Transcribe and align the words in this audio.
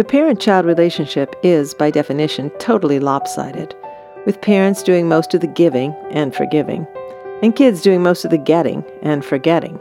The 0.00 0.04
parent 0.04 0.40
child 0.40 0.64
relationship 0.64 1.36
is, 1.42 1.74
by 1.74 1.90
definition, 1.90 2.48
totally 2.58 2.98
lopsided, 2.98 3.74
with 4.24 4.40
parents 4.40 4.82
doing 4.82 5.06
most 5.10 5.34
of 5.34 5.42
the 5.42 5.46
giving 5.46 5.92
and 6.10 6.34
forgiving, 6.34 6.86
and 7.42 7.54
kids 7.54 7.82
doing 7.82 8.02
most 8.02 8.24
of 8.24 8.30
the 8.30 8.38
getting 8.38 8.82
and 9.02 9.22
forgetting. 9.22 9.74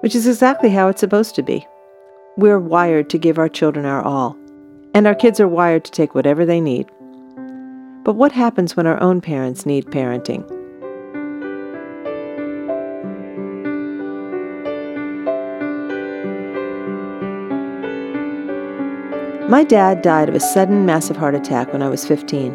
Which 0.00 0.14
is 0.14 0.26
exactly 0.26 0.70
how 0.70 0.88
it's 0.88 1.00
supposed 1.00 1.34
to 1.34 1.42
be. 1.42 1.66
We're 2.38 2.58
wired 2.58 3.10
to 3.10 3.18
give 3.18 3.36
our 3.36 3.50
children 3.50 3.84
our 3.84 4.00
all, 4.00 4.38
and 4.94 5.06
our 5.06 5.14
kids 5.14 5.38
are 5.38 5.46
wired 5.46 5.84
to 5.84 5.92
take 5.92 6.14
whatever 6.14 6.46
they 6.46 6.58
need. 6.58 6.88
But 8.04 8.14
what 8.14 8.32
happens 8.32 8.74
when 8.74 8.86
our 8.86 8.98
own 9.02 9.20
parents 9.20 9.66
need 9.66 9.84
parenting? 9.88 10.48
My 19.48 19.64
dad 19.64 20.02
died 20.02 20.28
of 20.28 20.34
a 20.34 20.40
sudden 20.40 20.84
massive 20.84 21.16
heart 21.16 21.34
attack 21.34 21.72
when 21.72 21.80
I 21.80 21.88
was 21.88 22.06
15. 22.06 22.52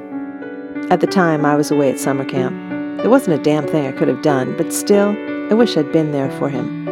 At 0.92 1.00
the 1.00 1.08
time, 1.08 1.44
I 1.44 1.56
was 1.56 1.72
away 1.72 1.90
at 1.90 1.98
summer 1.98 2.24
camp. 2.24 2.56
There 3.00 3.10
wasn't 3.10 3.40
a 3.40 3.44
damn 3.44 3.66
thing 3.66 3.88
I 3.88 3.92
could 3.92 4.08
have 4.08 4.22
done, 4.22 4.56
but 4.58 4.72
still, 4.72 5.16
I 5.50 5.56
wish 5.56 5.76
I'd 5.76 5.92
been 5.92 6.12
there 6.12 6.30
for 6.38 6.50
him. 6.50 6.86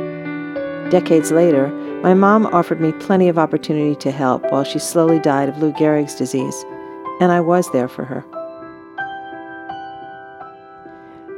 Decades 0.90 1.30
later, 1.30 1.68
my 2.02 2.16
mom 2.16 2.48
offered 2.48 2.82
me 2.82 2.94
plenty 2.94 3.30
of 3.30 3.38
opportunity 3.38 3.96
to 3.98 4.10
help 4.10 4.42
while 4.52 4.64
she 4.64 4.80
slowly 4.80 5.20
died 5.20 5.50
of 5.50 5.60
Lou 5.60 5.72
Gehrig's 5.74 6.16
disease, 6.16 6.66
and 7.20 7.32
I 7.32 7.40
was 7.40 7.72
there 7.72 7.88
for 7.88 8.04
her. 8.04 8.26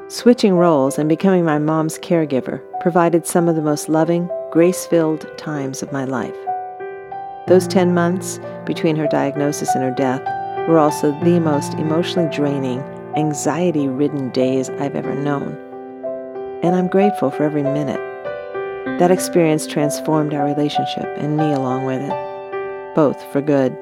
Switching 0.07 0.53
roles 0.53 0.97
and 0.97 1.09
becoming 1.09 1.43
my 1.43 1.59
mom's 1.59 1.99
caregiver 1.99 2.61
provided 2.79 3.27
some 3.27 3.49
of 3.49 3.57
the 3.57 3.61
most 3.61 3.89
loving, 3.89 4.29
grace 4.51 4.85
filled 4.85 5.37
times 5.37 5.83
of 5.83 5.91
my 5.91 6.05
life. 6.05 6.37
Those 7.45 7.67
10 7.67 7.93
months 7.93 8.39
between 8.65 8.95
her 8.95 9.07
diagnosis 9.07 9.75
and 9.75 9.83
her 9.83 9.91
death 9.91 10.21
were 10.69 10.77
also 10.77 11.11
the 11.23 11.41
most 11.41 11.73
emotionally 11.73 12.33
draining, 12.33 12.79
anxiety 13.17 13.89
ridden 13.89 14.29
days 14.29 14.69
I've 14.69 14.95
ever 14.95 15.13
known. 15.13 15.57
And 16.63 16.73
I'm 16.73 16.87
grateful 16.87 17.31
for 17.31 17.43
every 17.43 17.63
minute. 17.63 17.99
That 18.97 19.11
experience 19.11 19.67
transformed 19.67 20.33
our 20.33 20.45
relationship 20.45 21.05
and 21.17 21.35
me 21.35 21.51
along 21.51 21.85
with 21.85 22.01
it, 22.01 22.95
both 22.95 23.21
for 23.33 23.41
good. 23.41 23.77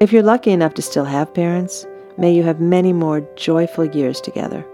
If 0.00 0.10
you're 0.10 0.22
lucky 0.22 0.50
enough 0.52 0.72
to 0.74 0.82
still 0.82 1.04
have 1.04 1.32
parents, 1.34 1.86
May 2.18 2.34
you 2.34 2.42
have 2.42 2.60
many 2.60 2.92
more 2.92 3.22
joyful 3.36 3.86
years 3.86 4.20
together. 4.20 4.66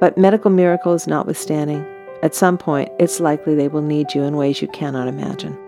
But 0.00 0.18
medical 0.18 0.50
miracles 0.50 1.06
notwithstanding, 1.06 1.84
at 2.22 2.34
some 2.34 2.58
point 2.58 2.90
it's 2.98 3.20
likely 3.20 3.54
they 3.54 3.68
will 3.68 3.82
need 3.82 4.14
you 4.14 4.22
in 4.22 4.36
ways 4.36 4.60
you 4.60 4.68
cannot 4.68 5.08
imagine. 5.08 5.58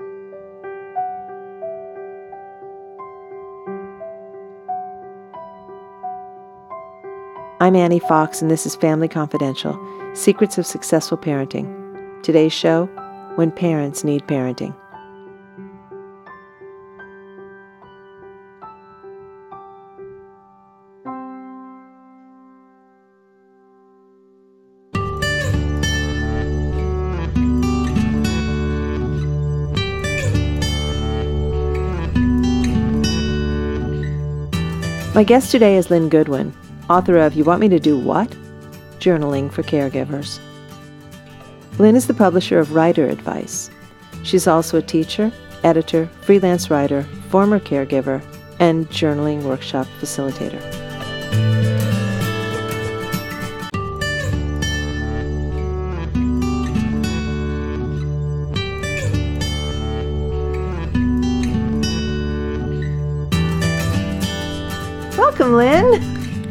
I'm 7.63 7.77
Annie 7.77 7.99
Fox, 7.99 8.41
and 8.41 8.51
this 8.51 8.65
is 8.65 8.75
Family 8.77 9.09
Confidential 9.09 9.79
Secrets 10.15 10.59
of 10.59 10.67
Successful 10.67 11.19
Parenting. 11.19 12.23
Today's 12.23 12.53
show 12.53 12.87
When 13.37 13.51
Parents 13.51 14.05
Need 14.05 14.27
Parenting. 14.27 14.75
My 35.21 35.25
guest 35.25 35.51
today 35.51 35.77
is 35.77 35.91
Lynn 35.91 36.09
Goodwin, 36.09 36.51
author 36.89 37.19
of 37.19 37.35
You 37.35 37.45
Want 37.45 37.61
Me 37.61 37.69
to 37.69 37.79
Do 37.79 37.99
What? 37.99 38.31
Journaling 39.01 39.53
for 39.53 39.63
Caregivers. 39.63 40.39
Lynn 41.79 41.95
is 41.95 42.07
the 42.07 42.15
publisher 42.15 42.59
of 42.59 42.73
Writer 42.75 43.07
Advice. 43.07 43.69
She's 44.23 44.47
also 44.47 44.79
a 44.79 44.83
teacher, 44.83 45.31
editor, 45.63 46.09
freelance 46.23 46.71
writer, 46.71 47.03
former 47.29 47.61
caregiver, 47.61 48.25
and 48.61 48.89
journaling 48.89 49.43
workshop 49.43 49.87
facilitator. 50.01 50.80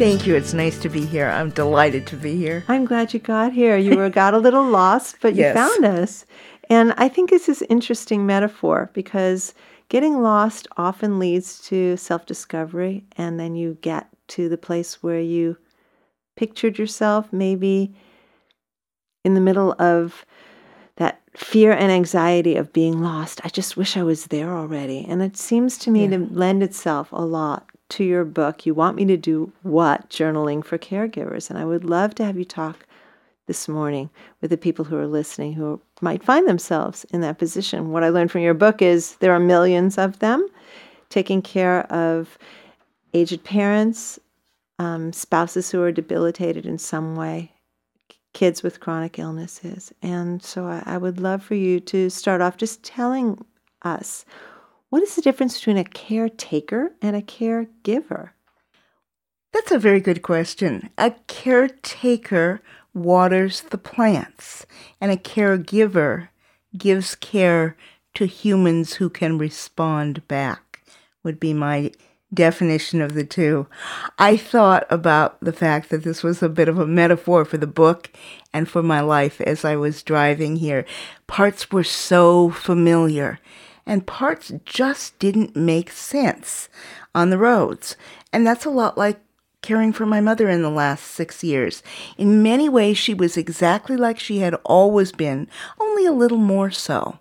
Thank 0.09 0.25
you. 0.25 0.35
It's 0.35 0.55
nice 0.55 0.79
to 0.79 0.89
be 0.89 1.05
here. 1.05 1.27
I'm 1.27 1.51
delighted 1.51 2.07
to 2.07 2.15
be 2.15 2.35
here. 2.35 2.63
I'm 2.67 2.85
glad 2.85 3.13
you 3.13 3.19
got 3.19 3.53
here. 3.53 3.77
You 3.77 3.95
were 3.95 4.09
got 4.09 4.33
a 4.33 4.39
little 4.39 4.67
lost, 4.67 5.17
but 5.21 5.35
you 5.35 5.41
Yes. 5.43 5.53
found 5.53 5.85
us. 5.85 6.25
And 6.67 6.95
I 6.97 7.07
think 7.07 7.29
this 7.29 7.47
is 7.47 7.61
interesting 7.69 8.25
metaphor 8.25 8.89
because 8.95 9.53
getting 9.87 10.23
lost 10.23 10.67
often 10.77 11.19
leads 11.19 11.61
to 11.67 11.95
self-discovery 11.95 13.05
and 13.17 13.39
then 13.39 13.53
you 13.53 13.77
get 13.81 14.07
to 14.29 14.49
the 14.49 14.57
place 14.57 15.03
where 15.03 15.21
you 15.21 15.57
pictured 16.35 16.79
yourself 16.79 17.31
maybe 17.31 17.93
in 19.23 19.35
the 19.35 19.41
middle 19.41 19.75
of 19.77 20.25
that 20.95 21.21
fear 21.37 21.71
and 21.71 21.91
anxiety 21.91 22.55
of 22.55 22.73
being 22.73 22.99
lost. 22.99 23.41
I 23.43 23.49
just 23.49 23.77
wish 23.77 23.95
I 23.95 24.01
was 24.01 24.25
there 24.25 24.57
already. 24.57 25.05
And 25.07 25.21
it 25.21 25.37
seems 25.37 25.77
to 25.77 25.91
me 25.91 26.07
to 26.07 26.17
lend 26.17 26.63
itself 26.63 27.11
a 27.11 27.21
lot 27.23 27.69
to 27.89 28.03
your 28.03 28.25
book. 28.25 28.65
You 28.65 28.73
want 28.73 28.95
me 28.95 29.05
to 29.05 29.17
do 29.17 29.51
what? 29.63 30.09
Journaling 30.09 30.63
for 30.63 30.77
caregivers. 30.77 31.49
And 31.49 31.59
I 31.59 31.65
would 31.65 31.83
love 31.83 32.15
to 32.15 32.25
have 32.25 32.37
you 32.37 32.45
talk 32.45 32.85
this 33.47 33.67
morning 33.67 34.09
with 34.41 34.51
the 34.51 34.57
people 34.57 34.85
who 34.85 34.95
are 34.95 35.07
listening 35.07 35.53
who 35.53 35.81
might 36.01 36.23
find 36.23 36.47
themselves 36.47 37.03
in 37.05 37.21
that 37.21 37.39
position. 37.39 37.91
What 37.91 38.03
I 38.03 38.09
learned 38.09 38.31
from 38.31 38.41
your 38.41 38.53
book 38.53 38.81
is 38.81 39.15
there 39.15 39.33
are 39.33 39.39
millions 39.39 39.97
of 39.97 40.19
them 40.19 40.47
taking 41.09 41.41
care 41.41 41.91
of 41.91 42.37
aged 43.13 43.43
parents, 43.43 44.19
um, 44.77 45.11
spouses 45.11 45.71
who 45.71 45.81
are 45.81 45.91
debilitated 45.91 46.65
in 46.67 46.77
some 46.77 47.15
way, 47.15 47.51
kids 48.33 48.61
with 48.61 48.79
chronic 48.79 49.17
illnesses. 49.17 49.91
And 50.03 50.43
so 50.43 50.65
I, 50.65 50.83
I 50.85 50.97
would 50.97 51.19
love 51.19 51.41
for 51.43 51.55
you 51.55 51.79
to 51.81 52.09
start 52.11 52.41
off 52.41 52.57
just 52.57 52.83
telling 52.83 53.43
us 53.81 54.25
what 54.89 55.03
is 55.03 55.15
the 55.15 55.21
difference 55.21 55.57
between 55.57 55.77
a 55.77 55.83
caretaker 55.83 56.93
and 57.01 57.15
a 57.15 57.21
caregiver? 57.21 58.31
That's 59.53 59.71
a 59.71 59.79
very 59.79 59.99
good 59.99 60.21
question. 60.21 60.89
A 60.97 61.11
caretaker 61.27 62.61
waters 62.93 63.61
the 63.61 63.77
plants, 63.77 64.65
and 64.99 65.11
a 65.11 65.17
caregiver 65.17 66.29
gives 66.77 67.15
care 67.15 67.75
to 68.15 68.25
humans 68.25 68.95
who 68.95 69.09
can 69.09 69.37
respond 69.37 70.27
back, 70.27 70.81
would 71.23 71.39
be 71.39 71.53
my 71.53 71.91
definition 72.33 73.01
of 73.01 73.13
the 73.13 73.23
two. 73.23 73.67
I 74.17 74.37
thought 74.37 74.85
about 74.89 75.39
the 75.39 75.53
fact 75.53 75.89
that 75.89 76.03
this 76.03 76.21
was 76.21 76.43
a 76.43 76.49
bit 76.49 76.67
of 76.67 76.77
a 76.77 76.85
metaphor 76.85 77.43
for 77.43 77.57
the 77.57 77.67
book 77.67 78.11
and 78.53 78.69
for 78.69 78.83
my 78.83 79.01
life 79.01 79.41
as 79.41 79.65
I 79.65 79.75
was 79.75 80.03
driving 80.03 80.57
here. 80.57 80.85
Parts 81.27 81.71
were 81.71 81.83
so 81.83 82.49
familiar, 82.49 83.39
and 83.89 84.05
parts 84.05 84.53
just 84.65 85.17
didn't 85.17 85.55
make 85.55 85.89
sense 85.89 86.69
on 87.15 87.31
the 87.31 87.39
roads. 87.39 87.97
And 88.31 88.45
that's 88.45 88.63
a 88.63 88.69
lot 88.69 88.99
like 88.99 89.19
caring 89.63 89.91
for 89.91 90.05
my 90.05 90.21
mother 90.21 90.47
in 90.47 90.61
the 90.61 90.69
last 90.69 91.05
six 91.05 91.43
years. 91.43 91.81
In 92.15 92.43
many 92.43 92.69
ways, 92.69 92.99
she 92.99 93.15
was 93.15 93.35
exactly 93.35 93.97
like 93.97 94.19
she 94.19 94.37
had 94.39 94.53
always 94.63 95.11
been, 95.11 95.47
only 95.79 96.05
a 96.05 96.11
little 96.11 96.37
more 96.37 96.69
so. 96.69 97.17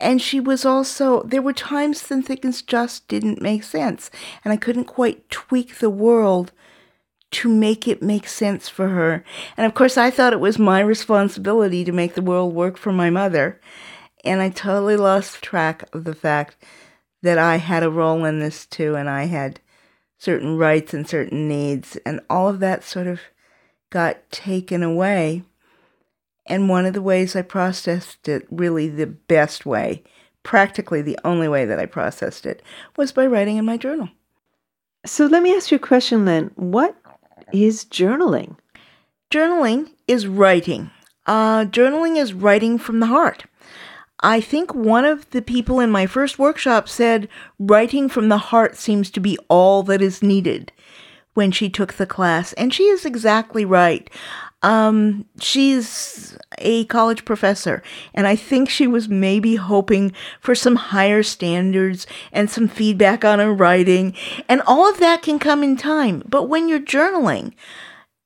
And 0.00 0.22
she 0.22 0.40
was 0.40 0.64
also, 0.64 1.22
there 1.24 1.42
were 1.42 1.52
times 1.52 2.08
when 2.08 2.22
things 2.22 2.62
just 2.62 3.06
didn't 3.06 3.42
make 3.42 3.62
sense. 3.62 4.10
And 4.42 4.54
I 4.54 4.56
couldn't 4.56 4.84
quite 4.86 5.28
tweak 5.28 5.76
the 5.76 5.90
world 5.90 6.52
to 7.32 7.50
make 7.50 7.86
it 7.86 8.02
make 8.02 8.26
sense 8.26 8.70
for 8.70 8.88
her. 8.88 9.22
And 9.58 9.66
of 9.66 9.74
course, 9.74 9.98
I 9.98 10.10
thought 10.10 10.32
it 10.32 10.40
was 10.40 10.58
my 10.58 10.80
responsibility 10.80 11.84
to 11.84 11.92
make 11.92 12.14
the 12.14 12.22
world 12.22 12.54
work 12.54 12.78
for 12.78 12.92
my 12.92 13.10
mother. 13.10 13.60
And 14.24 14.42
I 14.42 14.50
totally 14.50 14.96
lost 14.96 15.42
track 15.42 15.84
of 15.94 16.04
the 16.04 16.14
fact 16.14 16.56
that 17.22 17.38
I 17.38 17.56
had 17.56 17.82
a 17.82 17.90
role 17.90 18.24
in 18.24 18.38
this 18.38 18.66
too, 18.66 18.94
and 18.94 19.08
I 19.08 19.24
had 19.24 19.60
certain 20.18 20.58
rights 20.58 20.92
and 20.92 21.08
certain 21.08 21.48
needs, 21.48 21.96
and 22.04 22.20
all 22.28 22.48
of 22.48 22.60
that 22.60 22.84
sort 22.84 23.06
of 23.06 23.20
got 23.90 24.30
taken 24.30 24.82
away. 24.82 25.42
And 26.46 26.68
one 26.68 26.86
of 26.86 26.94
the 26.94 27.02
ways 27.02 27.36
I 27.36 27.42
processed 27.42 28.28
it, 28.28 28.46
really 28.50 28.88
the 28.88 29.06
best 29.06 29.64
way, 29.64 30.02
practically 30.42 31.00
the 31.02 31.18
only 31.24 31.48
way 31.48 31.64
that 31.64 31.78
I 31.78 31.86
processed 31.86 32.44
it, 32.44 32.62
was 32.96 33.12
by 33.12 33.26
writing 33.26 33.56
in 33.56 33.64
my 33.64 33.76
journal. 33.76 34.08
So 35.06 35.26
let 35.26 35.42
me 35.42 35.54
ask 35.54 35.70
you 35.70 35.76
a 35.76 35.80
question, 35.80 36.24
Lynn. 36.24 36.50
What 36.56 36.96
is 37.52 37.84
journaling? 37.84 38.56
Journaling 39.30 39.90
is 40.06 40.26
writing. 40.26 40.90
Uh, 41.26 41.64
journaling 41.64 42.16
is 42.16 42.34
writing 42.34 42.78
from 42.78 43.00
the 43.00 43.06
heart. 43.06 43.44
I 44.22 44.40
think 44.40 44.74
one 44.74 45.04
of 45.04 45.28
the 45.30 45.42
people 45.42 45.80
in 45.80 45.90
my 45.90 46.06
first 46.06 46.38
workshop 46.38 46.88
said 46.88 47.28
writing 47.58 48.08
from 48.08 48.28
the 48.28 48.38
heart 48.38 48.76
seems 48.76 49.10
to 49.12 49.20
be 49.20 49.38
all 49.48 49.82
that 49.84 50.02
is 50.02 50.22
needed 50.22 50.72
when 51.34 51.50
she 51.50 51.70
took 51.70 51.94
the 51.94 52.06
class. 52.06 52.52
And 52.54 52.72
she 52.74 52.84
is 52.84 53.04
exactly 53.04 53.64
right. 53.64 54.10
Um, 54.62 55.24
she's 55.40 56.36
a 56.58 56.84
college 56.86 57.24
professor, 57.24 57.82
and 58.12 58.26
I 58.26 58.36
think 58.36 58.68
she 58.68 58.86
was 58.86 59.08
maybe 59.08 59.56
hoping 59.56 60.12
for 60.38 60.54
some 60.54 60.76
higher 60.76 61.22
standards 61.22 62.06
and 62.30 62.50
some 62.50 62.68
feedback 62.68 63.24
on 63.24 63.38
her 63.38 63.54
writing. 63.54 64.14
And 64.50 64.60
all 64.66 64.86
of 64.86 65.00
that 65.00 65.22
can 65.22 65.38
come 65.38 65.62
in 65.62 65.78
time. 65.78 66.22
But 66.28 66.50
when 66.50 66.68
you're 66.68 66.78
journaling, 66.78 67.54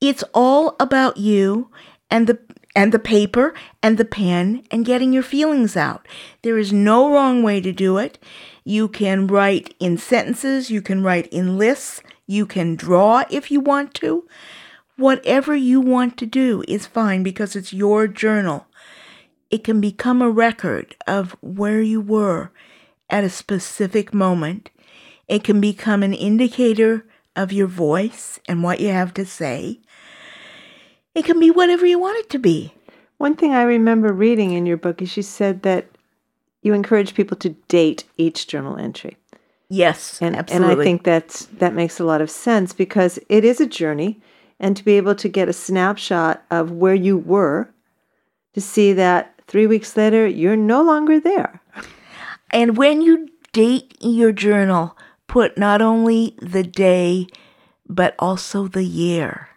it's 0.01 0.25
all 0.33 0.75
about 0.77 1.15
you 1.15 1.69
and 2.11 2.27
the 2.27 2.39
and 2.75 2.91
the 2.91 2.99
paper 2.99 3.53
and 3.81 3.97
the 3.97 4.05
pen 4.05 4.63
and 4.69 4.85
getting 4.85 5.13
your 5.13 5.23
feelings 5.23 5.77
out. 5.77 6.07
There 6.41 6.57
is 6.57 6.73
no 6.73 7.09
wrong 7.11 7.41
way 7.41 7.61
to 7.61 7.71
do 7.71 7.97
it. 7.97 8.19
You 8.63 8.87
can 8.87 9.27
write 9.27 9.73
in 9.79 9.97
sentences, 9.97 10.69
you 10.69 10.81
can 10.81 11.01
write 11.01 11.27
in 11.27 11.57
lists, 11.57 12.01
you 12.27 12.45
can 12.45 12.75
draw 12.75 13.23
if 13.29 13.49
you 13.49 13.59
want 13.59 13.93
to. 13.95 14.27
Whatever 14.97 15.55
you 15.55 15.79
want 15.79 16.17
to 16.17 16.25
do 16.25 16.63
is 16.67 16.85
fine 16.85 17.23
because 17.23 17.55
it's 17.55 17.73
your 17.73 18.07
journal. 18.07 18.67
It 19.49 19.63
can 19.63 19.79
become 19.79 20.21
a 20.21 20.29
record 20.29 20.95
of 21.07 21.35
where 21.41 21.81
you 21.81 22.01
were 22.01 22.51
at 23.09 23.23
a 23.23 23.29
specific 23.29 24.13
moment. 24.13 24.69
It 25.27 25.43
can 25.43 25.61
become 25.61 26.03
an 26.03 26.13
indicator 26.13 27.05
of 27.35 27.51
your 27.51 27.67
voice 27.67 28.39
and 28.47 28.63
what 28.63 28.79
you 28.79 28.89
have 28.89 29.13
to 29.15 29.25
say. 29.25 29.81
It 31.15 31.25
can 31.25 31.39
be 31.39 31.49
whatever 31.49 31.85
you 31.85 31.97
want 31.97 32.19
it 32.19 32.29
to 32.31 32.39
be. 32.39 32.73
One 33.17 33.35
thing 33.35 33.53
I 33.53 33.63
remember 33.63 34.11
reading 34.11 34.51
in 34.51 34.65
your 34.65 34.77
book 34.77 35.01
is 35.01 35.15
you 35.15 35.23
said 35.23 35.61
that 35.63 35.87
you 36.61 36.73
encourage 36.73 37.15
people 37.15 37.37
to 37.37 37.49
date 37.69 38.03
each 38.17 38.47
journal 38.47 38.77
entry. 38.77 39.17
Yes, 39.69 40.21
And 40.21 40.35
absolutely. 40.35 40.71
and 40.71 40.81
I 40.81 40.83
think 40.83 41.03
that's 41.03 41.45
that 41.45 41.73
makes 41.73 41.99
a 41.99 42.03
lot 42.03 42.21
of 42.21 42.29
sense 42.29 42.73
because 42.73 43.17
it 43.29 43.43
is 43.43 43.59
a 43.59 43.65
journey 43.65 44.21
and 44.59 44.77
to 44.77 44.83
be 44.85 44.93
able 44.97 45.15
to 45.15 45.27
get 45.29 45.49
a 45.49 45.53
snapshot 45.53 46.43
of 46.51 46.71
where 46.71 46.93
you 46.93 47.17
were 47.17 47.69
to 48.53 48.61
see 48.61 48.93
that 48.93 49.33
3 49.47 49.65
weeks 49.67 49.97
later 49.97 50.27
you're 50.27 50.55
no 50.55 50.83
longer 50.83 51.19
there. 51.19 51.61
And 52.51 52.77
when 52.77 53.01
you 53.01 53.29
date 53.53 53.95
your 54.01 54.31
journal, 54.31 54.97
put 55.27 55.57
not 55.57 55.81
only 55.81 56.35
the 56.41 56.63
day, 56.63 57.27
but 57.87 58.15
also 58.19 58.67
the 58.67 58.83
year. 58.83 59.49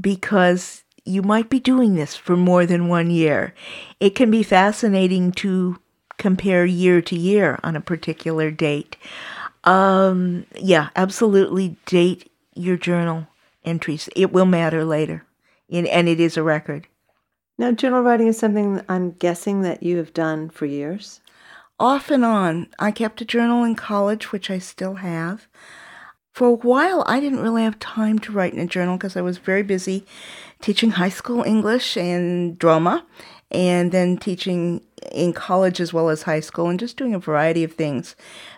Because 0.00 0.84
you 1.04 1.22
might 1.22 1.48
be 1.48 1.60
doing 1.60 1.94
this 1.94 2.16
for 2.16 2.36
more 2.36 2.66
than 2.66 2.88
one 2.88 3.10
year. 3.10 3.54
It 4.00 4.10
can 4.14 4.30
be 4.30 4.42
fascinating 4.42 5.32
to 5.32 5.78
compare 6.18 6.64
year 6.64 7.00
to 7.02 7.16
year 7.16 7.58
on 7.62 7.76
a 7.76 7.80
particular 7.80 8.50
date. 8.50 8.96
Um, 9.64 10.46
yeah, 10.56 10.88
absolutely 10.96 11.76
date 11.86 12.30
your 12.54 12.76
journal 12.76 13.26
entries. 13.64 14.08
It 14.16 14.32
will 14.32 14.46
matter 14.46 14.84
later. 14.84 15.24
And 15.70 15.86
and 15.88 16.08
it 16.08 16.20
is 16.20 16.36
a 16.36 16.42
record. 16.42 16.86
Now 17.58 17.72
journal 17.72 18.02
writing 18.02 18.28
is 18.28 18.38
something 18.38 18.80
I'm 18.88 19.12
guessing 19.12 19.62
that 19.62 19.82
you 19.82 19.96
have 19.98 20.12
done 20.14 20.50
for 20.50 20.66
years. 20.66 21.20
off 21.78 22.10
and 22.10 22.24
on. 22.24 22.68
I 22.78 22.90
kept 22.90 23.20
a 23.20 23.24
journal 23.24 23.64
in 23.64 23.74
college, 23.74 24.32
which 24.32 24.50
I 24.50 24.58
still 24.58 24.94
have. 24.96 25.46
For 26.36 26.48
a 26.48 26.52
while, 26.52 27.02
I 27.06 27.18
didn't 27.18 27.40
really 27.40 27.62
have 27.62 27.78
time 27.78 28.18
to 28.18 28.30
write 28.30 28.52
in 28.52 28.58
a 28.58 28.66
journal 28.66 28.98
because 28.98 29.16
I 29.16 29.22
was 29.22 29.38
very 29.38 29.62
busy 29.62 30.04
teaching 30.60 30.90
high 30.90 31.08
school 31.08 31.42
English 31.42 31.96
and 31.96 32.58
drama, 32.58 33.06
and 33.50 33.90
then 33.90 34.18
teaching 34.18 34.82
in 35.12 35.32
college 35.32 35.80
as 35.80 35.94
well 35.94 36.10
as 36.10 36.24
high 36.24 36.40
school, 36.40 36.68
and 36.68 36.78
just 36.78 36.98
doing 36.98 37.14
a 37.14 37.18
variety 37.18 37.64
of 37.64 37.72
things. 37.72 38.16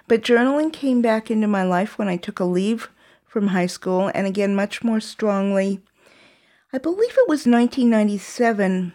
But 0.08 0.22
journaling 0.22 0.72
came 0.72 1.00
back 1.02 1.30
into 1.30 1.46
my 1.46 1.62
life 1.62 1.98
when 1.98 2.08
I 2.08 2.16
took 2.16 2.40
a 2.40 2.44
leave 2.44 2.88
from 3.24 3.46
high 3.46 3.66
school, 3.66 4.10
and 4.12 4.26
again, 4.26 4.56
much 4.56 4.82
more 4.82 4.98
strongly. 4.98 5.80
I 6.72 6.78
believe 6.78 7.12
it 7.12 7.28
was 7.28 7.46
1997 7.46 8.92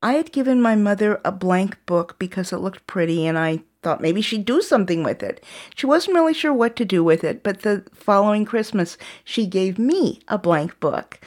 I 0.00 0.12
had 0.12 0.32
given 0.32 0.62
my 0.62 0.76
mother 0.76 1.20
a 1.24 1.32
blank 1.32 1.76
book 1.84 2.16
because 2.18 2.54
it 2.54 2.58
looked 2.58 2.86
pretty 2.86 3.26
and 3.26 3.36
I 3.36 3.64
thought 3.82 4.00
maybe 4.00 4.20
she'd 4.20 4.44
do 4.44 4.60
something 4.60 5.02
with 5.02 5.22
it. 5.22 5.44
She 5.74 5.86
wasn't 5.86 6.16
really 6.16 6.34
sure 6.34 6.52
what 6.52 6.76
to 6.76 6.84
do 6.84 7.04
with 7.04 7.24
it, 7.24 7.42
but 7.42 7.62
the 7.62 7.84
following 7.92 8.44
Christmas 8.44 8.98
she 9.24 9.46
gave 9.46 9.78
me 9.78 10.20
a 10.28 10.38
blank 10.38 10.78
book 10.80 11.20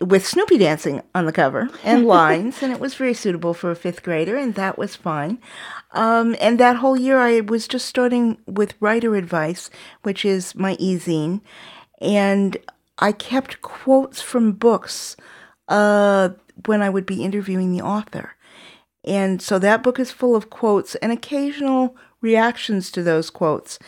with 0.00 0.26
Snoopy 0.26 0.58
dancing 0.58 1.02
on 1.14 1.26
the 1.26 1.32
cover 1.32 1.68
and 1.84 2.06
lines, 2.18 2.62
and 2.62 2.72
it 2.72 2.80
was 2.80 2.94
very 2.94 3.14
suitable 3.14 3.54
for 3.54 3.70
a 3.70 3.76
fifth 3.76 4.02
grader, 4.02 4.36
and 4.36 4.54
that 4.54 4.78
was 4.78 4.96
fine. 4.96 5.38
Um, 5.92 6.36
and 6.40 6.58
that 6.60 6.76
whole 6.76 6.96
year 6.96 7.18
I 7.18 7.40
was 7.40 7.66
just 7.66 7.86
starting 7.86 8.38
with 8.46 8.74
writer 8.80 9.16
advice, 9.16 9.70
which 10.02 10.24
is 10.24 10.54
my 10.54 10.76
e-zine, 10.78 11.40
and 12.00 12.56
I 12.98 13.12
kept 13.12 13.60
quotes 13.60 14.20
from 14.20 14.52
books 14.52 15.16
uh, 15.68 16.30
when 16.66 16.82
I 16.82 16.90
would 16.90 17.06
be 17.06 17.24
interviewing 17.24 17.72
the 17.72 17.82
author. 17.82 18.34
And 19.04 19.40
so 19.40 19.58
that 19.58 19.82
book 19.82 19.98
is 19.98 20.10
full 20.10 20.34
of 20.36 20.50
quotes 20.50 20.94
and 20.96 21.12
occasional 21.12 21.96
reactions 22.20 22.90
to 22.92 23.02
those 23.02 23.30
quotes. 23.30 23.78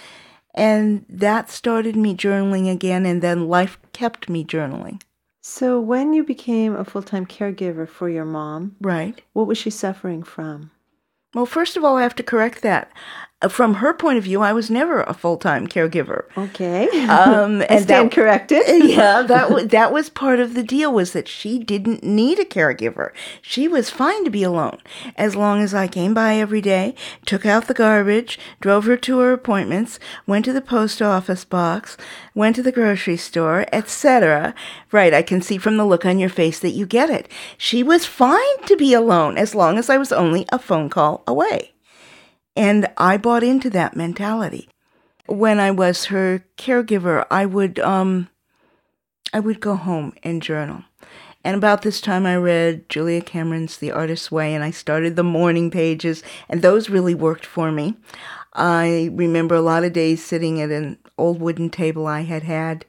And 0.54 1.04
that 1.08 1.50
started 1.50 1.94
me 1.96 2.14
journaling 2.14 2.70
again, 2.70 3.06
and 3.06 3.22
then 3.22 3.48
life 3.48 3.78
kept 3.92 4.28
me 4.28 4.44
journaling. 4.44 5.00
So 5.40 5.80
when 5.80 6.12
you 6.12 6.24
became 6.24 6.74
a 6.74 6.84
full-time 6.84 7.26
caregiver 7.26 7.88
for 7.88 8.08
your 8.08 8.24
mom, 8.24 8.76
Right. 8.80 9.20
what 9.32 9.46
was 9.46 9.58
she 9.58 9.70
suffering 9.70 10.22
from? 10.22 10.70
Well, 11.34 11.46
first 11.46 11.76
of 11.76 11.84
all, 11.84 11.96
I 11.96 12.02
have 12.02 12.16
to 12.16 12.22
correct 12.22 12.62
that. 12.62 12.90
From 13.48 13.74
her 13.74 13.94
point 13.94 14.18
of 14.18 14.24
view, 14.24 14.42
I 14.42 14.52
was 14.52 14.70
never 14.70 15.00
a 15.00 15.14
full 15.14 15.38
time 15.38 15.66
caregiver. 15.66 16.24
Okay. 16.36 16.88
Um, 17.06 17.60
I 17.62 17.64
and 17.64 17.84
stand 17.84 18.10
that, 18.10 18.14
corrected. 18.14 18.62
yeah, 18.84 19.22
that 19.22 19.50
was 19.54 19.68
that 19.68 19.92
was 19.92 20.10
part 20.10 20.40
of 20.40 20.52
the 20.52 20.62
deal 20.62 20.92
was 20.92 21.12
that 21.12 21.26
she 21.26 21.58
didn't 21.58 22.04
need 22.04 22.38
a 22.38 22.44
caregiver. 22.44 23.12
She 23.40 23.66
was 23.66 23.88
fine 23.88 24.24
to 24.24 24.30
be 24.30 24.42
alone 24.42 24.78
as 25.16 25.36
long 25.36 25.62
as 25.62 25.72
I 25.72 25.88
came 25.88 26.12
by 26.12 26.34
every 26.34 26.60
day, 26.60 26.94
took 27.24 27.46
out 27.46 27.66
the 27.66 27.74
garbage, 27.74 28.38
drove 28.60 28.84
her 28.84 28.96
to 28.98 29.18
her 29.20 29.32
appointments, 29.32 29.98
went 30.26 30.44
to 30.44 30.52
the 30.52 30.60
post 30.60 31.00
office 31.00 31.44
box, 31.46 31.96
went 32.34 32.56
to 32.56 32.62
the 32.62 32.72
grocery 32.72 33.16
store, 33.16 33.64
etc. 33.72 34.54
Right, 34.92 35.14
I 35.14 35.22
can 35.22 35.40
see 35.40 35.56
from 35.56 35.78
the 35.78 35.86
look 35.86 36.04
on 36.04 36.18
your 36.18 36.28
face 36.28 36.58
that 36.58 36.70
you 36.70 36.84
get 36.84 37.08
it. 37.08 37.26
She 37.56 37.82
was 37.82 38.04
fine 38.04 38.62
to 38.66 38.76
be 38.76 38.92
alone 38.92 39.38
as 39.38 39.54
long 39.54 39.78
as 39.78 39.88
I 39.88 39.96
was 39.96 40.12
only 40.12 40.44
a 40.52 40.58
phone 40.58 40.90
call 40.90 41.24
away. 41.26 41.72
And 42.56 42.88
I 42.96 43.16
bought 43.16 43.42
into 43.42 43.70
that 43.70 43.96
mentality 43.96 44.68
when 45.30 45.60
I 45.60 45.70
was 45.70 46.06
her 46.06 46.44
caregiver, 46.56 47.24
I 47.30 47.46
would 47.46 47.78
um 47.78 48.28
I 49.32 49.40
would 49.40 49.60
go 49.60 49.76
home 49.76 50.12
and 50.24 50.42
journal. 50.42 50.82
And 51.44 51.56
about 51.56 51.82
this 51.82 52.00
time 52.00 52.26
I 52.26 52.36
read 52.36 52.88
Julia 52.88 53.22
Cameron's 53.22 53.78
The 53.78 53.92
Artist's 53.92 54.30
Way 54.30 54.54
and 54.54 54.64
I 54.64 54.72
started 54.72 55.16
the 55.16 55.22
morning 55.22 55.70
pages 55.70 56.22
and 56.48 56.60
those 56.60 56.90
really 56.90 57.14
worked 57.14 57.46
for 57.46 57.70
me. 57.70 57.96
I 58.52 59.10
remember 59.12 59.54
a 59.54 59.62
lot 59.62 59.84
of 59.84 59.92
days 59.92 60.24
sitting 60.24 60.60
at 60.60 60.70
an 60.70 60.98
old 61.16 61.40
wooden 61.40 61.70
table 61.70 62.06
I 62.06 62.22
had 62.22 62.42
had 62.42 62.84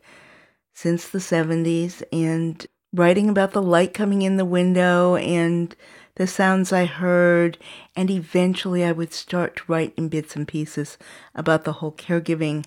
since 0.73 1.07
the 1.07 1.19
70s 1.19 2.01
and 2.11 2.65
writing 2.91 3.29
about 3.29 3.51
the 3.51 3.61
light 3.61 3.93
coming 3.93 4.23
in 4.23 4.37
the 4.37 4.45
window 4.45 5.15
and 5.15 5.75
the 6.15 6.27
sounds 6.27 6.73
I 6.73 6.85
heard, 6.85 7.57
and 7.95 8.09
eventually 8.09 8.83
I 8.83 8.91
would 8.91 9.13
start 9.13 9.57
to 9.57 9.63
write 9.67 9.93
in 9.97 10.09
bits 10.09 10.35
and 10.35 10.47
pieces 10.47 10.97
about 11.33 11.63
the 11.63 11.73
whole 11.73 11.91
caregiving 11.91 12.65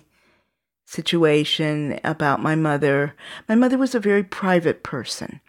situation, 0.85 1.99
about 2.03 2.41
my 2.41 2.55
mother. 2.55 3.15
My 3.47 3.55
mother 3.55 3.77
was 3.77 3.95
a 3.95 3.99
very 3.99 4.23
private 4.23 4.83
person, 4.83 5.41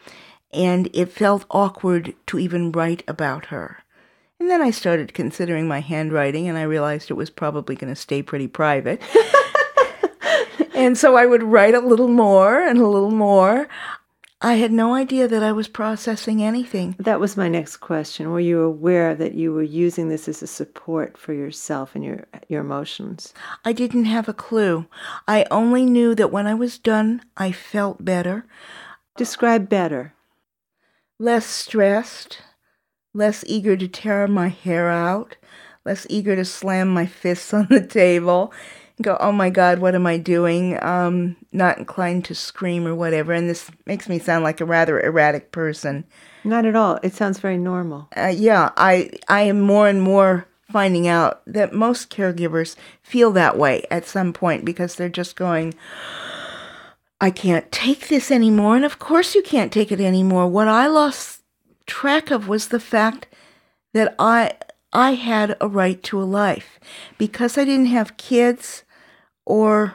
and 0.53 0.89
it 0.93 1.13
felt 1.13 1.45
awkward 1.51 2.15
to 2.27 2.39
even 2.39 2.73
write 2.73 3.03
about 3.07 3.47
her. 3.47 3.85
And 4.39 4.51
then 4.51 4.61
I 4.61 4.71
started 4.71 5.15
considering 5.15 5.67
my 5.67 5.81
handwriting, 5.81 6.49
and 6.49 6.59
I 6.59 6.63
realized 6.63 7.11
it 7.11 7.15
was 7.15 7.31
probably 7.31 7.75
going 7.75 7.93
to 7.93 8.01
stay 8.01 8.23
pretty 8.23 8.49
private. 8.49 9.01
and 10.75 10.99
so 10.99 11.17
I 11.17 11.25
would 11.25 11.43
write 11.43 11.75
a 11.75 11.81
little 11.81 12.09
more 12.09 12.61
and 12.61 12.79
a 12.79 12.87
little 12.87 13.11
more. 13.11 13.69
I 14.43 14.55
had 14.55 14.71
no 14.71 14.95
idea 14.95 15.27
that 15.29 15.43
I 15.43 15.53
was 15.53 15.67
processing 15.67 16.43
anything. 16.43 16.95
That 16.99 17.21
was 17.21 17.39
my 17.39 17.49
next 17.49 17.79
question. 17.79 18.31
Were 18.31 18.41
you 18.41 18.61
aware 18.61 19.15
that 19.15 19.35
you 19.35 19.53
were 19.53 19.63
using 19.63 20.09
this 20.11 20.29
as 20.29 20.43
a 20.43 20.47
support 20.47 21.17
for 21.17 21.33
yourself 21.33 21.95
and 21.95 22.05
your 22.05 22.27
your 22.49 22.61
emotions? 22.61 23.33
I 23.65 23.73
didn't 23.73 24.05
have 24.05 24.29
a 24.29 24.35
clue. 24.35 24.87
I 25.27 25.47
only 25.51 25.87
knew 25.87 26.15
that 26.15 26.33
when 26.33 26.47
I 26.47 26.55
was 26.55 26.79
done, 26.79 27.23
I 27.37 27.51
felt 27.53 28.05
better, 28.05 28.45
Describe 29.17 29.71
better. 29.71 30.13
less 31.19 31.47
stressed, 31.47 32.43
less 33.15 33.43
eager 33.47 33.75
to 33.79 33.89
tear 33.89 34.29
my 34.29 34.49
hair 34.49 34.91
out, 34.91 35.37
less 35.87 36.07
eager 36.11 36.37
to 36.37 36.45
slam 36.45 36.89
my 36.89 37.07
fists 37.07 37.55
on 37.59 37.69
the 37.71 37.87
table, 37.87 38.53
go, 39.03 39.17
oh 39.21 39.33
my 39.33 39.51
God, 39.51 39.79
what 39.79 39.95
am 39.95 40.07
I 40.07 40.17
doing? 40.17 40.83
Um, 40.83 41.37
not 41.53 41.79
inclined 41.79 42.25
to 42.27 42.35
scream 42.35 42.87
or 42.87 42.95
whatever. 42.95 43.33
And 43.33 43.49
this 43.49 43.71
makes 43.85 44.09
me 44.09 44.19
sound 44.19 44.45
like 44.45 44.61
a 44.61 44.65
rather 44.65 45.01
erratic 45.01 45.53
person. 45.53 46.05
Not 46.45 46.65
at 46.65 46.77
all. 46.77 46.99
It 47.03 47.15
sounds 47.15 47.39
very 47.39 47.59
normal. 47.59 48.09
Uh, 48.17 48.33
yeah, 48.35 48.71
I 48.77 49.11
I 49.29 49.43
am 49.43 49.61
more 49.61 49.89
and 49.89 50.01
more 50.01 50.47
finding 50.71 51.07
out 51.07 51.43
that 51.47 51.73
most 51.73 52.11
caregivers 52.11 52.77
feel 53.03 53.33
that 53.33 53.57
way 53.57 53.85
at 53.91 54.07
some 54.07 54.33
point 54.33 54.65
because 54.65 54.95
they're 54.95 55.09
just 55.09 55.37
going, 55.37 55.75
I 57.21 57.31
can't 57.31 57.71
take 57.71 58.09
this 58.09 58.31
anymore. 58.31 58.77
And 58.77 58.85
of 58.85 58.99
course, 58.99 59.35
you 59.35 59.43
can't 59.43 59.73
take 59.73 59.93
it 59.93 60.01
anymore. 60.01 60.49
What 60.49 60.69
I 60.69 60.87
lost 60.87 61.43
track 61.87 62.31
of 62.31 62.49
was 62.49 62.69
the 62.69 62.81
fact 62.81 63.27
that 63.93 64.15
I 64.19 64.55
I 64.93 65.13
had 65.13 65.57
a 65.61 65.69
right 65.69 66.03
to 66.05 66.23
a 66.23 66.25
life 66.25 66.81
because 67.19 67.59
I 67.59 67.65
didn't 67.65 67.87
have 67.87 68.17
kids 68.17 68.85
or 69.47 69.95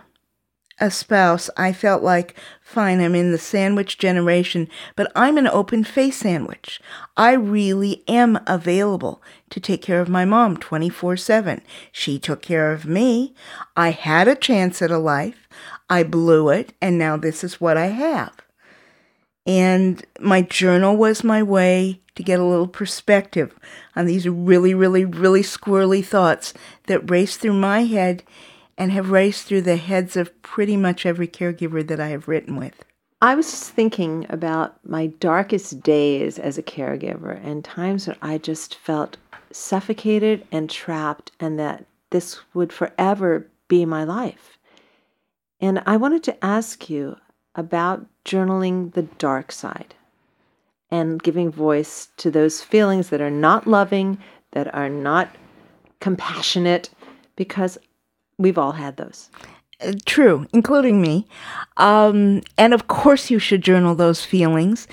a 0.81 0.89
spouse, 0.89 1.47
I 1.55 1.73
felt 1.73 2.01
like, 2.01 2.35
fine, 2.59 2.99
I'm 2.99 3.13
in 3.13 3.31
the 3.31 3.37
sandwich 3.37 3.99
generation, 3.99 4.67
but 4.95 5.11
I'm 5.15 5.37
an 5.37 5.47
open 5.47 5.83
face 5.83 6.17
sandwich. 6.17 6.81
I 7.15 7.33
really 7.33 8.03
am 8.07 8.39
available 8.47 9.21
to 9.51 9.59
take 9.59 9.83
care 9.83 10.01
of 10.01 10.09
my 10.09 10.25
mom 10.25 10.57
24 10.57 11.17
7. 11.17 11.61
She 11.91 12.17
took 12.17 12.41
care 12.41 12.71
of 12.71 12.85
me. 12.85 13.35
I 13.77 13.91
had 13.91 14.27
a 14.27 14.35
chance 14.35 14.81
at 14.81 14.89
a 14.89 14.97
life. 14.97 15.47
I 15.87 16.01
blew 16.01 16.49
it, 16.49 16.73
and 16.81 16.97
now 16.97 17.15
this 17.15 17.43
is 17.43 17.61
what 17.61 17.77
I 17.77 17.87
have. 17.87 18.33
And 19.45 20.03
my 20.19 20.41
journal 20.41 20.97
was 20.97 21.23
my 21.23 21.43
way 21.43 22.01
to 22.15 22.23
get 22.23 22.39
a 22.39 22.45
little 22.45 22.67
perspective 22.67 23.57
on 23.95 24.05
these 24.05 24.27
really, 24.27 24.73
really, 24.73 25.05
really 25.05 25.41
squirrely 25.41 26.03
thoughts 26.03 26.53
that 26.87 27.09
race 27.09 27.37
through 27.37 27.53
my 27.53 27.83
head 27.83 28.23
and 28.81 28.91
have 28.91 29.11
raced 29.11 29.45
through 29.45 29.61
the 29.61 29.75
heads 29.75 30.17
of 30.17 30.41
pretty 30.41 30.75
much 30.75 31.05
every 31.05 31.27
caregiver 31.27 31.85
that 31.85 31.99
I 31.99 32.07
have 32.07 32.27
written 32.27 32.55
with. 32.55 32.83
I 33.21 33.35
was 33.35 33.51
just 33.51 33.69
thinking 33.69 34.25
about 34.27 34.83
my 34.83 35.05
darkest 35.05 35.83
days 35.83 36.39
as 36.39 36.57
a 36.57 36.63
caregiver 36.63 37.39
and 37.45 37.63
times 37.63 38.07
when 38.07 38.17
I 38.23 38.39
just 38.39 38.73
felt 38.73 39.17
suffocated 39.51 40.47
and 40.51 40.67
trapped, 40.67 41.31
and 41.39 41.59
that 41.59 41.85
this 42.09 42.39
would 42.55 42.73
forever 42.73 43.45
be 43.67 43.85
my 43.85 44.03
life. 44.03 44.57
And 45.59 45.83
I 45.85 45.95
wanted 45.97 46.23
to 46.23 46.43
ask 46.43 46.89
you 46.89 47.17
about 47.53 48.07
journaling 48.25 48.93
the 48.93 49.03
dark 49.03 49.51
side 49.51 49.93
and 50.89 51.21
giving 51.21 51.51
voice 51.51 52.07
to 52.17 52.31
those 52.31 52.63
feelings 52.63 53.09
that 53.09 53.21
are 53.21 53.29
not 53.29 53.67
loving, 53.67 54.17
that 54.53 54.73
are 54.73 54.89
not 54.89 55.35
compassionate, 55.99 56.89
because 57.35 57.77
We've 58.41 58.57
all 58.57 58.73
had 58.73 58.97
those. 58.97 59.29
Uh, 59.81 59.93
true, 60.05 60.47
including 60.53 61.01
me. 61.01 61.27
Um, 61.77 62.41
and 62.57 62.73
of 62.73 62.87
course, 62.87 63.29
you 63.29 63.39
should 63.39 63.61
journal 63.61 63.95
those 63.95 64.23
feelings. 64.25 64.87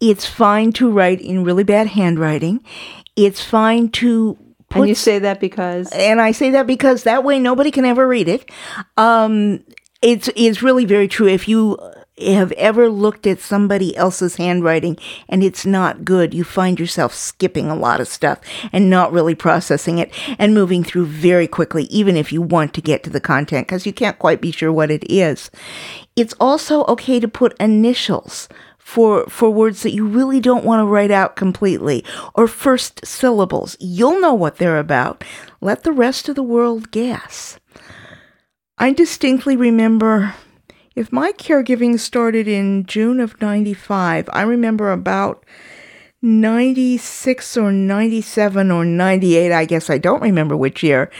It's 0.00 0.26
fine 0.26 0.72
to 0.74 0.90
write 0.90 1.20
in 1.20 1.44
really 1.44 1.64
bad 1.64 1.88
handwriting. 1.88 2.64
It's 3.16 3.42
fine 3.42 3.88
to 3.90 4.36
Put, 4.70 4.80
and 4.80 4.88
you 4.90 4.94
say 4.94 5.18
that 5.20 5.40
because 5.40 5.90
and 5.92 6.20
i 6.20 6.30
say 6.30 6.50
that 6.50 6.66
because 6.66 7.04
that 7.04 7.24
way 7.24 7.38
nobody 7.38 7.70
can 7.70 7.86
ever 7.86 8.06
read 8.06 8.28
it 8.28 8.50
um, 8.98 9.64
it's 10.02 10.28
it's 10.36 10.62
really 10.62 10.84
very 10.84 11.08
true 11.08 11.26
if 11.26 11.48
you 11.48 11.78
have 12.20 12.52
ever 12.52 12.88
looked 12.88 13.26
at 13.26 13.40
somebody 13.40 13.96
else's 13.96 14.36
handwriting 14.36 14.96
and 15.28 15.42
it's 15.42 15.64
not 15.64 16.04
good, 16.04 16.34
you 16.34 16.44
find 16.44 16.78
yourself 16.78 17.14
skipping 17.14 17.68
a 17.70 17.76
lot 17.76 18.00
of 18.00 18.08
stuff 18.08 18.40
and 18.72 18.90
not 18.90 19.12
really 19.12 19.34
processing 19.34 19.98
it 19.98 20.12
and 20.38 20.54
moving 20.54 20.84
through 20.84 21.06
very 21.06 21.46
quickly, 21.46 21.84
even 21.84 22.16
if 22.16 22.32
you 22.32 22.42
want 22.42 22.74
to 22.74 22.80
get 22.80 23.02
to 23.04 23.10
the 23.10 23.20
content, 23.20 23.66
because 23.66 23.86
you 23.86 23.92
can't 23.92 24.18
quite 24.18 24.40
be 24.40 24.50
sure 24.50 24.72
what 24.72 24.90
it 24.90 25.10
is. 25.10 25.50
It's 26.16 26.34
also 26.40 26.84
okay 26.84 27.20
to 27.20 27.28
put 27.28 27.56
initials 27.60 28.48
for 28.88 29.26
for 29.26 29.50
words 29.50 29.82
that 29.82 29.92
you 29.92 30.06
really 30.06 30.40
don't 30.40 30.64
want 30.64 30.80
to 30.80 30.86
write 30.86 31.10
out 31.10 31.36
completely 31.36 32.02
or 32.34 32.48
first 32.48 33.04
syllables. 33.04 33.76
You'll 33.78 34.18
know 34.18 34.32
what 34.32 34.56
they're 34.56 34.78
about. 34.78 35.22
Let 35.60 35.82
the 35.82 35.92
rest 35.92 36.28
of 36.30 36.36
the 36.36 36.42
world 36.42 36.90
guess. 36.90 37.58
I 38.78 38.92
distinctly 38.94 39.56
remember 39.56 40.34
if 40.94 41.12
my 41.12 41.32
caregiving 41.32 41.98
started 41.98 42.48
in 42.48 42.84
June 42.86 43.20
of 43.20 43.40
95, 43.40 44.28
I 44.32 44.42
remember 44.42 44.92
about 44.92 45.44
96 46.22 47.56
or 47.56 47.70
97 47.70 48.70
or 48.70 48.84
98, 48.84 49.52
I 49.52 49.64
guess 49.64 49.88
I 49.88 49.98
don't 49.98 50.22
remember 50.22 50.56
which 50.56 50.82
year, 50.82 51.10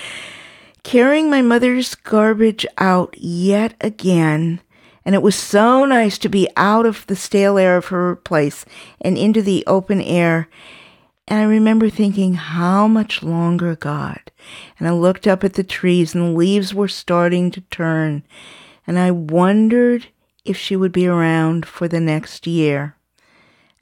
carrying 0.82 1.30
my 1.30 1.42
mother's 1.42 1.94
garbage 1.94 2.66
out 2.78 3.14
yet 3.16 3.74
again. 3.80 4.60
And 5.04 5.14
it 5.14 5.22
was 5.22 5.36
so 5.36 5.84
nice 5.84 6.18
to 6.18 6.28
be 6.28 6.48
out 6.56 6.84
of 6.84 7.06
the 7.06 7.16
stale 7.16 7.56
air 7.56 7.76
of 7.76 7.86
her 7.86 8.16
place 8.16 8.64
and 9.00 9.16
into 9.16 9.40
the 9.40 9.64
open 9.66 10.00
air. 10.00 10.48
And 11.28 11.40
I 11.40 11.44
remember 11.44 11.88
thinking, 11.88 12.34
how 12.34 12.88
much 12.88 13.22
longer, 13.22 13.76
God? 13.76 14.20
And 14.78 14.88
I 14.88 14.92
looked 14.92 15.26
up 15.26 15.44
at 15.44 15.54
the 15.54 15.64
trees 15.64 16.14
and 16.14 16.24
the 16.24 16.38
leaves 16.38 16.74
were 16.74 16.88
starting 16.88 17.50
to 17.52 17.60
turn 17.62 18.24
and 18.88 18.98
I 18.98 19.10
wondered 19.10 20.08
if 20.46 20.56
she 20.56 20.74
would 20.74 20.92
be 20.92 21.06
around 21.06 21.66
for 21.66 21.86
the 21.86 22.00
next 22.00 22.46
year. 22.46 22.96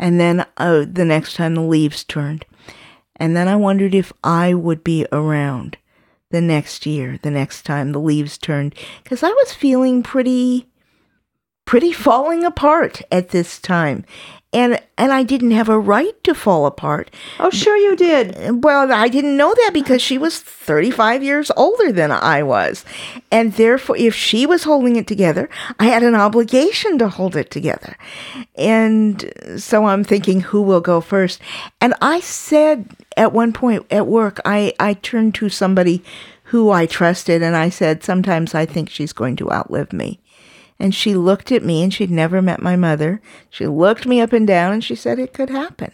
And 0.00 0.18
then 0.18 0.44
uh, 0.56 0.84
the 0.90 1.04
next 1.04 1.36
time 1.36 1.54
the 1.54 1.62
leaves 1.62 2.02
turned. 2.02 2.44
And 3.14 3.36
then 3.36 3.46
I 3.46 3.54
wondered 3.54 3.94
if 3.94 4.12
I 4.24 4.52
would 4.52 4.82
be 4.82 5.06
around 5.12 5.78
the 6.30 6.40
next 6.40 6.86
year, 6.86 7.20
the 7.22 7.30
next 7.30 7.62
time 7.62 7.92
the 7.92 8.00
leaves 8.00 8.36
turned. 8.36 8.74
Because 9.04 9.22
I 9.22 9.30
was 9.30 9.54
feeling 9.54 10.02
pretty, 10.02 10.66
pretty 11.66 11.92
falling 11.92 12.44
apart 12.44 13.02
at 13.12 13.28
this 13.28 13.58
time 13.58 14.04
and 14.56 14.80
and 14.96 15.12
I 15.12 15.22
didn't 15.22 15.50
have 15.50 15.68
a 15.68 15.78
right 15.78 16.22
to 16.24 16.34
fall 16.34 16.64
apart. 16.64 17.10
Oh, 17.38 17.50
sure 17.50 17.76
you 17.76 17.94
did. 17.94 18.64
Well, 18.64 18.90
I 18.90 19.08
didn't 19.08 19.36
know 19.36 19.52
that 19.52 19.72
because 19.74 20.00
she 20.00 20.16
was 20.16 20.38
35 20.38 21.22
years 21.22 21.50
older 21.54 21.92
than 21.92 22.10
I 22.10 22.42
was. 22.42 22.82
And 23.30 23.52
therefore, 23.52 23.98
if 23.98 24.14
she 24.14 24.46
was 24.46 24.64
holding 24.64 24.96
it 24.96 25.06
together, 25.06 25.50
I 25.78 25.86
had 25.86 26.02
an 26.02 26.14
obligation 26.14 26.98
to 26.98 27.08
hold 27.10 27.36
it 27.36 27.50
together. 27.50 27.98
And 28.54 29.30
so 29.58 29.84
I'm 29.84 30.04
thinking, 30.04 30.40
who 30.40 30.62
will 30.62 30.80
go 30.80 31.02
first? 31.02 31.42
And 31.82 31.92
I 32.00 32.20
said 32.20 32.88
at 33.18 33.34
one 33.34 33.52
point 33.52 33.84
at 33.90 34.06
work, 34.06 34.40
I, 34.46 34.72
I 34.80 34.94
turned 34.94 35.34
to 35.34 35.50
somebody 35.50 36.02
who 36.44 36.70
I 36.70 36.86
trusted 36.86 37.42
and 37.42 37.54
I 37.54 37.68
said, 37.68 38.02
sometimes 38.02 38.54
I 38.54 38.64
think 38.64 38.88
she's 38.88 39.12
going 39.12 39.36
to 39.36 39.52
outlive 39.52 39.92
me. 39.92 40.20
And 40.78 40.94
she 40.94 41.14
looked 41.14 41.50
at 41.52 41.64
me 41.64 41.82
and 41.82 41.92
she'd 41.92 42.10
never 42.10 42.42
met 42.42 42.60
my 42.60 42.76
mother. 42.76 43.20
She 43.50 43.66
looked 43.66 44.06
me 44.06 44.20
up 44.20 44.32
and 44.32 44.46
down 44.46 44.72
and 44.72 44.84
she 44.84 44.94
said 44.94 45.18
it 45.18 45.32
could 45.32 45.50
happen. 45.50 45.92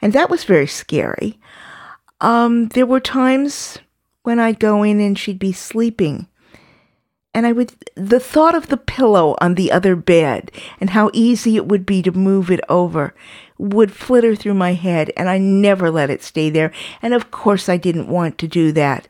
And 0.00 0.12
that 0.12 0.30
was 0.30 0.44
very 0.44 0.66
scary. 0.66 1.38
Um, 2.20 2.68
there 2.68 2.86
were 2.86 3.00
times 3.00 3.78
when 4.22 4.38
I'd 4.38 4.58
go 4.60 4.82
in 4.82 5.00
and 5.00 5.18
she'd 5.18 5.38
be 5.38 5.52
sleeping. 5.52 6.26
And 7.34 7.46
I 7.46 7.52
would, 7.52 7.74
the 7.96 8.20
thought 8.20 8.54
of 8.54 8.68
the 8.68 8.76
pillow 8.76 9.36
on 9.40 9.56
the 9.56 9.72
other 9.72 9.96
bed 9.96 10.52
and 10.80 10.90
how 10.90 11.10
easy 11.12 11.56
it 11.56 11.66
would 11.66 11.84
be 11.84 12.00
to 12.02 12.12
move 12.12 12.50
it 12.50 12.60
over 12.68 13.12
would 13.58 13.92
flitter 13.92 14.34
through 14.34 14.54
my 14.54 14.72
head, 14.72 15.12
and 15.16 15.28
I 15.28 15.38
never 15.38 15.90
let 15.90 16.10
it 16.10 16.22
stay 16.22 16.50
there. 16.50 16.72
And 17.02 17.14
of 17.14 17.30
course, 17.30 17.68
I 17.68 17.76
didn't 17.76 18.08
want 18.08 18.38
to 18.38 18.48
do 18.48 18.72
that. 18.72 19.08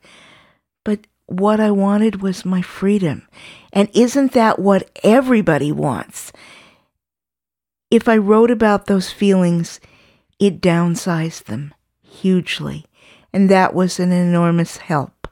But 0.84 1.06
what 1.26 1.60
I 1.60 1.70
wanted 1.70 2.22
was 2.22 2.44
my 2.44 2.62
freedom. 2.62 3.26
And 3.72 3.88
isn't 3.94 4.32
that 4.32 4.58
what 4.58 4.90
everybody 5.02 5.72
wants? 5.72 6.32
If 7.90 8.08
I 8.08 8.16
wrote 8.16 8.50
about 8.50 8.86
those 8.86 9.10
feelings, 9.10 9.80
it 10.38 10.60
downsized 10.60 11.44
them 11.44 11.74
hugely. 12.02 12.84
And 13.32 13.48
that 13.48 13.74
was 13.74 13.98
an 13.98 14.12
enormous 14.12 14.78
help. 14.78 15.28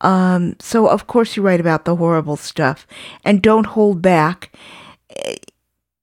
Um, 0.00 0.56
so, 0.60 0.86
of 0.88 1.06
course, 1.06 1.36
you 1.36 1.42
write 1.42 1.60
about 1.60 1.84
the 1.84 1.96
horrible 1.96 2.36
stuff 2.36 2.86
and 3.24 3.42
don't 3.42 3.66
hold 3.66 4.00
back. 4.00 4.52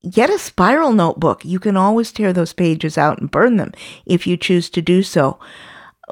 Get 0.09 0.29
a 0.29 0.37
spiral 0.37 0.93
notebook. 0.93 1.43
You 1.43 1.59
can 1.59 1.75
always 1.75 2.11
tear 2.11 2.31
those 2.31 2.53
pages 2.53 2.97
out 2.97 3.19
and 3.19 3.31
burn 3.31 3.57
them 3.57 3.71
if 4.05 4.27
you 4.27 4.37
choose 4.37 4.69
to 4.71 4.81
do 4.81 5.01
so 5.03 5.39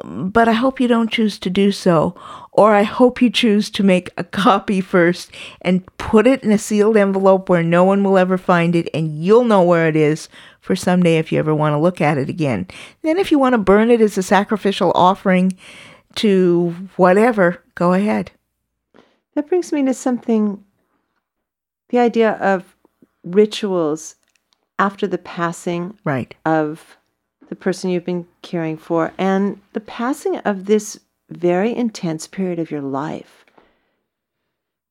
but 0.04 0.46
I 0.48 0.52
hope 0.52 0.80
you 0.80 0.88
don't 0.88 1.10
choose 1.10 1.38
to 1.40 1.50
do 1.50 1.72
so. 1.72 2.14
Or 2.56 2.74
I 2.74 2.84
hope 2.84 3.20
you 3.20 3.28
choose 3.28 3.68
to 3.70 3.82
make 3.82 4.08
a 4.16 4.24
copy 4.24 4.80
first 4.80 5.30
and 5.60 5.84
put 5.98 6.26
it 6.26 6.42
in 6.42 6.50
a 6.50 6.58
sealed 6.58 6.96
envelope 6.96 7.50
where 7.50 7.62
no 7.62 7.84
one 7.84 8.02
will 8.02 8.16
ever 8.16 8.38
find 8.38 8.74
it 8.74 8.88
and 8.94 9.22
you'll 9.22 9.44
know 9.44 9.62
where 9.62 9.88
it 9.88 9.96
is 9.96 10.30
for 10.60 10.74
someday 10.74 11.18
if 11.18 11.30
you 11.30 11.38
ever 11.38 11.54
want 11.54 11.74
to 11.74 11.78
look 11.78 12.00
at 12.00 12.16
it 12.16 12.30
again. 12.30 12.66
Then, 13.02 13.18
if 13.18 13.30
you 13.30 13.38
want 13.38 13.52
to 13.52 13.58
burn 13.58 13.90
it 13.90 14.00
as 14.00 14.16
a 14.16 14.22
sacrificial 14.22 14.90
offering 14.94 15.52
to 16.16 16.74
whatever, 16.96 17.62
go 17.74 17.92
ahead. 17.92 18.32
That 19.34 19.48
brings 19.48 19.70
me 19.70 19.84
to 19.84 19.92
something 19.92 20.64
the 21.90 21.98
idea 21.98 22.32
of 22.32 22.74
rituals 23.22 24.16
after 24.78 25.06
the 25.06 25.18
passing 25.18 25.98
right. 26.04 26.34
of 26.46 26.96
the 27.48 27.54
person 27.54 27.90
you've 27.90 28.04
been 28.04 28.26
caring 28.42 28.76
for, 28.76 29.12
and 29.18 29.60
the 29.72 29.80
passing 29.80 30.38
of 30.38 30.64
this 30.64 30.98
very 31.28 31.74
intense 31.74 32.26
period 32.26 32.58
of 32.58 32.70
your 32.70 32.82
life. 32.82 33.44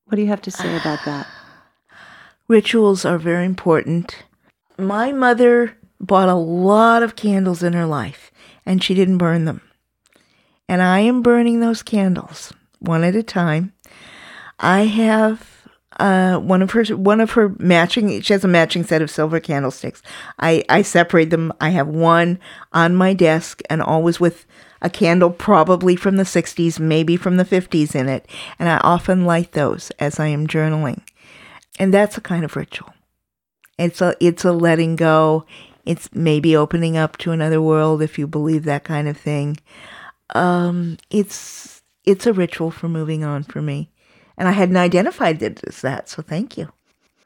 What 0.05 0.15
do 0.15 0.21
you 0.21 0.27
have 0.27 0.41
to 0.43 0.51
say 0.51 0.75
about 0.77 0.99
that? 1.05 1.27
Rituals 2.47 3.05
are 3.05 3.17
very 3.17 3.45
important. 3.45 4.23
My 4.77 5.11
mother 5.11 5.77
bought 5.99 6.29
a 6.29 6.35
lot 6.35 7.01
of 7.01 7.15
candles 7.15 7.63
in 7.63 7.73
her 7.73 7.85
life, 7.85 8.31
and 8.65 8.83
she 8.83 8.93
didn't 8.93 9.17
burn 9.17 9.45
them. 9.45 9.61
And 10.67 10.81
I 10.81 10.99
am 10.99 11.21
burning 11.21 11.59
those 11.59 11.81
candles 11.81 12.53
one 12.79 13.03
at 13.03 13.15
a 13.15 13.23
time. 13.23 13.73
I 14.59 14.81
have 14.85 15.55
uh, 15.99 16.37
one 16.37 16.61
of 16.61 16.71
her 16.71 16.83
one 16.95 17.21
of 17.21 17.31
her 17.31 17.49
matching. 17.57 18.21
She 18.21 18.33
has 18.33 18.43
a 18.43 18.49
matching 18.49 18.83
set 18.83 19.01
of 19.01 19.09
silver 19.09 19.39
candlesticks. 19.39 20.01
I 20.39 20.63
I 20.69 20.81
separate 20.81 21.29
them. 21.29 21.53
I 21.61 21.69
have 21.69 21.87
one 21.87 22.39
on 22.73 22.95
my 22.95 23.13
desk, 23.13 23.61
and 23.69 23.81
always 23.81 24.19
with 24.19 24.45
a 24.81 24.89
candle, 24.89 25.31
probably 25.31 25.95
from 25.95 26.17
the 26.17 26.23
'60s, 26.23 26.79
maybe 26.79 27.17
from 27.17 27.37
the 27.37 27.45
'50s 27.45 27.95
in 27.95 28.07
it. 28.07 28.27
And 28.59 28.69
I 28.69 28.77
often 28.77 29.25
light 29.25 29.53
those 29.53 29.91
as 29.99 30.19
I 30.19 30.27
am 30.27 30.47
journaling, 30.47 31.01
and 31.79 31.93
that's 31.93 32.17
a 32.17 32.21
kind 32.21 32.43
of 32.43 32.55
ritual. 32.55 32.93
It's 33.77 34.01
a 34.01 34.15
it's 34.19 34.45
a 34.45 34.51
letting 34.51 34.95
go. 34.95 35.45
It's 35.85 36.09
maybe 36.13 36.55
opening 36.55 36.97
up 36.97 37.17
to 37.17 37.31
another 37.31 37.61
world 37.61 38.01
if 38.01 38.17
you 38.17 38.25
believe 38.25 38.63
that 38.63 38.83
kind 38.83 39.07
of 39.07 39.17
thing. 39.17 39.57
Um, 40.33 40.97
it's 41.09 41.83
it's 42.05 42.25
a 42.25 42.33
ritual 42.33 42.71
for 42.71 42.87
moving 42.87 43.23
on 43.23 43.43
for 43.43 43.61
me. 43.61 43.89
And 44.37 44.47
I 44.47 44.51
hadn't 44.51 44.77
identified 44.77 45.41
it 45.41 45.61
as 45.65 45.81
that, 45.81 46.09
so 46.09 46.21
thank 46.21 46.57
you. 46.57 46.71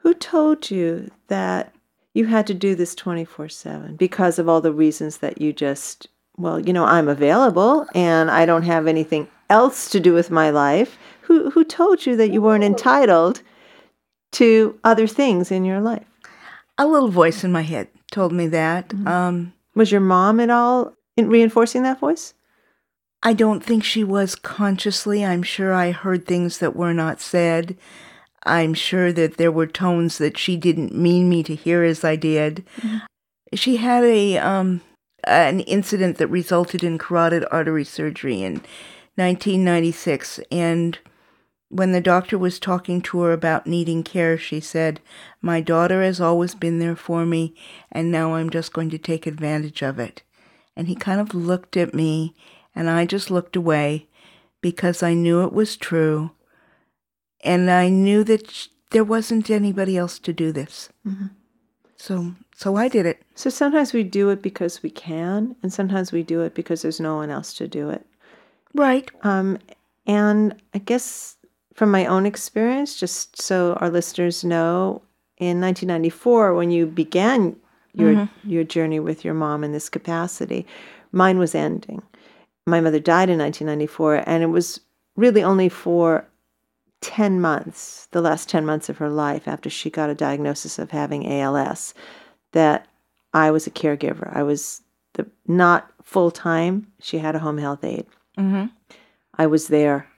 Who 0.00 0.14
told 0.14 0.70
you 0.70 1.10
that 1.28 1.74
you 2.14 2.26
had 2.26 2.46
to 2.48 2.54
do 2.54 2.74
this 2.74 2.94
24 2.94 3.48
7 3.48 3.96
because 3.96 4.38
of 4.38 4.48
all 4.48 4.60
the 4.60 4.72
reasons 4.72 5.18
that 5.18 5.40
you 5.40 5.52
just, 5.52 6.08
well, 6.40 6.58
you 6.58 6.72
know, 6.72 6.84
I'm 6.84 7.08
available 7.08 7.86
and 7.94 8.30
I 8.30 8.46
don't 8.46 8.62
have 8.62 8.86
anything 8.86 9.28
else 9.50 9.90
to 9.90 10.00
do 10.00 10.14
with 10.14 10.30
my 10.30 10.50
life? 10.50 10.96
Who, 11.22 11.50
who 11.50 11.64
told 11.64 12.06
you 12.06 12.16
that 12.16 12.32
you 12.32 12.40
weren't 12.40 12.64
entitled 12.64 13.42
to 14.32 14.78
other 14.84 15.06
things 15.06 15.50
in 15.50 15.64
your 15.64 15.80
life? 15.80 16.06
A 16.78 16.86
little 16.86 17.10
voice 17.10 17.44
in 17.44 17.52
my 17.52 17.62
head 17.62 17.88
told 18.10 18.32
me 18.32 18.46
that. 18.48 18.88
Mm-hmm. 18.88 19.06
Um, 19.06 19.52
Was 19.74 19.92
your 19.92 20.00
mom 20.00 20.40
at 20.40 20.50
all 20.50 20.94
in 21.16 21.28
reinforcing 21.28 21.82
that 21.82 22.00
voice? 22.00 22.34
I 23.22 23.34
don't 23.34 23.62
think 23.62 23.84
she 23.84 24.02
was 24.02 24.34
consciously. 24.34 25.24
I'm 25.24 25.42
sure 25.42 25.74
I 25.74 25.90
heard 25.90 26.26
things 26.26 26.58
that 26.58 26.74
were 26.74 26.94
not 26.94 27.20
said. 27.20 27.76
I'm 28.44 28.72
sure 28.72 29.12
that 29.12 29.36
there 29.36 29.52
were 29.52 29.66
tones 29.66 30.16
that 30.18 30.38
she 30.38 30.56
didn't 30.56 30.94
mean 30.94 31.28
me 31.28 31.42
to 31.42 31.54
hear 31.54 31.82
as 31.82 32.02
I 32.02 32.16
did. 32.16 32.64
Mm-hmm. 32.78 32.98
She 33.54 33.76
had 33.76 34.04
a 34.04 34.38
um, 34.38 34.80
an 35.24 35.60
incident 35.60 36.18
that 36.18 36.28
resulted 36.28 36.82
in 36.82 36.98
carotid 36.98 37.44
artery 37.50 37.84
surgery 37.84 38.42
in 38.42 38.54
1996 39.16 40.40
and 40.50 40.98
when 41.68 41.92
the 41.92 42.00
doctor 42.00 42.36
was 42.36 42.58
talking 42.58 43.00
to 43.00 43.20
her 43.20 43.32
about 43.32 43.64
needing 43.64 44.02
care, 44.02 44.36
she 44.36 44.58
said, 44.58 45.00
My 45.40 45.60
daughter 45.60 46.02
has 46.02 46.20
always 46.20 46.52
been 46.56 46.80
there 46.80 46.96
for 46.96 47.24
me, 47.24 47.54
and 47.92 48.10
now 48.10 48.34
I'm 48.34 48.50
just 48.50 48.72
going 48.72 48.90
to 48.90 48.98
take 48.98 49.24
advantage 49.24 49.80
of 49.80 50.00
it. 50.00 50.24
And 50.76 50.88
he 50.88 50.96
kind 50.96 51.20
of 51.20 51.32
looked 51.32 51.76
at 51.76 51.94
me 51.94 52.34
and 52.74 52.88
I 52.88 53.04
just 53.04 53.30
looked 53.30 53.56
away 53.56 54.08
because 54.60 55.02
I 55.02 55.14
knew 55.14 55.42
it 55.44 55.52
was 55.52 55.76
true. 55.76 56.32
And 57.42 57.70
I 57.70 57.88
knew 57.88 58.24
that 58.24 58.50
sh- 58.50 58.68
there 58.90 59.04
wasn't 59.04 59.50
anybody 59.50 59.96
else 59.96 60.18
to 60.20 60.32
do 60.32 60.52
this. 60.52 60.90
Mm-hmm. 61.06 61.26
So, 61.96 62.34
so 62.60 62.76
I 62.76 62.88
did 62.88 63.06
it. 63.06 63.22
So 63.34 63.50
sometimes 63.50 63.92
we 63.92 64.02
do 64.02 64.30
it 64.30 64.42
because 64.42 64.82
we 64.82 64.90
can, 64.90 65.56
and 65.62 65.72
sometimes 65.72 66.12
we 66.12 66.22
do 66.22 66.42
it 66.42 66.54
because 66.54 66.82
there's 66.82 67.00
no 67.00 67.16
one 67.16 67.30
else 67.30 67.54
to 67.54 67.68
do 67.68 67.90
it. 67.90 68.06
Right. 68.74 69.10
Um, 69.22 69.58
and 70.06 70.54
I 70.74 70.78
guess 70.78 71.36
from 71.74 71.90
my 71.90 72.06
own 72.06 72.26
experience, 72.26 72.98
just 72.98 73.40
so 73.40 73.74
our 73.80 73.90
listeners 73.90 74.44
know, 74.44 75.02
in 75.38 75.60
1994, 75.60 76.54
when 76.54 76.70
you 76.70 76.86
began 76.86 77.56
your 77.94 78.14
mm-hmm. 78.14 78.50
your 78.50 78.62
journey 78.62 79.00
with 79.00 79.24
your 79.24 79.34
mom 79.34 79.64
in 79.64 79.72
this 79.72 79.88
capacity, 79.88 80.66
mine 81.12 81.38
was 81.38 81.54
ending 81.54 82.02
my 82.66 82.80
mother 82.80 83.00
died 83.00 83.28
in 83.28 83.38
1994, 83.38 84.28
and 84.28 84.42
it 84.42 84.46
was 84.46 84.80
really 85.16 85.42
only 85.42 85.68
for 85.68 86.26
10 87.00 87.40
months, 87.40 88.08
the 88.12 88.20
last 88.20 88.48
10 88.48 88.64
months 88.64 88.88
of 88.88 88.98
her 88.98 89.10
life 89.10 89.48
after 89.48 89.70
she 89.70 89.90
got 89.90 90.10
a 90.10 90.14
diagnosis 90.14 90.78
of 90.78 90.90
having 90.90 91.26
ALS, 91.26 91.94
that 92.52 92.86
I 93.32 93.50
was 93.50 93.66
a 93.66 93.70
caregiver. 93.70 94.34
I 94.34 94.42
was 94.42 94.82
the, 95.14 95.26
not 95.46 95.90
full 96.02 96.30
time. 96.30 96.92
She 97.00 97.18
had 97.18 97.34
a 97.34 97.40
home 97.40 97.58
health 97.58 97.84
aide. 97.84 98.06
Mm-hmm. 98.38 98.66
I 99.34 99.46
was 99.46 99.68
there 99.68 100.08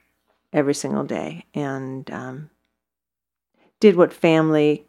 every 0.52 0.74
single 0.74 1.04
day 1.04 1.44
and 1.54 2.10
um, 2.10 2.50
did 3.80 3.96
what 3.96 4.12
family 4.12 4.84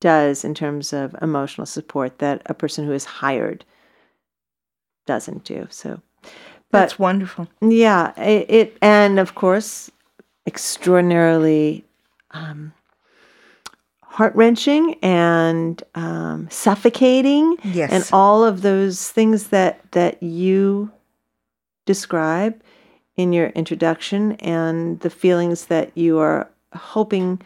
does 0.00 0.44
in 0.44 0.54
terms 0.54 0.92
of 0.92 1.14
emotional 1.20 1.66
support 1.66 2.18
that 2.18 2.42
a 2.46 2.54
person 2.54 2.86
who 2.86 2.92
is 2.92 3.04
hired 3.04 3.64
doesn't 5.06 5.44
do. 5.44 5.66
So 5.70 6.00
but, 6.70 6.80
That's 6.80 6.98
wonderful. 6.98 7.48
Yeah, 7.60 8.18
it, 8.20 8.46
it 8.48 8.78
and 8.80 9.18
of 9.18 9.34
course, 9.34 9.90
extraordinarily 10.46 11.84
um, 12.30 12.72
heart 14.10 14.34
wrenching 14.34 14.94
and 15.02 15.82
um, 15.94 16.48
suffocating. 16.50 17.56
Yes, 17.62 17.92
and 17.92 18.08
all 18.12 18.44
of 18.44 18.62
those 18.62 19.08
things 19.08 19.48
that 19.48 19.80
that 19.92 20.22
you 20.22 20.90
describe 21.86 22.60
in 23.16 23.32
your 23.32 23.48
introduction, 23.50 24.32
and 24.32 25.00
the 25.00 25.10
feelings 25.10 25.66
that 25.66 25.96
you 25.96 26.18
are 26.18 26.50
hoping 26.74 27.40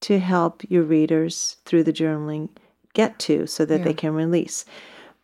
to 0.00 0.18
help 0.18 0.62
your 0.68 0.84
readers 0.84 1.56
through 1.64 1.82
the 1.84 1.92
journaling 1.92 2.48
get 2.94 3.18
to, 3.18 3.46
so 3.46 3.64
that 3.64 3.78
yeah. 3.78 3.84
they 3.84 3.94
can 3.94 4.14
release. 4.14 4.64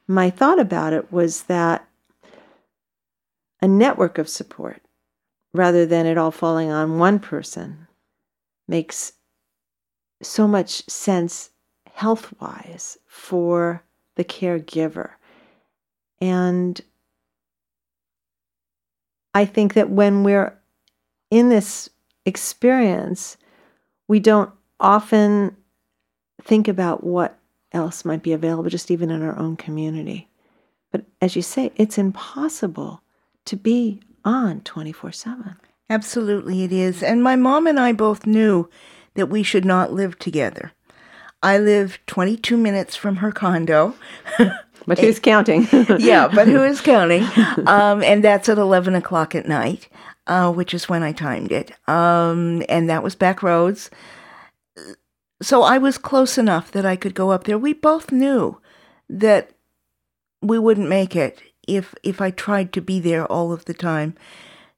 My 0.07 0.31
thought 0.31 0.59
about 0.59 0.93
it 0.93 1.13
was 1.13 1.45
that 1.45 1.89
a 3.63 3.69
network 3.69 4.19
of 4.19 4.29
support 4.29 4.83
rather 5.55 5.87
than 5.87 6.05
it 6.05 6.19
all 6.19 6.31
falling 6.31 6.71
on 6.71 6.99
one 6.99 7.19
person 7.19 7.87
makes 8.69 9.13
so 10.27 10.49
much 10.49 10.89
sense 10.89 11.51
health 11.93 12.33
wise 12.41 12.99
for 13.07 13.83
the 14.17 14.25
caregiver. 14.25 15.11
And 16.21 16.81
I 19.35 19.45
think 19.45 19.75
that 19.75 19.91
when 19.91 20.23
we're 20.23 20.57
in 21.31 21.49
this 21.49 21.91
experience, 22.25 23.37
we 24.09 24.21
don't 24.21 24.51
often 24.81 25.57
think 26.43 26.69
about 26.69 27.05
what 27.05 27.39
else 27.73 28.05
might 28.05 28.23
be 28.23 28.33
available, 28.33 28.71
just 28.71 28.91
even 28.91 29.11
in 29.11 29.23
our 29.23 29.37
own 29.39 29.57
community. 29.57 30.29
But 30.93 31.05
as 31.21 31.35
you 31.35 31.43
say, 31.43 31.73
it's 31.77 31.99
impossible 31.99 33.03
to 33.47 33.57
be 33.57 34.01
on 34.25 34.61
24 34.61 35.13
7. 35.13 35.57
Absolutely, 35.91 36.65
it 36.65 36.73
is. 36.73 37.03
And 37.03 37.23
my 37.23 37.37
mom 37.37 37.67
and 37.67 37.79
I 37.79 37.93
both 37.93 38.27
knew 38.27 38.71
that 39.15 39.27
we 39.27 39.43
should 39.43 39.65
not 39.65 39.93
live 39.93 40.19
together. 40.19 40.73
I 41.43 41.59
live 41.59 41.99
22 42.07 42.57
minutes 42.57 42.97
from 42.97 43.17
her 43.17 43.31
condo. 43.31 43.95
but 44.87 44.99
who's 44.99 45.19
counting? 45.19 45.69
yeah, 45.99 46.29
but 46.29 46.49
who 46.49 46.63
is 46.63 46.81
counting? 46.81 47.25
Um, 47.67 48.03
and 48.03 48.23
that's 48.25 48.49
at 48.49 48.59
11 48.59 48.95
o'clock 48.95 49.35
at 49.35 49.47
night, 49.47 49.89
uh, 50.27 50.53
which 50.53 50.75
is 50.75 50.89
when 50.89 51.03
I 51.03 51.13
timed 51.13 51.53
it. 51.53 51.73
Um, 51.89 52.63
and 52.69 52.89
that 52.89 53.03
was 53.03 53.15
back 53.15 53.43
roads. 53.43 53.91
So 55.43 55.63
I 55.63 55.79
was 55.79 55.99
close 55.99 56.39
enough 56.39 56.73
that 56.73 56.87
I 56.87 56.97
could 56.97 57.15
go 57.15 57.31
up 57.31 57.45
there. 57.45 57.59
We 57.59 57.73
both 57.73 58.11
knew 58.11 58.61
that 59.09 59.51
we 60.41 60.59
wouldn't 60.59 60.89
make 60.89 61.17
it 61.17 61.43
if 61.67 61.95
if 62.03 62.21
I 62.21 62.31
tried 62.31 62.73
to 62.75 62.81
be 62.81 63.01
there 63.01 63.27
all 63.27 63.53
of 63.53 63.65
the 63.65 63.75
time. 63.75 64.15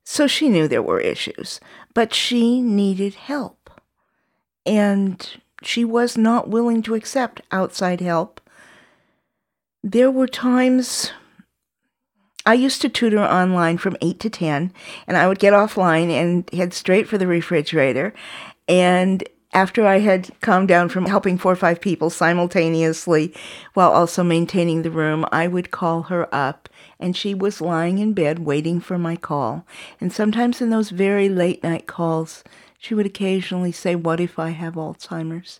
So 0.05 0.27
she 0.27 0.49
knew 0.49 0.69
there 0.69 0.83
were 0.83 1.01
issues, 1.01 1.61
but 1.95 2.15
she 2.15 2.61
needed 2.61 3.15
help. 3.15 3.66
And 4.67 5.27
she 5.63 5.85
was 5.85 6.17
not 6.17 6.49
willing 6.49 6.83
to 6.83 6.95
accept 6.95 7.41
outside 7.53 8.01
help. 8.01 8.41
There 9.83 10.11
were 10.11 10.27
times 10.27 11.13
I 12.45 12.55
used 12.55 12.81
to 12.83 12.89
tutor 12.89 13.19
online 13.19 13.79
from 13.79 13.97
8 14.01 14.21
to 14.21 14.31
10, 14.31 14.73
and 15.07 15.17
I 15.17 15.27
would 15.27 15.41
get 15.41 15.53
offline 15.53 16.11
and 16.11 16.49
head 16.53 16.73
straight 16.75 17.09
for 17.09 17.19
the 17.19 17.27
refrigerator. 17.27 18.15
And 18.69 19.25
after 19.53 19.87
I 19.87 20.01
had 20.01 20.31
calmed 20.43 20.69
down 20.69 20.89
from 20.89 21.07
helping 21.07 21.39
four 21.39 21.53
or 21.53 21.57
five 21.57 21.81
people 21.81 22.11
simultaneously 22.11 23.35
while 23.75 23.91
also 23.91 24.23
maintaining 24.23 24.83
the 24.83 24.91
room, 24.91 25.25
I 25.33 25.49
would 25.49 25.71
call 25.71 26.03
her 26.03 26.33
up 26.33 26.69
and 27.01 27.17
she 27.17 27.35
was 27.35 27.61
lying 27.61 27.99
in 27.99 28.13
bed 28.13 28.41
waiting 28.41 28.81
for 28.81 28.99
my 28.99 29.17
call. 29.17 29.67
And 30.01 30.13
sometimes 30.13 30.61
in 30.61 30.71
those 30.71 30.91
very 30.91 31.29
late 31.29 31.63
night 31.65 31.87
calls, 31.87 32.45
she 32.87 32.95
would 32.95 33.07
occasionally 33.07 33.73
say, 33.73 33.97
What 33.97 34.21
if 34.21 34.39
I 34.39 34.51
have 34.51 34.75
Alzheimer's? 34.75 35.59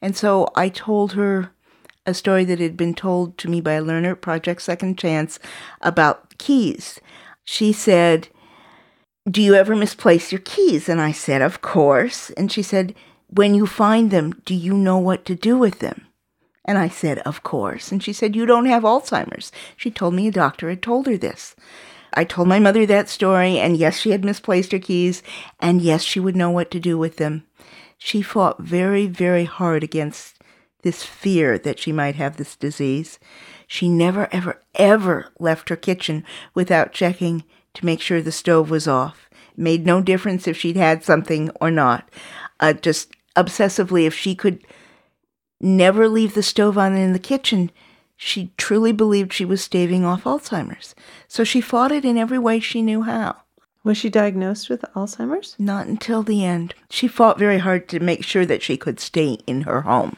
And 0.00 0.16
so 0.16 0.48
I 0.56 0.70
told 0.70 1.12
her 1.12 1.52
a 2.06 2.14
story 2.14 2.44
that 2.46 2.60
had 2.60 2.78
been 2.78 2.94
told 2.94 3.36
to 3.38 3.48
me 3.48 3.60
by 3.60 3.74
a 3.74 3.82
learner 3.82 4.12
at 4.12 4.22
Project 4.22 4.62
Second 4.62 4.98
Chance 4.98 5.38
about 5.82 6.38
keys. 6.38 6.98
She 7.44 7.72
said, 7.74 8.28
Do 9.30 9.42
you 9.42 9.54
ever 9.54 9.76
misplace 9.76 10.32
your 10.32 10.40
keys? 10.40 10.88
And 10.88 10.98
I 10.98 11.12
said, 11.12 11.42
Of 11.42 11.60
course. 11.60 12.30
And 12.30 12.50
she 12.50 12.62
said, 12.62 12.94
When 13.28 13.54
you 13.54 13.66
find 13.66 14.10
them, 14.10 14.32
do 14.46 14.54
you 14.54 14.72
know 14.72 14.96
what 14.96 15.26
to 15.26 15.34
do 15.34 15.58
with 15.58 15.80
them? 15.80 16.06
And 16.64 16.78
I 16.78 16.88
said, 16.88 17.18
Of 17.18 17.42
course. 17.42 17.92
And 17.92 18.02
she 18.02 18.14
said, 18.14 18.34
You 18.34 18.46
don't 18.46 18.66
have 18.66 18.82
Alzheimer's. 18.82 19.52
She 19.76 19.90
told 19.90 20.14
me 20.14 20.28
a 20.28 20.32
doctor 20.32 20.70
had 20.70 20.80
told 20.82 21.06
her 21.06 21.18
this. 21.18 21.54
I 22.14 22.24
told 22.24 22.48
my 22.48 22.58
mother 22.58 22.86
that 22.86 23.08
story, 23.08 23.58
and 23.58 23.76
yes, 23.76 23.96
she 23.96 24.10
had 24.10 24.24
misplaced 24.24 24.72
her 24.72 24.78
keys, 24.78 25.22
and 25.60 25.80
yes, 25.80 26.02
she 26.02 26.20
would 26.20 26.36
know 26.36 26.50
what 26.50 26.70
to 26.72 26.80
do 26.80 26.98
with 26.98 27.16
them. 27.16 27.44
She 27.98 28.22
fought 28.22 28.62
very, 28.62 29.06
very 29.06 29.44
hard 29.44 29.82
against 29.82 30.42
this 30.82 31.04
fear 31.04 31.58
that 31.58 31.78
she 31.78 31.92
might 31.92 32.16
have 32.16 32.36
this 32.36 32.56
disease. 32.56 33.18
She 33.66 33.88
never, 33.88 34.28
ever, 34.32 34.60
ever 34.74 35.32
left 35.38 35.68
her 35.68 35.76
kitchen 35.76 36.24
without 36.54 36.92
checking 36.92 37.44
to 37.74 37.86
make 37.86 38.00
sure 38.00 38.20
the 38.20 38.32
stove 38.32 38.70
was 38.70 38.86
off. 38.88 39.28
It 39.52 39.58
made 39.58 39.86
no 39.86 40.02
difference 40.02 40.46
if 40.46 40.56
she'd 40.56 40.76
had 40.76 41.04
something 41.04 41.50
or 41.60 41.70
not. 41.70 42.10
Uh, 42.60 42.74
just 42.74 43.12
obsessively, 43.36 44.06
if 44.06 44.14
she 44.14 44.34
could 44.34 44.64
never 45.60 46.08
leave 46.08 46.34
the 46.34 46.42
stove 46.42 46.76
on 46.76 46.94
in 46.96 47.12
the 47.12 47.18
kitchen, 47.18 47.70
she 48.24 48.52
truly 48.56 48.92
believed 48.92 49.32
she 49.32 49.44
was 49.44 49.64
staving 49.64 50.04
off 50.04 50.22
Alzheimer's. 50.22 50.94
So 51.26 51.42
she 51.42 51.60
fought 51.60 51.90
it 51.90 52.04
in 52.04 52.16
every 52.16 52.38
way 52.38 52.60
she 52.60 52.80
knew 52.80 53.02
how. 53.02 53.34
Was 53.82 53.98
she 53.98 54.08
diagnosed 54.08 54.70
with 54.70 54.84
Alzheimer's? 54.94 55.56
Not 55.58 55.88
until 55.88 56.22
the 56.22 56.44
end. 56.44 56.72
She 56.88 57.08
fought 57.08 57.36
very 57.36 57.58
hard 57.58 57.88
to 57.88 57.98
make 57.98 58.22
sure 58.22 58.46
that 58.46 58.62
she 58.62 58.76
could 58.76 59.00
stay 59.00 59.38
in 59.48 59.62
her 59.62 59.80
home. 59.80 60.16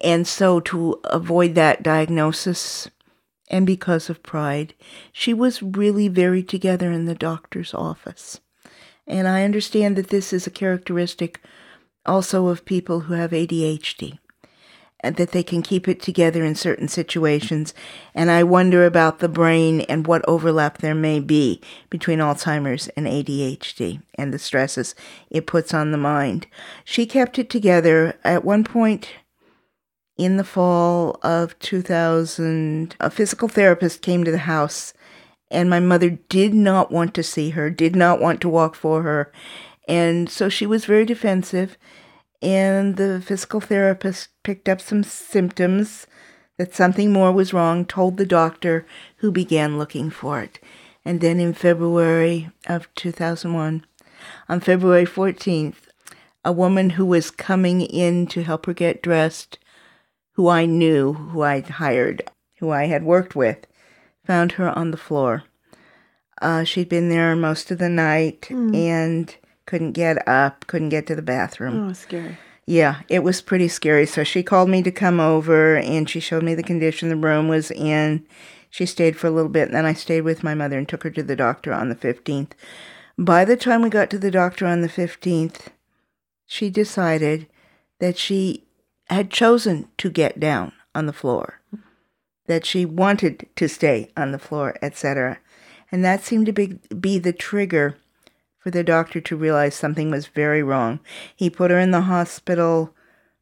And 0.00 0.26
so, 0.26 0.60
to 0.60 0.98
avoid 1.04 1.54
that 1.56 1.82
diagnosis, 1.82 2.88
and 3.50 3.66
because 3.66 4.08
of 4.08 4.22
pride, 4.22 4.72
she 5.12 5.34
was 5.34 5.62
really 5.62 6.08
very 6.08 6.42
together 6.42 6.90
in 6.90 7.04
the 7.04 7.14
doctor's 7.14 7.74
office. 7.74 8.40
And 9.06 9.28
I 9.28 9.44
understand 9.44 9.96
that 9.96 10.08
this 10.08 10.32
is 10.32 10.46
a 10.46 10.50
characteristic 10.50 11.42
also 12.06 12.46
of 12.46 12.64
people 12.64 13.00
who 13.00 13.12
have 13.12 13.32
ADHD, 13.32 14.18
Uh, 15.06 15.10
that 15.10 15.30
they 15.30 15.42
can 15.42 15.62
keep 15.62 15.86
it 15.86 16.02
together 16.02 16.44
in 16.44 16.56
certain 16.56 16.88
situations. 16.88 17.72
And 18.12 18.28
I 18.28 18.42
wonder 18.42 18.84
about 18.84 19.20
the 19.20 19.28
brain 19.28 19.82
and 19.82 20.06
what 20.06 20.26
overlap 20.26 20.78
there 20.78 20.96
may 20.96 21.20
be 21.20 21.60
between 21.90 22.18
Alzheimer's 22.18 22.88
and 22.96 23.06
ADHD 23.06 24.02
and 24.16 24.34
the 24.34 24.38
stresses 24.38 24.96
it 25.30 25.46
puts 25.46 25.72
on 25.72 25.92
the 25.92 25.98
mind. 25.98 26.48
She 26.84 27.06
kept 27.06 27.38
it 27.38 27.48
together. 27.48 28.18
At 28.24 28.44
one 28.44 28.64
point, 28.64 29.10
in 30.16 30.38
the 30.38 30.44
fall 30.44 31.20
of 31.22 31.56
2000, 31.60 32.96
a 32.98 33.10
physical 33.10 33.48
therapist 33.48 34.02
came 34.02 34.24
to 34.24 34.32
the 34.32 34.38
house, 34.38 34.92
and 35.50 35.70
my 35.70 35.78
mother 35.78 36.10
did 36.10 36.52
not 36.52 36.90
want 36.90 37.14
to 37.14 37.22
see 37.22 37.50
her, 37.50 37.70
did 37.70 37.94
not 37.94 38.20
want 38.20 38.40
to 38.40 38.48
walk 38.48 38.74
for 38.74 39.02
her. 39.02 39.30
And 39.86 40.28
so 40.28 40.48
she 40.48 40.66
was 40.66 40.84
very 40.84 41.04
defensive. 41.04 41.76
And 42.42 42.96
the 42.96 43.22
physical 43.24 43.60
therapist 43.60 44.28
picked 44.42 44.68
up 44.68 44.80
some 44.80 45.02
symptoms 45.02 46.06
that 46.58 46.74
something 46.74 47.12
more 47.12 47.32
was 47.32 47.52
wrong, 47.52 47.84
told 47.84 48.16
the 48.16 48.26
doctor, 48.26 48.86
who 49.16 49.30
began 49.30 49.78
looking 49.78 50.10
for 50.10 50.40
it. 50.40 50.58
And 51.04 51.20
then 51.20 51.38
in 51.38 51.52
February 51.52 52.50
of 52.66 52.92
2001, 52.94 53.84
on 54.48 54.60
February 54.60 55.04
14th, 55.04 55.76
a 56.44 56.52
woman 56.52 56.90
who 56.90 57.04
was 57.04 57.30
coming 57.30 57.80
in 57.80 58.26
to 58.28 58.42
help 58.42 58.66
her 58.66 58.72
get 58.72 59.02
dressed 59.02 59.58
who 60.36 60.48
I 60.48 60.66
knew, 60.66 61.14
who 61.14 61.42
I'd 61.42 61.68
hired, 61.68 62.22
who 62.58 62.70
I 62.70 62.86
had 62.86 63.04
worked 63.04 63.34
with, 63.34 63.66
found 64.26 64.52
her 64.52 64.68
on 64.78 64.90
the 64.90 64.98
floor. 64.98 65.44
Uh, 66.42 66.62
she'd 66.62 66.90
been 66.90 67.08
there 67.08 67.34
most 67.34 67.70
of 67.70 67.78
the 67.78 67.88
night 67.88 68.42
mm. 68.42 68.76
and 68.76 69.34
couldn't 69.66 69.92
get 69.92 70.26
up, 70.26 70.66
couldn't 70.66 70.88
get 70.88 71.06
to 71.08 71.14
the 71.14 71.22
bathroom. 71.22 71.90
Oh, 71.90 71.92
scary. 71.92 72.38
Yeah, 72.66 73.02
it 73.08 73.20
was 73.20 73.40
pretty 73.40 73.68
scary. 73.68 74.06
So 74.06 74.24
she 74.24 74.42
called 74.42 74.68
me 74.68 74.82
to 74.82 74.90
come 74.90 75.20
over 75.20 75.76
and 75.76 76.08
she 76.08 76.18
showed 76.18 76.42
me 76.42 76.54
the 76.54 76.62
condition 76.62 77.08
the 77.08 77.16
room 77.16 77.48
was 77.48 77.70
in. 77.70 78.26
She 78.70 78.86
stayed 78.86 79.16
for 79.16 79.28
a 79.28 79.30
little 79.30 79.50
bit 79.50 79.68
and 79.68 79.76
then 79.76 79.84
I 79.84 79.92
stayed 79.92 80.22
with 80.22 80.42
my 80.42 80.54
mother 80.54 80.76
and 80.76 80.88
took 80.88 81.04
her 81.04 81.10
to 81.10 81.22
the 81.22 81.36
doctor 81.36 81.72
on 81.72 81.88
the 81.88 81.94
15th. 81.94 82.52
By 83.18 83.44
the 83.44 83.56
time 83.56 83.82
we 83.82 83.88
got 83.88 84.10
to 84.10 84.18
the 84.18 84.30
doctor 84.30 84.66
on 84.66 84.82
the 84.82 84.88
15th, 84.88 85.68
she 86.44 86.68
decided 86.68 87.46
that 88.00 88.18
she 88.18 88.64
had 89.08 89.30
chosen 89.30 89.88
to 89.98 90.10
get 90.10 90.38
down 90.40 90.72
on 90.94 91.06
the 91.06 91.12
floor, 91.12 91.60
that 92.46 92.66
she 92.66 92.84
wanted 92.84 93.46
to 93.56 93.68
stay 93.68 94.10
on 94.16 94.32
the 94.32 94.38
floor, 94.38 94.76
etc. 94.82 95.38
And 95.90 96.04
that 96.04 96.24
seemed 96.24 96.46
to 96.46 96.52
be, 96.52 96.78
be 97.00 97.18
the 97.18 97.32
trigger 97.32 97.96
for 98.66 98.72
the 98.72 98.82
doctor 98.82 99.20
to 99.20 99.36
realize 99.36 99.76
something 99.76 100.10
was 100.10 100.26
very 100.26 100.60
wrong. 100.60 100.98
He 101.36 101.48
put 101.48 101.70
her 101.70 101.78
in 101.78 101.92
the 101.92 102.00
hospital, 102.00 102.92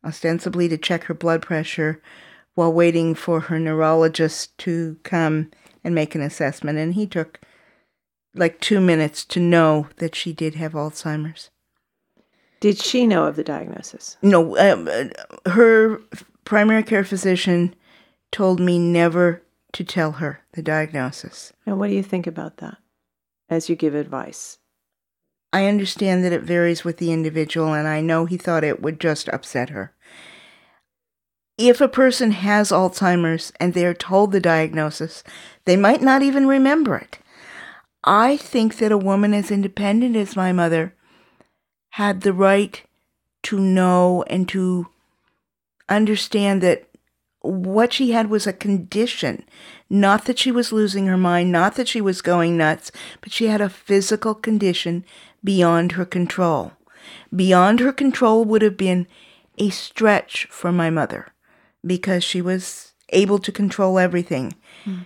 ostensibly 0.04 0.68
to 0.68 0.76
check 0.76 1.04
her 1.04 1.14
blood 1.14 1.40
pressure, 1.40 2.02
while 2.56 2.70
waiting 2.70 3.14
for 3.14 3.40
her 3.40 3.58
neurologist 3.58 4.58
to 4.58 4.98
come 5.02 5.50
and 5.82 5.94
make 5.94 6.14
an 6.14 6.20
assessment. 6.20 6.78
And 6.78 6.92
he 6.92 7.06
took 7.06 7.40
like 8.34 8.60
two 8.60 8.82
minutes 8.82 9.24
to 9.24 9.40
know 9.40 9.88
that 9.96 10.14
she 10.14 10.34
did 10.34 10.56
have 10.56 10.72
Alzheimer's. 10.74 11.48
Did 12.60 12.76
she 12.76 13.06
know 13.06 13.24
of 13.24 13.36
the 13.36 13.44
diagnosis? 13.44 14.18
No, 14.20 14.58
um, 14.58 15.10
her 15.46 16.02
primary 16.44 16.82
care 16.82 17.02
physician 17.02 17.74
told 18.30 18.60
me 18.60 18.78
never 18.78 19.42
to 19.72 19.84
tell 19.84 20.12
her 20.12 20.42
the 20.52 20.60
diagnosis. 20.60 21.54
And 21.64 21.78
what 21.78 21.88
do 21.88 21.94
you 21.94 22.02
think 22.02 22.26
about 22.26 22.58
that 22.58 22.76
as 23.48 23.70
you 23.70 23.74
give 23.74 23.94
advice? 23.94 24.58
I 25.54 25.66
understand 25.66 26.24
that 26.24 26.32
it 26.32 26.42
varies 26.42 26.82
with 26.82 26.96
the 26.96 27.12
individual, 27.12 27.74
and 27.74 27.86
I 27.86 28.00
know 28.00 28.24
he 28.24 28.36
thought 28.36 28.64
it 28.64 28.82
would 28.82 28.98
just 28.98 29.28
upset 29.28 29.70
her. 29.70 29.94
If 31.56 31.80
a 31.80 31.86
person 31.86 32.32
has 32.32 32.72
Alzheimer's 32.72 33.52
and 33.60 33.72
they're 33.72 33.94
told 33.94 34.32
the 34.32 34.40
diagnosis, 34.40 35.22
they 35.64 35.76
might 35.76 36.02
not 36.02 36.22
even 36.22 36.48
remember 36.48 36.96
it. 36.96 37.20
I 38.02 38.36
think 38.36 38.78
that 38.78 38.90
a 38.90 38.98
woman 38.98 39.32
as 39.32 39.52
independent 39.52 40.16
as 40.16 40.34
my 40.34 40.50
mother 40.50 40.92
had 41.90 42.22
the 42.22 42.32
right 42.32 42.82
to 43.44 43.60
know 43.60 44.24
and 44.26 44.48
to 44.48 44.88
understand 45.88 46.64
that 46.64 46.88
what 47.42 47.92
she 47.92 48.10
had 48.10 48.28
was 48.28 48.48
a 48.48 48.52
condition. 48.52 49.44
Not 49.94 50.24
that 50.24 50.40
she 50.40 50.50
was 50.50 50.72
losing 50.72 51.06
her 51.06 51.16
mind, 51.16 51.52
not 51.52 51.76
that 51.76 51.86
she 51.86 52.00
was 52.00 52.20
going 52.20 52.56
nuts, 52.56 52.90
but 53.20 53.30
she 53.30 53.46
had 53.46 53.60
a 53.60 53.68
physical 53.68 54.34
condition 54.34 55.04
beyond 55.44 55.92
her 55.92 56.04
control. 56.04 56.72
Beyond 57.32 57.78
her 57.78 57.92
control 57.92 58.44
would 58.44 58.60
have 58.62 58.76
been 58.76 59.06
a 59.56 59.70
stretch 59.70 60.48
for 60.50 60.72
my 60.72 60.90
mother 60.90 61.28
because 61.86 62.24
she 62.24 62.42
was 62.42 62.92
able 63.10 63.38
to 63.38 63.52
control 63.52 64.00
everything. 64.00 64.54
Mm. 64.84 65.04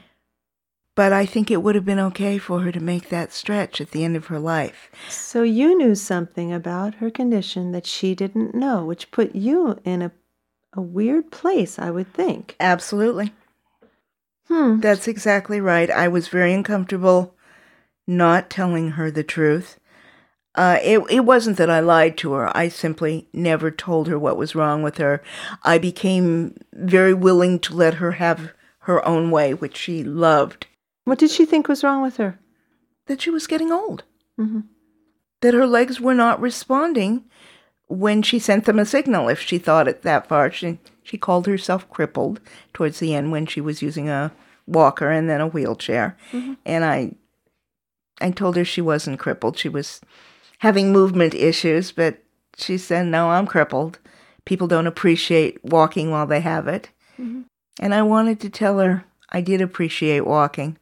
But 0.94 1.12
I 1.12 1.26
think 1.26 1.50
it 1.50 1.62
would 1.62 1.74
have 1.74 1.84
been 1.84 2.00
okay 2.00 2.38
for 2.38 2.60
her 2.60 2.72
to 2.72 2.80
make 2.80 3.10
that 3.10 3.30
stretch 3.30 3.82
at 3.82 3.90
the 3.90 4.04
end 4.04 4.16
of 4.16 4.28
her 4.28 4.38
life. 4.38 4.90
So 5.10 5.42
you 5.42 5.76
knew 5.76 5.94
something 5.96 6.50
about 6.50 6.94
her 6.94 7.10
condition 7.10 7.72
that 7.72 7.84
she 7.84 8.14
didn't 8.14 8.54
know, 8.54 8.86
which 8.86 9.10
put 9.10 9.34
you 9.34 9.78
in 9.84 10.00
a, 10.00 10.12
a 10.72 10.80
weird 10.80 11.30
place, 11.30 11.78
I 11.78 11.90
would 11.90 12.14
think. 12.14 12.56
Absolutely. 12.58 13.34
Hmm. 14.48 14.80
That's 14.80 15.06
exactly 15.06 15.60
right. 15.60 15.90
I 15.90 16.08
was 16.08 16.28
very 16.28 16.52
uncomfortable 16.52 17.34
not 18.06 18.48
telling 18.50 18.92
her 18.92 19.10
the 19.10 19.22
truth. 19.22 19.78
Uh, 20.54 20.78
it, 20.82 21.00
it 21.10 21.20
wasn't 21.20 21.56
that 21.58 21.70
I 21.70 21.80
lied 21.80 22.16
to 22.18 22.32
her. 22.32 22.56
I 22.56 22.68
simply 22.68 23.28
never 23.32 23.70
told 23.70 24.08
her 24.08 24.18
what 24.18 24.36
was 24.36 24.54
wrong 24.54 24.82
with 24.82 24.96
her. 24.96 25.22
I 25.62 25.78
became 25.78 26.56
very 26.72 27.14
willing 27.14 27.60
to 27.60 27.76
let 27.76 27.94
her 27.94 28.12
have 28.12 28.52
her 28.80 29.06
own 29.06 29.30
way, 29.30 29.54
which 29.54 29.76
she 29.76 30.02
loved. 30.02 30.66
What 31.04 31.18
did 31.18 31.30
she 31.30 31.44
think 31.44 31.68
was 31.68 31.84
wrong 31.84 32.02
with 32.02 32.16
her? 32.16 32.40
That 33.06 33.20
she 33.20 33.30
was 33.30 33.46
getting 33.46 33.70
old. 33.70 34.02
Mm-hmm. 34.40 34.60
That 35.42 35.54
her 35.54 35.66
legs 35.66 36.00
were 36.00 36.14
not 36.14 36.40
responding 36.40 37.24
when 37.86 38.22
she 38.22 38.38
sent 38.38 38.64
them 38.64 38.78
a 38.78 38.84
signal, 38.84 39.28
if 39.28 39.40
she 39.40 39.58
thought 39.58 39.88
it 39.88 40.02
that 40.02 40.26
far. 40.26 40.50
She, 40.50 40.78
she 41.08 41.16
called 41.16 41.46
herself 41.46 41.88
crippled 41.88 42.38
towards 42.74 42.98
the 42.98 43.14
end 43.14 43.32
when 43.32 43.46
she 43.46 43.62
was 43.62 43.80
using 43.80 44.10
a 44.10 44.30
walker 44.66 45.10
and 45.10 45.28
then 45.28 45.40
a 45.40 45.46
wheelchair. 45.48 46.18
Mm-hmm. 46.32 46.54
And 46.66 46.84
I, 46.84 47.12
I 48.20 48.30
told 48.30 48.56
her 48.56 48.64
she 48.64 48.82
wasn't 48.82 49.18
crippled. 49.18 49.58
She 49.58 49.70
was 49.70 50.02
having 50.58 50.92
movement 50.92 51.34
issues, 51.34 51.92
but 51.92 52.22
she 52.58 52.76
said, 52.76 53.06
No, 53.06 53.30
I'm 53.30 53.46
crippled. 53.46 53.98
People 54.44 54.66
don't 54.66 54.86
appreciate 54.86 55.64
walking 55.64 56.10
while 56.10 56.26
they 56.26 56.40
have 56.40 56.68
it. 56.68 56.90
Mm-hmm. 57.18 57.42
And 57.80 57.94
I 57.94 58.02
wanted 58.02 58.38
to 58.40 58.50
tell 58.50 58.78
her 58.78 59.06
I 59.30 59.40
did 59.40 59.62
appreciate 59.62 60.26
walking. 60.26 60.76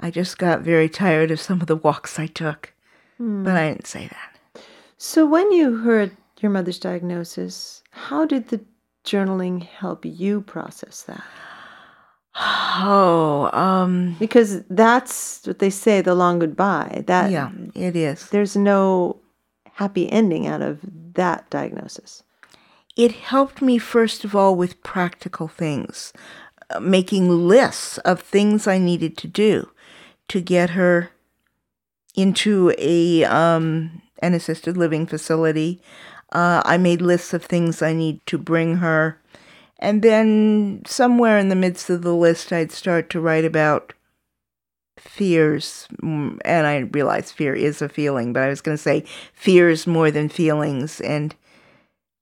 I 0.00 0.10
just 0.10 0.38
got 0.38 0.62
very 0.62 0.88
tired 0.88 1.30
of 1.30 1.40
some 1.40 1.60
of 1.60 1.66
the 1.66 1.76
walks 1.76 2.18
I 2.18 2.28
took. 2.28 2.72
Hmm. 3.18 3.44
But 3.44 3.56
I 3.56 3.68
didn't 3.68 3.86
say 3.86 4.08
that. 4.08 4.62
So, 4.96 5.26
when 5.26 5.52
you 5.52 5.76
heard 5.78 6.16
your 6.40 6.50
mother's 6.50 6.78
diagnosis, 6.78 7.82
how 7.90 8.24
did 8.24 8.48
the 8.48 8.60
journaling 9.04 9.62
help 9.62 10.04
you 10.04 10.40
process 10.40 11.02
that? 11.02 11.22
Oh, 12.36 13.48
um, 13.52 14.16
Because 14.18 14.62
that's 14.68 15.46
what 15.46 15.60
they 15.60 15.70
say, 15.70 16.00
the 16.00 16.14
long 16.14 16.40
goodbye. 16.40 17.04
That 17.06 17.30
yeah, 17.30 17.50
it 17.74 17.94
is. 17.94 18.28
there's 18.30 18.56
no 18.56 19.20
happy 19.74 20.10
ending 20.10 20.46
out 20.46 20.62
of 20.62 20.80
that 21.14 21.48
diagnosis. 21.50 22.24
It 22.96 23.12
helped 23.12 23.60
me, 23.62 23.78
first 23.78 24.24
of 24.24 24.34
all, 24.34 24.56
with 24.56 24.82
practical 24.82 25.48
things, 25.48 26.12
uh, 26.70 26.80
making 26.80 27.28
lists 27.48 27.98
of 27.98 28.20
things 28.20 28.66
I 28.66 28.78
needed 28.78 29.16
to 29.18 29.28
do 29.28 29.70
to 30.28 30.40
get 30.40 30.70
her 30.70 31.10
into 32.16 32.72
a 32.78 33.24
um, 33.24 34.02
an 34.20 34.34
assisted 34.34 34.76
living 34.76 35.06
facility. 35.06 35.80
Uh, 36.34 36.62
I 36.64 36.76
made 36.78 37.00
lists 37.00 37.32
of 37.32 37.44
things 37.44 37.80
I 37.80 37.92
need 37.92 38.24
to 38.26 38.38
bring 38.38 38.78
her. 38.78 39.20
And 39.78 40.02
then 40.02 40.82
somewhere 40.86 41.38
in 41.38 41.48
the 41.48 41.56
midst 41.56 41.90
of 41.90 42.02
the 42.02 42.14
list, 42.14 42.52
I'd 42.52 42.72
start 42.72 43.10
to 43.10 43.20
write 43.20 43.44
about 43.44 43.92
fears. 44.98 45.86
Mm, 46.02 46.38
And 46.44 46.66
I 46.66 46.78
realized 46.78 47.34
fear 47.34 47.54
is 47.54 47.80
a 47.82 47.88
feeling, 47.88 48.32
but 48.32 48.42
I 48.42 48.48
was 48.48 48.60
going 48.60 48.76
to 48.76 48.82
say 48.82 49.04
fears 49.32 49.86
more 49.86 50.10
than 50.10 50.28
feelings 50.28 51.00
and 51.00 51.34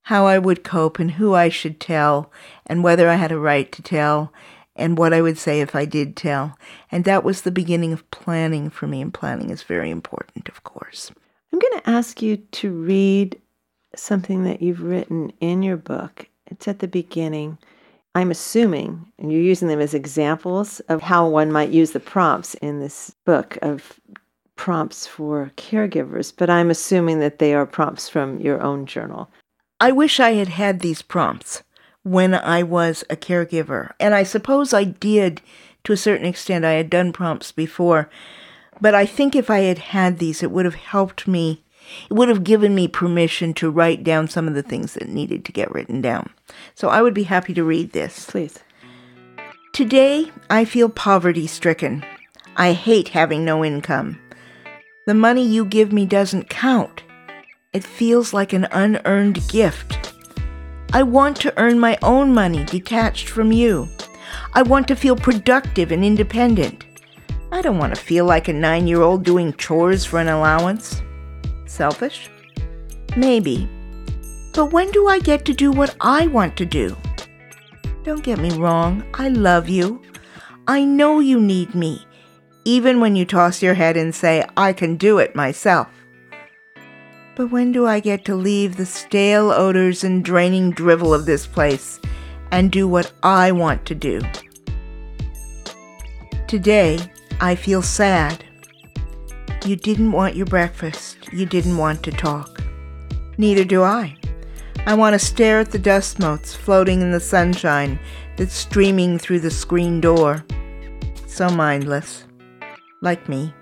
how 0.07 0.27
I 0.27 0.39
would 0.39 0.65
cope 0.65 0.99
and 0.99 1.13
who 1.13 1.35
I 1.35 1.49
should 1.49 1.79
tell 1.79 2.31
and 2.67 2.83
whether 2.83 3.09
I 3.09 3.15
had 3.15 3.33
a 3.33 3.39
right 3.39 3.71
to 3.73 3.83
tell 3.83 4.33
and 4.75 4.99
what 4.99 5.13
I 5.13 5.23
would 5.23 5.39
say 5.39 5.61
if 5.61 5.77
I 5.77 5.85
did 5.85 6.17
tell. 6.17 6.59
And 6.91 7.05
that 7.05 7.25
was 7.25 7.43
the 7.43 7.51
beginning 7.51 7.93
of 7.93 8.11
planning 8.11 8.71
for 8.71 8.87
me, 8.87 9.01
and 9.01 9.13
planning 9.13 9.51
is 9.51 9.63
very 9.63 9.91
important, 9.91 10.49
of 10.49 10.65
course. 10.65 11.13
I'm 11.53 11.59
going 11.59 11.81
to 11.81 11.91
ask 11.91 12.23
you 12.23 12.39
to 12.39 12.73
read 12.73 13.39
something 13.95 14.45
that 14.45 14.63
you've 14.63 14.83
written 14.83 15.33
in 15.41 15.63
your 15.63 15.77
book. 15.77 16.29
It's 16.47 16.69
at 16.69 16.81
the 16.81 16.89
beginning. 16.89 17.59
I'm 18.15 18.31
assuming, 18.31 19.07
and 19.19 19.33
you're 19.33 19.41
using 19.41 19.69
them 19.69 19.81
as 19.81 19.95
examples 19.95 20.81
of 20.81 21.03
how 21.03 21.29
one 21.29 21.51
might 21.51 21.71
use 21.71 21.93
the 21.93 22.01
prompts 22.01 22.55
in 22.55 22.81
this 22.81 23.15
book 23.25 23.59
of 23.63 23.99
prompts 24.57 25.07
for 25.07 25.51
caregivers, 25.57 26.33
but 26.37 26.51
I'm 26.51 26.71
assuming 26.71 27.21
that 27.21 27.39
they 27.39 27.55
are 27.55 27.67
prompts 27.67 28.09
from 28.09 28.39
your 28.41 28.61
own 28.63 28.87
journal. 28.87 29.31
I 29.81 29.93
wish 29.93 30.21
I 30.21 30.35
had 30.35 30.49
had 30.49 30.81
these 30.81 31.03
prompts 31.03 31.63
when 32.03 32.35
I 32.35 32.63
was 32.63 33.03
a 33.09 33.17
caregiver. 33.17 33.93
And 33.99 34.15
I 34.15 34.23
suppose 34.23 34.73
I 34.73 34.85
did 34.85 35.41
to 35.85 35.93
a 35.93 35.97
certain 35.97 36.27
extent. 36.27 36.65
I 36.65 36.73
had 36.73 36.91
done 36.91 37.13
prompts 37.13 37.51
before. 37.51 38.09
But 38.81 38.95
I 38.95 39.07
think 39.07 39.35
if 39.35 39.51
I 39.51 39.61
had 39.61 39.79
had 39.79 40.19
these, 40.19 40.43
it 40.43 40.51
would 40.51 40.65
have 40.65 40.75
helped 40.75 41.27
me. 41.27 41.65
It 42.11 42.15
would 42.15 42.29
have 42.29 42.45
given 42.45 42.75
me 42.75 42.89
permission 42.89 43.55
to 43.55 43.71
write 43.71 44.05
down 44.05 44.29
some 44.29 44.49
of 44.49 44.55
the 44.55 44.63
things 44.63 44.95
that 44.95 45.09
needed 45.09 45.45
to 45.45 45.53
get 45.53 45.73
written 45.73 46.01
down. 46.01 46.31
So 46.75 46.89
I 46.89 47.03
would 47.03 47.15
be 47.15 47.25
happy 47.25 47.55
to 47.55 47.65
read 47.65 47.93
this. 47.93 48.27
Please. 48.27 48.59
Today, 49.73 50.31
I 50.51 50.65
feel 50.65 50.89
poverty 50.89 51.47
stricken. 51.47 52.05
I 52.57 52.73
hate 52.73 53.09
having 53.09 53.45
no 53.45 53.65
income. 53.65 54.21
The 55.07 55.15
money 55.15 55.47
you 55.47 55.65
give 55.65 55.93
me 55.93 56.07
doesn't 56.07 56.51
count. 56.51 57.03
It 57.73 57.83
feels 57.83 58.35
like 58.35 58.53
an 58.53 58.69
unearned 58.71 59.49
gift. 59.49 60.13
I 60.93 61.03
want 61.03 61.39
to 61.39 61.59
earn 61.59 61.81
my 61.81 61.97
own 62.03 62.35
money 62.35 62.65
detached 62.67 63.31
from 63.31 63.51
you. 63.51 63.89
I 64.53 64.61
want 64.61 64.87
to 64.89 64.95
feel 64.95 65.17
productive 65.17 65.91
and 65.91 66.05
independent. 66.05 66.85
I 67.51 67.63
don't 67.63 67.79
want 67.79 67.95
to 67.95 68.01
feel 68.01 68.27
like 68.27 68.49
a 68.49 68.53
nine 68.53 68.87
year 68.87 69.01
old 69.01 69.25
doing 69.25 69.55
chores 69.55 70.05
for 70.05 70.19
an 70.19 70.29
allowance. 70.29 71.01
Selfish? 71.73 72.29
Maybe. 73.17 73.67
But 74.53 74.73
when 74.73 74.91
do 74.91 75.09
I 75.09 75.19
get 75.21 75.47
to 75.47 75.55
do 75.55 75.71
what 75.73 75.97
I 76.03 76.27
want 76.27 76.55
to 76.59 76.67
do? 76.67 76.95
Don't 78.05 78.23
get 78.23 78.39
me 78.39 78.51
wrong, 78.59 79.03
I 79.15 79.31
love 79.31 79.71
you. 79.71 80.03
I 80.69 80.85
know 80.85 81.21
you 81.21 81.41
need 81.41 81.75
me, 81.75 82.07
even 82.67 83.01
when 83.01 83.17
you 83.17 83.25
toss 83.25 83.63
your 83.63 83.73
head 83.73 83.97
and 83.97 84.15
say, 84.15 84.45
I 84.55 84.75
can 84.75 84.97
do 84.97 85.19
it 85.19 85.35
myself. 85.35 85.89
But 87.37 87.51
when 87.51 87.73
do 87.73 87.87
I 87.87 88.01
get 88.01 88.27
to 88.27 88.35
leave 88.35 88.77
the 88.77 88.85
stale 88.85 89.51
odors 89.51 90.05
and 90.05 90.23
draining 90.23 90.73
drivel 90.73 91.15
of 91.15 91.25
this 91.25 91.47
place 91.47 91.99
and 92.51 92.71
do 92.71 92.87
what 92.87 93.13
I 93.23 93.51
want 93.51 93.87
to 93.87 93.95
do? 93.95 94.21
Today, 96.47 96.99
I 97.41 97.55
feel 97.55 97.81
sad. 97.81 98.45
You 99.65 99.77
didn't 99.77 100.11
want 100.11 100.35
your 100.35 100.47
breakfast. 100.47 101.33
You 101.33 101.47
didn't 101.47 101.77
want 101.77 102.03
to 102.03 102.11
talk. 102.11 102.61
Neither 103.39 103.63
do 103.63 103.85
I. 103.85 104.17
I 104.87 104.95
want 104.95 105.15
to 105.15 105.19
stare 105.25 105.61
at 105.61 105.71
the 105.71 105.79
dust 105.79 106.19
motes 106.19 106.53
floating 106.53 107.01
in 107.01 107.13
the 107.13 107.21
sunshine 107.21 108.01
that's 108.37 108.55
streaming 108.55 109.19
through 109.19 109.39
the 109.39 109.53
screen 109.53 110.01
door. 110.01 110.45
So 111.29 111.49
mindless. 111.49 112.25
Like 113.03 113.29
me. 113.29 113.55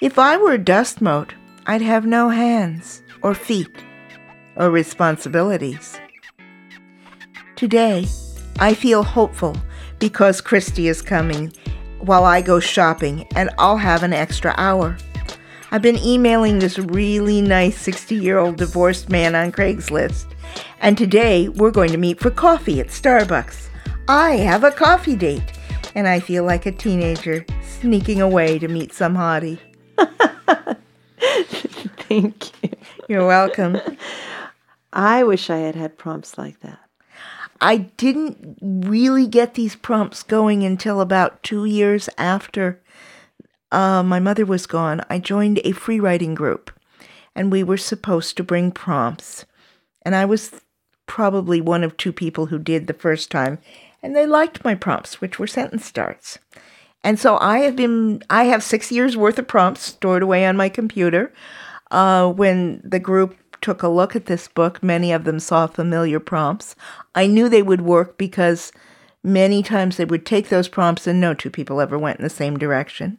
If 0.00 0.18
I 0.18 0.38
were 0.38 0.54
a 0.54 0.58
dust 0.58 1.02
mote, 1.02 1.34
I'd 1.66 1.82
have 1.82 2.06
no 2.06 2.30
hands 2.30 3.02
or 3.22 3.34
feet 3.34 3.84
or 4.56 4.70
responsibilities. 4.70 5.98
Today, 7.56 8.06
I 8.58 8.72
feel 8.72 9.02
hopeful 9.02 9.54
because 9.98 10.40
Christy 10.40 10.88
is 10.88 11.02
coming 11.02 11.52
while 12.04 12.24
I 12.24 12.42
go 12.42 12.60
shopping 12.60 13.26
and 13.34 13.50
I'll 13.58 13.78
have 13.78 14.02
an 14.02 14.12
extra 14.12 14.54
hour. 14.56 14.96
I've 15.70 15.82
been 15.82 15.98
emailing 15.98 16.58
this 16.58 16.78
really 16.78 17.40
nice 17.40 17.78
60 17.80 18.14
year 18.14 18.38
old 18.38 18.56
divorced 18.56 19.08
man 19.08 19.34
on 19.34 19.50
Craigslist, 19.50 20.26
and 20.80 20.96
today 20.96 21.48
we're 21.48 21.70
going 21.70 21.90
to 21.90 21.96
meet 21.96 22.20
for 22.20 22.30
coffee 22.30 22.78
at 22.80 22.88
Starbucks. 22.88 23.68
I 24.06 24.36
have 24.36 24.62
a 24.62 24.70
coffee 24.70 25.16
date, 25.16 25.58
and 25.94 26.06
I 26.06 26.20
feel 26.20 26.44
like 26.44 26.66
a 26.66 26.72
teenager 26.72 27.44
sneaking 27.62 28.20
away 28.20 28.58
to 28.58 28.68
meet 28.68 28.92
some 28.92 29.16
hottie. 29.16 29.58
Thank 32.08 32.62
you. 32.62 32.70
You're 33.08 33.26
welcome. 33.26 33.78
I 34.92 35.24
wish 35.24 35.50
I 35.50 35.58
had 35.58 35.74
had 35.74 35.98
prompts 35.98 36.38
like 36.38 36.60
that. 36.60 36.83
I 37.60 37.78
didn't 37.96 38.58
really 38.60 39.26
get 39.26 39.54
these 39.54 39.76
prompts 39.76 40.22
going 40.22 40.64
until 40.64 41.00
about 41.00 41.42
two 41.42 41.64
years 41.64 42.08
after 42.18 42.80
uh, 43.72 44.02
my 44.02 44.20
mother 44.20 44.46
was 44.46 44.66
gone. 44.66 45.02
I 45.10 45.18
joined 45.18 45.60
a 45.64 45.72
free 45.72 45.98
writing 45.98 46.34
group, 46.34 46.70
and 47.34 47.50
we 47.50 47.62
were 47.62 47.76
supposed 47.76 48.36
to 48.36 48.44
bring 48.44 48.70
prompts. 48.70 49.44
And 50.02 50.14
I 50.14 50.24
was 50.24 50.62
probably 51.06 51.60
one 51.60 51.82
of 51.82 51.96
two 51.96 52.12
people 52.12 52.46
who 52.46 52.58
did 52.58 52.86
the 52.86 52.94
first 52.94 53.30
time, 53.30 53.58
and 54.02 54.14
they 54.14 54.26
liked 54.26 54.64
my 54.64 54.74
prompts, 54.74 55.20
which 55.20 55.38
were 55.38 55.46
sentence 55.46 55.84
starts. 55.84 56.38
And 57.02 57.18
so 57.18 57.36
I 57.38 57.58
have 57.60 57.76
been, 57.76 58.22
I 58.30 58.44
have 58.44 58.62
six 58.62 58.90
years 58.92 59.16
worth 59.16 59.38
of 59.38 59.48
prompts 59.48 59.82
stored 59.82 60.22
away 60.22 60.46
on 60.46 60.56
my 60.56 60.68
computer. 60.68 61.32
Uh, 61.90 62.28
when 62.32 62.80
the 62.82 62.98
group 62.98 63.36
took 63.64 63.82
a 63.82 63.88
look 63.88 64.14
at 64.14 64.26
this 64.26 64.46
book, 64.46 64.82
many 64.82 65.10
of 65.10 65.24
them 65.24 65.40
saw 65.40 65.66
familiar 65.66 66.20
prompts. 66.20 66.76
I 67.14 67.26
knew 67.26 67.48
they 67.48 67.62
would 67.62 67.80
work 67.80 68.18
because 68.18 68.72
many 69.22 69.62
times 69.62 69.96
they 69.96 70.04
would 70.04 70.26
take 70.26 70.50
those 70.50 70.68
prompts 70.68 71.06
and 71.06 71.18
no 71.18 71.32
two 71.32 71.48
people 71.48 71.80
ever 71.80 71.98
went 71.98 72.18
in 72.18 72.24
the 72.24 72.28
same 72.28 72.58
direction. 72.58 73.18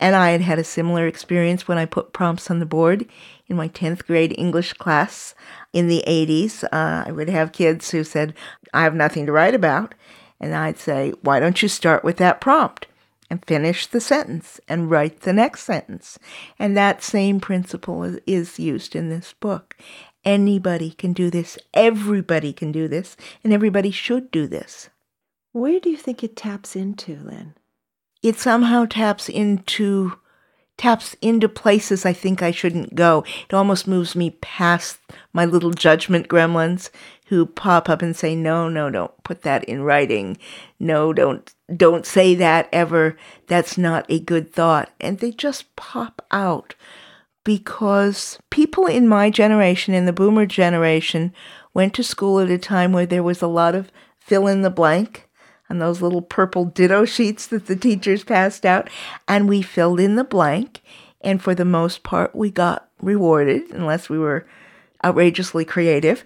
And 0.00 0.16
I 0.16 0.30
had 0.30 0.40
had 0.40 0.58
a 0.58 0.64
similar 0.64 1.06
experience 1.06 1.68
when 1.68 1.76
I 1.76 1.84
put 1.84 2.14
prompts 2.14 2.50
on 2.50 2.60
the 2.60 2.66
board 2.66 3.04
in 3.46 3.56
my 3.56 3.68
10th 3.68 4.06
grade 4.06 4.34
English 4.38 4.72
class 4.72 5.34
in 5.74 5.88
the 5.88 6.02
80s. 6.06 6.64
Uh, 6.64 7.04
I 7.06 7.12
would 7.12 7.28
have 7.28 7.52
kids 7.52 7.90
who 7.90 8.04
said, 8.04 8.32
I 8.72 8.84
have 8.84 8.94
nothing 8.94 9.26
to 9.26 9.32
write 9.32 9.54
about. 9.54 9.94
And 10.40 10.54
I'd 10.54 10.78
say, 10.78 11.12
Why 11.20 11.40
don't 11.40 11.60
you 11.60 11.68
start 11.68 12.02
with 12.02 12.16
that 12.16 12.40
prompt? 12.40 12.86
And 13.30 13.44
finish 13.46 13.86
the 13.86 14.00
sentence 14.00 14.60
and 14.68 14.90
write 14.90 15.20
the 15.20 15.32
next 15.32 15.62
sentence. 15.62 16.18
And 16.58 16.76
that 16.76 17.02
same 17.02 17.40
principle 17.40 18.18
is, 18.26 18.58
used 18.58 18.94
in 18.94 19.08
this 19.08 19.34
book. 19.40 19.76
Anybody 20.24 20.90
can 20.90 21.12
do 21.12 21.30
this, 21.30 21.58
everybody 21.74 22.52
can 22.52 22.72
do 22.72 22.88
this, 22.88 23.16
and 23.42 23.52
everybody 23.52 23.90
should 23.90 24.30
do 24.30 24.46
this. 24.46 24.88
Where 25.52 25.78
do 25.80 25.90
you 25.90 25.96
think 25.96 26.24
it 26.24 26.36
taps 26.36 26.74
into, 26.74 27.16
Lynn? 27.16 27.54
It 28.22 28.38
somehow 28.38 28.86
taps 28.86 29.28
into 29.28 30.18
taps 30.76 31.14
into 31.22 31.48
places 31.48 32.04
I 32.04 32.12
think 32.12 32.42
I 32.42 32.50
shouldn't 32.50 32.94
go. 32.94 33.24
It 33.48 33.54
almost 33.54 33.86
moves 33.86 34.16
me 34.16 34.30
past 34.30 34.98
my 35.32 35.44
little 35.44 35.70
judgment 35.70 36.28
gremlins 36.28 36.90
who 37.26 37.46
pop 37.46 37.88
up 37.88 38.02
and 38.02 38.14
say, 38.14 38.34
"No, 38.34 38.68
no, 38.68 38.90
don't 38.90 39.22
put 39.24 39.42
that 39.42 39.64
in 39.64 39.82
writing. 39.82 40.36
No, 40.78 41.12
don't 41.12 41.52
don't 41.74 42.06
say 42.06 42.34
that 42.34 42.68
ever. 42.72 43.16
That's 43.46 43.78
not 43.78 44.06
a 44.08 44.20
good 44.20 44.52
thought." 44.52 44.90
And 45.00 45.18
they 45.18 45.30
just 45.30 45.74
pop 45.76 46.22
out 46.30 46.74
because 47.44 48.38
people 48.50 48.86
in 48.86 49.06
my 49.06 49.30
generation, 49.30 49.94
in 49.94 50.06
the 50.06 50.12
boomer 50.12 50.46
generation, 50.46 51.32
went 51.74 51.94
to 51.94 52.02
school 52.02 52.40
at 52.40 52.50
a 52.50 52.58
time 52.58 52.92
where 52.92 53.06
there 53.06 53.22
was 53.22 53.42
a 53.42 53.46
lot 53.46 53.74
of 53.74 53.90
fill 54.18 54.46
in 54.46 54.62
the 54.62 54.70
blank 54.70 55.28
on 55.68 55.78
those 55.78 56.02
little 56.02 56.22
purple 56.22 56.64
ditto 56.64 57.04
sheets 57.04 57.46
that 57.48 57.66
the 57.66 57.76
teachers 57.76 58.24
passed 58.24 58.64
out, 58.66 58.88
and 59.28 59.48
we 59.48 59.62
filled 59.62 60.00
in 60.00 60.16
the 60.16 60.24
blank. 60.24 60.82
And 61.20 61.40
for 61.40 61.54
the 61.54 61.64
most 61.64 62.02
part, 62.02 62.34
we 62.34 62.50
got 62.50 62.88
rewarded, 63.00 63.70
unless 63.70 64.10
we 64.10 64.18
were 64.18 64.46
outrageously 65.04 65.64
creative. 65.64 66.24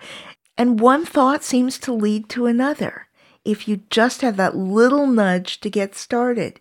And 0.58 0.80
one 0.80 1.06
thought 1.06 1.44
seems 1.44 1.78
to 1.78 1.92
lead 1.94 2.28
to 2.30 2.46
another. 2.46 3.06
if 3.48 3.66
you 3.66 3.80
just 3.88 4.20
have 4.20 4.36
that 4.36 4.56
little 4.56 5.06
nudge 5.06 5.58
to 5.60 5.70
get 5.70 5.94
started. 5.94 6.60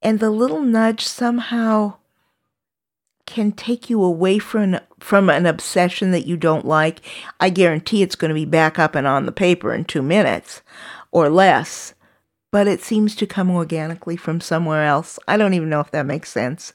And 0.00 0.20
the 0.20 0.30
little 0.30 0.60
nudge 0.60 1.04
somehow 1.04 1.94
can 3.26 3.50
take 3.52 3.90
you 3.90 4.02
away 4.02 4.38
from 4.38 4.78
from 5.00 5.28
an 5.28 5.44
obsession 5.44 6.12
that 6.12 6.26
you 6.26 6.36
don't 6.36 6.64
like. 6.64 7.00
I 7.40 7.50
guarantee 7.50 8.02
it's 8.02 8.14
going 8.14 8.28
to 8.30 8.34
be 8.34 8.44
back 8.44 8.78
up 8.78 8.94
and 8.94 9.06
on 9.06 9.26
the 9.26 9.32
paper 9.32 9.74
in 9.74 9.84
2 9.84 10.02
minutes 10.02 10.62
or 11.10 11.28
less, 11.28 11.94
but 12.52 12.68
it 12.68 12.80
seems 12.80 13.14
to 13.16 13.26
come 13.26 13.50
organically 13.50 14.16
from 14.16 14.40
somewhere 14.40 14.84
else. 14.84 15.18
I 15.26 15.36
don't 15.36 15.54
even 15.54 15.68
know 15.68 15.80
if 15.80 15.90
that 15.90 16.06
makes 16.06 16.30
sense. 16.30 16.72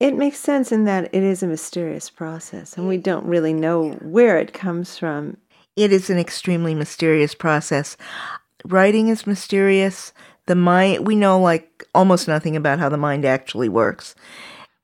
It 0.00 0.16
makes 0.16 0.38
sense 0.38 0.72
in 0.72 0.84
that 0.84 1.14
it 1.14 1.22
is 1.22 1.42
a 1.42 1.46
mysterious 1.46 2.10
process 2.10 2.76
and 2.76 2.88
we 2.88 2.98
don't 2.98 3.26
really 3.26 3.52
know 3.52 3.92
where 4.02 4.38
it 4.38 4.52
comes 4.52 4.98
from. 4.98 5.36
It 5.76 5.92
is 5.92 6.10
an 6.10 6.18
extremely 6.18 6.74
mysterious 6.74 7.34
process. 7.34 7.96
Writing 8.64 9.08
is 9.08 9.26
mysterious. 9.26 10.12
The 10.46 10.54
mind, 10.54 11.06
we 11.06 11.16
know 11.16 11.40
like 11.40 11.84
almost 11.94 12.28
nothing 12.28 12.56
about 12.56 12.78
how 12.78 12.88
the 12.88 12.96
mind 12.96 13.24
actually 13.24 13.68
works. 13.68 14.14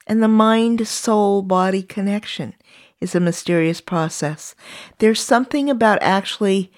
And 0.07 0.23
the 0.23 0.29
mind 0.29 0.87
soul 0.87 1.42
body 1.42 1.83
connection 1.83 2.55
is 3.01 3.14
a 3.14 3.20
mysterious 3.20 3.81
process. 3.81 4.55
There's 4.99 5.20
something 5.20 5.70
about 5.70 6.03
actually 6.03 6.73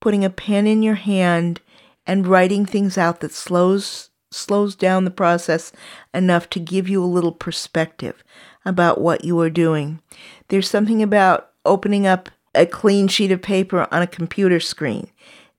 putting 0.00 0.24
a 0.24 0.30
pen 0.30 0.66
in 0.66 0.82
your 0.82 0.96
hand 0.96 1.60
and 2.06 2.26
writing 2.26 2.66
things 2.66 2.98
out 2.98 3.20
that 3.20 3.32
slows 3.32 4.10
slows 4.34 4.74
down 4.74 5.04
the 5.04 5.10
process 5.10 5.72
enough 6.12 6.50
to 6.50 6.60
give 6.60 6.88
you 6.88 7.02
a 7.02 7.06
little 7.06 7.32
perspective 7.32 8.22
about 8.64 9.00
what 9.00 9.24
you 9.24 9.38
are 9.40 9.50
doing. 9.50 10.00
There's 10.48 10.68
something 10.68 11.02
about 11.02 11.50
opening 11.64 12.06
up 12.06 12.28
a 12.54 12.66
clean 12.66 13.08
sheet 13.08 13.32
of 13.32 13.42
paper 13.42 13.88
on 13.90 14.02
a 14.02 14.06
computer 14.06 14.60
screen 14.60 15.08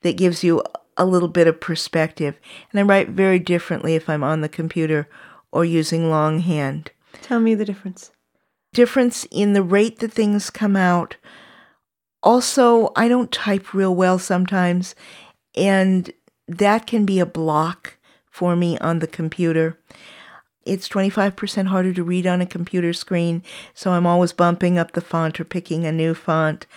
that 0.02 0.18
gives 0.18 0.44
you 0.44 0.64
a 0.98 1.06
little 1.06 1.28
bit 1.28 1.48
of 1.48 1.60
perspective. 1.60 2.40
And 2.72 2.80
I 2.80 2.84
write 2.84 3.10
very 3.10 3.40
differently 3.40 3.96
if 3.96 4.10
I'm 4.10 4.24
on 4.24 4.42
the 4.42 4.50
computer 4.50 5.10
or 5.52 5.66
using 5.66 6.10
longhand. 6.10 6.92
Tell 7.22 7.40
me 7.40 7.56
the 7.56 7.66
difference. 7.66 8.12
Difference 8.74 9.26
in 9.32 9.54
the 9.54 9.64
rate 9.64 10.00
that 10.00 10.12
things 10.12 10.50
come 10.50 10.76
out. 10.76 11.16
Also, 12.24 12.92
I 12.96 13.08
don't 13.08 13.32
type 13.32 13.74
real 13.74 13.96
well 13.96 14.20
sometimes, 14.20 14.96
and 15.56 16.12
that 16.48 16.88
can 16.88 17.06
be 17.06 17.20
a 17.20 17.26
block 17.26 17.98
for 18.36 18.54
me 18.58 18.78
on 18.80 19.00
the 19.00 19.08
computer. 19.08 19.80
It's 20.66 20.90
25% 20.90 21.68
harder 21.68 21.94
to 21.94 22.04
read 22.04 22.28
on 22.28 22.42
a 22.42 22.46
computer 22.46 22.92
screen, 22.92 23.44
so 23.74 23.92
I'm 23.92 24.06
always 24.06 24.34
bumping 24.34 24.78
up 24.78 24.92
the 24.92 25.00
font 25.00 25.40
or 25.40 25.46
picking 25.46 25.86
a 25.86 25.92
new 25.94 26.14
font. 26.14 26.68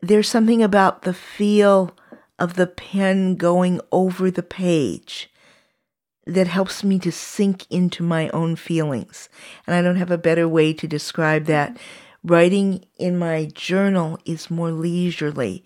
There's 0.00 0.28
something 0.28 0.62
about 0.62 1.02
the 1.02 1.14
feel 1.14 1.96
of 2.38 2.54
the 2.54 2.68
pen 2.68 3.34
going 3.34 3.80
over 3.90 4.30
the 4.30 4.44
page 4.44 5.32
that 6.26 6.46
helps 6.46 6.84
me 6.84 7.00
to 7.00 7.10
sink 7.10 7.66
into 7.68 8.04
my 8.04 8.28
own 8.28 8.54
feelings. 8.54 9.28
And 9.66 9.74
I 9.74 9.82
don't 9.82 9.96
have 9.96 10.12
a 10.12 10.18
better 10.18 10.48
way 10.48 10.72
to 10.74 10.86
describe 10.86 11.46
that. 11.46 11.76
Writing 12.22 12.84
in 12.98 13.18
my 13.18 13.46
journal 13.52 14.20
is 14.24 14.48
more 14.48 14.70
leisurely. 14.70 15.64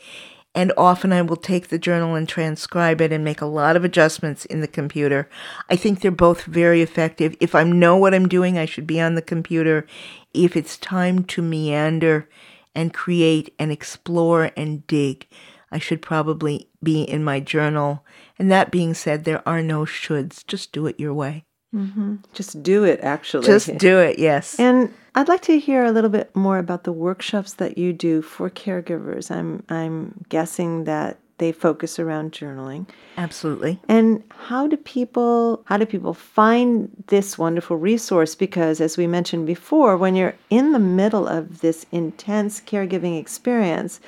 And 0.53 0.73
often 0.77 1.13
I 1.13 1.23
will 1.23 1.37
take 1.37 1.69
the 1.69 1.79
journal 1.79 2.17
and 2.17 2.29
transcribe 2.29 3.01
it 3.01 3.13
and 3.13 3.23
make 3.23 3.41
a 3.41 3.47
lot 3.47 3.77
of 3.77 3.85
adjustments 3.85 4.45
in 4.47 4.61
the 4.61 4.67
computer. 4.67 5.29
I 5.69 5.77
think 5.77 6.01
they're 6.01 6.11
both 6.11 6.43
very 6.43 6.83
effective. 6.83 7.37
If 7.39 7.55
I 7.55 7.63
know 7.63 7.97
what 7.97 8.15
I'm 8.15 8.29
doing, 8.29 8.59
I 8.59 8.65
should 8.65 8.87
be 8.87 9.01
on 9.01 9.15
the 9.15 9.23
computer. 9.23 9.87
If 10.35 10.57
it's 10.57 10.77
time 10.77 11.23
to 11.25 11.43
meander 11.43 12.29
and 12.75 12.93
create 12.93 13.55
and 13.61 13.71
explore 13.71 14.51
and 14.57 14.85
dig, 14.89 15.29
I 15.71 15.79
should 15.79 16.03
probably 16.03 16.69
be 16.83 17.03
in 17.03 17.23
my 17.23 17.39
journal. 17.39 18.05
And 18.39 18.51
that 18.51 18.73
being 18.73 18.93
said, 18.93 19.25
there 19.25 19.47
are 19.49 19.63
no 19.63 19.85
shoulds. 19.85 20.45
Just 20.45 20.73
do 20.73 20.87
it 20.87 20.99
your 20.99 21.15
way. 21.15 21.45
Mm-hmm. 21.73 22.17
Just 22.33 22.61
do 22.65 22.83
it, 22.83 22.99
actually. 23.03 23.47
Just 23.47 23.79
do 23.79 23.99
it, 24.01 24.19
yes. 24.19 24.59
And 24.59 24.93
I'd 25.15 25.29
like 25.29 25.43
to 25.43 25.59
hear 25.59 25.85
a 25.85 25.93
little 25.93 26.11
bit 26.11 26.35
more 26.37 26.59
about 26.59 26.85
the 26.85 26.93
workshops 26.93 27.55
that 27.55 27.77
you 27.77 27.93
do 27.93 28.23
for 28.23 28.49
caregivers. 28.51 29.31
I'm 29.31 29.65
I'm 29.69 30.25
guessing 30.29 30.85
that 30.85 31.19
they 31.41 31.53
focus 31.53 31.99
around 31.99 32.33
journaling. 32.33 32.87
Absolutely. 33.17 33.81
And 33.89 34.23
how 34.31 34.67
do 34.67 34.77
people 34.77 35.63
how 35.65 35.79
do 35.79 35.87
people 35.87 36.15
find 36.15 36.91
this 37.09 37.39
wonderful 37.39 37.77
resource 37.77 38.35
because 38.35 38.81
as 38.81 38.97
we 38.97 39.07
mentioned 39.07 39.47
before, 39.47 39.97
when 39.97 40.15
you're 40.15 40.37
in 40.51 40.73
the 40.73 40.79
middle 40.79 41.27
of 41.27 41.61
this 41.61 41.87
intense 41.91 42.61
caregiving 42.61 43.19
experience, 43.19 44.01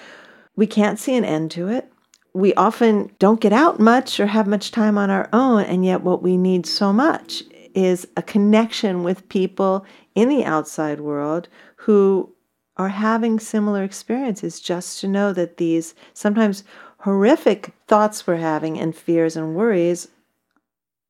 we 0.56 0.66
can't 0.66 0.98
see 0.98 1.16
an 1.16 1.24
end 1.24 1.50
to 1.52 1.68
it. 1.68 1.90
We 2.34 2.54
often 2.54 3.10
don't 3.18 3.40
get 3.40 3.52
out 3.52 3.80
much 3.80 4.20
or 4.20 4.26
have 4.26 4.46
much 4.46 4.70
time 4.70 4.96
on 4.96 5.10
our 5.10 5.28
own, 5.32 5.64
and 5.64 5.84
yet 5.84 6.02
what 6.02 6.22
we 6.22 6.36
need 6.36 6.66
so 6.66 6.92
much 6.92 7.42
is 7.74 8.06
a 8.16 8.22
connection 8.22 9.02
with 9.02 9.28
people 9.28 9.84
in 10.14 10.28
the 10.28 10.44
outside 10.44 11.00
world 11.00 11.48
who 11.76 12.34
are 12.76 12.88
having 12.88 13.38
similar 13.38 13.82
experiences 13.82 14.60
just 14.60 15.00
to 15.00 15.08
know 15.08 15.32
that 15.32 15.56
these 15.56 15.94
sometimes 16.14 16.64
horrific 16.98 17.72
thoughts 17.86 18.26
we're 18.26 18.36
having 18.36 18.78
and 18.78 18.96
fears 18.96 19.36
and 19.36 19.54
worries 19.54 20.08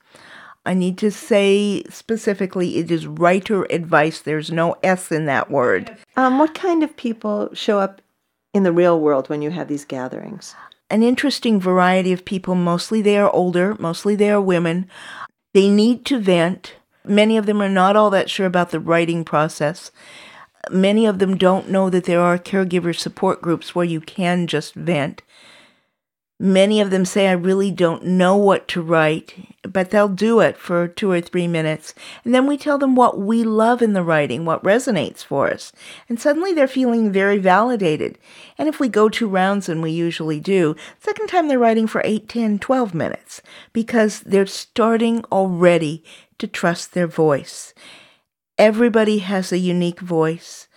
I 0.66 0.74
need 0.74 0.98
to 1.00 1.12
say 1.12 1.84
specifically 1.90 2.78
it 2.78 2.92
is 2.92 3.08
writer 3.08 3.66
advice. 3.70 4.22
There's 4.22 4.52
no 4.52 4.76
S 4.84 5.12
in 5.12 5.26
that 5.26 5.50
word. 5.50 5.98
Um, 6.16 6.38
what 6.38 6.54
kind 6.54 6.84
of 6.84 6.96
people 6.96 7.50
show 7.54 7.80
up 7.80 8.02
in 8.54 8.64
the 8.64 8.72
real 8.72 9.00
world 9.00 9.30
when 9.30 9.42
you 9.42 9.52
have 9.52 9.68
these 9.68 9.86
gatherings? 9.86 10.56
An 10.90 11.04
interesting 11.04 11.60
variety 11.60 12.12
of 12.12 12.26
people. 12.26 12.56
Mostly 12.56 13.02
they 13.02 13.18
are 13.18 13.34
older, 13.34 13.76
mostly 13.80 14.16
they 14.16 14.32
are 14.32 14.42
women. 14.42 14.88
They 15.54 15.70
need 15.70 16.06
to 16.06 16.20
vent. 16.20 16.76
Many 17.06 17.38
of 17.38 17.46
them 17.46 17.62
are 17.62 17.70
not 17.70 17.96
all 17.96 18.10
that 18.10 18.30
sure 18.30 18.46
about 18.46 18.72
the 18.72 18.80
writing 18.80 19.24
process. 19.24 19.92
Many 20.70 21.06
of 21.06 21.20
them 21.20 21.38
don't 21.38 21.70
know 21.70 21.90
that 21.90 22.04
there 22.04 22.22
are 22.22 22.38
caregiver 22.38 22.96
support 22.96 23.42
groups 23.42 23.74
where 23.74 23.86
you 23.86 24.02
can 24.02 24.46
just 24.46 24.76
vent. 24.76 25.22
Many 26.42 26.80
of 26.80 26.90
them 26.90 27.04
say, 27.04 27.28
I 27.28 27.34
really 27.34 27.70
don't 27.70 28.06
know 28.06 28.38
what 28.38 28.70
to 28.70 28.82
write, 28.82 29.36
but 29.64 29.90
they'll 29.90 30.08
do 30.08 30.40
it 30.40 30.58
for 30.58 30.88
two 30.88 31.12
or 31.12 31.20
three 31.20 31.48
minutes. 31.48 31.94
And 32.24 32.34
then 32.34 32.48
we 32.48 32.58
tell 32.58 32.78
them 32.78 32.96
what 32.96 33.20
we 33.20 33.44
love 33.44 33.82
in 33.82 33.92
the 33.92 34.04
writing, 34.04 34.46
what 34.46 34.64
resonates 34.64 35.22
for 35.22 35.52
us. 35.52 35.74
And 36.08 36.18
suddenly 36.18 36.54
they're 36.54 36.66
feeling 36.66 37.12
very 37.12 37.40
validated. 37.40 38.18
And 38.58 38.70
if 38.70 38.80
we 38.80 38.88
go 38.88 39.10
two 39.10 39.28
rounds, 39.28 39.68
and 39.68 39.82
we 39.82 39.92
usually 39.92 40.40
do, 40.40 40.78
second 41.00 41.28
time 41.28 41.50
they're 41.50 41.60
writing 41.60 41.88
for 41.88 42.02
8, 42.06 42.30
10, 42.30 42.60
12 42.60 42.94
minutes 42.94 43.42
because 43.74 44.22
they're 44.22 44.46
starting 44.46 45.26
already 45.34 46.06
to 46.38 46.48
trust 46.48 46.94
their 46.94 47.08
voice. 47.08 47.74
Everybody 48.58 49.18
has 49.20 49.52
a 49.52 49.58
unique 49.58 50.00
voice. 50.00 50.70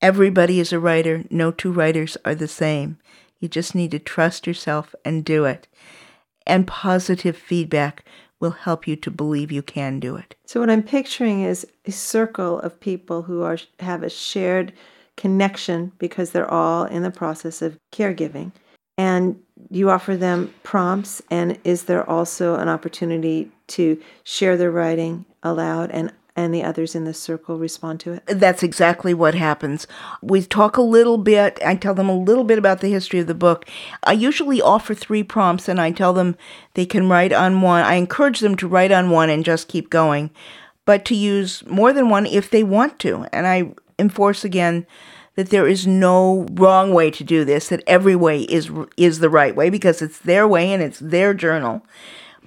Everybody 0.00 0.60
is 0.60 0.72
a 0.72 0.78
writer. 0.78 1.24
No 1.28 1.50
two 1.50 1.72
writers 1.72 2.16
are 2.24 2.36
the 2.36 2.46
same. 2.46 2.98
You 3.40 3.48
just 3.48 3.74
need 3.74 3.90
to 3.92 3.98
trust 3.98 4.46
yourself 4.46 4.94
and 5.04 5.24
do 5.24 5.44
it. 5.44 5.68
And 6.46 6.66
positive 6.66 7.36
feedback 7.36 8.04
will 8.40 8.50
help 8.52 8.86
you 8.86 8.96
to 8.96 9.10
believe 9.10 9.52
you 9.52 9.62
can 9.62 10.00
do 10.00 10.16
it. 10.16 10.34
So 10.46 10.60
what 10.60 10.70
I'm 10.70 10.82
picturing 10.82 11.42
is 11.42 11.66
a 11.84 11.92
circle 11.92 12.60
of 12.60 12.80
people 12.80 13.22
who 13.22 13.42
are 13.42 13.58
have 13.80 14.02
a 14.02 14.10
shared 14.10 14.72
connection 15.16 15.92
because 15.98 16.30
they're 16.30 16.50
all 16.50 16.84
in 16.84 17.02
the 17.02 17.10
process 17.10 17.60
of 17.60 17.78
caregiving. 17.92 18.52
And 18.96 19.40
you 19.70 19.90
offer 19.90 20.16
them 20.16 20.54
prompts 20.62 21.22
and 21.30 21.58
is 21.64 21.84
there 21.84 22.08
also 22.08 22.54
an 22.56 22.68
opportunity 22.68 23.50
to 23.68 24.00
share 24.24 24.56
their 24.56 24.70
writing 24.70 25.24
aloud 25.42 25.90
and 25.90 26.12
and 26.38 26.54
the 26.54 26.62
others 26.62 26.94
in 26.94 27.02
the 27.02 27.12
circle 27.12 27.58
respond 27.58 27.98
to 27.98 28.12
it? 28.12 28.22
That's 28.26 28.62
exactly 28.62 29.12
what 29.12 29.34
happens. 29.34 29.88
We 30.22 30.42
talk 30.42 30.76
a 30.76 30.82
little 30.82 31.18
bit, 31.18 31.58
I 31.66 31.74
tell 31.74 31.94
them 31.94 32.08
a 32.08 32.16
little 32.16 32.44
bit 32.44 32.58
about 32.58 32.80
the 32.80 32.90
history 32.90 33.18
of 33.18 33.26
the 33.26 33.34
book. 33.34 33.68
I 34.04 34.12
usually 34.12 34.62
offer 34.62 34.94
three 34.94 35.24
prompts 35.24 35.68
and 35.68 35.80
I 35.80 35.90
tell 35.90 36.12
them 36.12 36.36
they 36.74 36.86
can 36.86 37.08
write 37.08 37.32
on 37.32 37.60
one. 37.60 37.82
I 37.82 37.94
encourage 37.94 38.38
them 38.38 38.54
to 38.56 38.68
write 38.68 38.92
on 38.92 39.10
one 39.10 39.30
and 39.30 39.44
just 39.44 39.66
keep 39.66 39.90
going, 39.90 40.30
but 40.84 41.04
to 41.06 41.16
use 41.16 41.66
more 41.66 41.92
than 41.92 42.08
one 42.08 42.24
if 42.24 42.48
they 42.48 42.62
want 42.62 43.00
to. 43.00 43.26
And 43.32 43.46
I 43.48 43.72
enforce 43.98 44.44
again 44.44 44.86
that 45.34 45.50
there 45.50 45.66
is 45.66 45.88
no 45.88 46.46
wrong 46.52 46.94
way 46.94 47.10
to 47.10 47.24
do 47.24 47.44
this, 47.44 47.68
that 47.68 47.82
every 47.86 48.14
way 48.14 48.42
is 48.42 48.70
is 48.96 49.18
the 49.18 49.30
right 49.30 49.56
way 49.56 49.70
because 49.70 50.02
it's 50.02 50.20
their 50.20 50.46
way 50.46 50.72
and 50.72 50.82
it's 50.82 51.00
their 51.00 51.34
journal. 51.34 51.84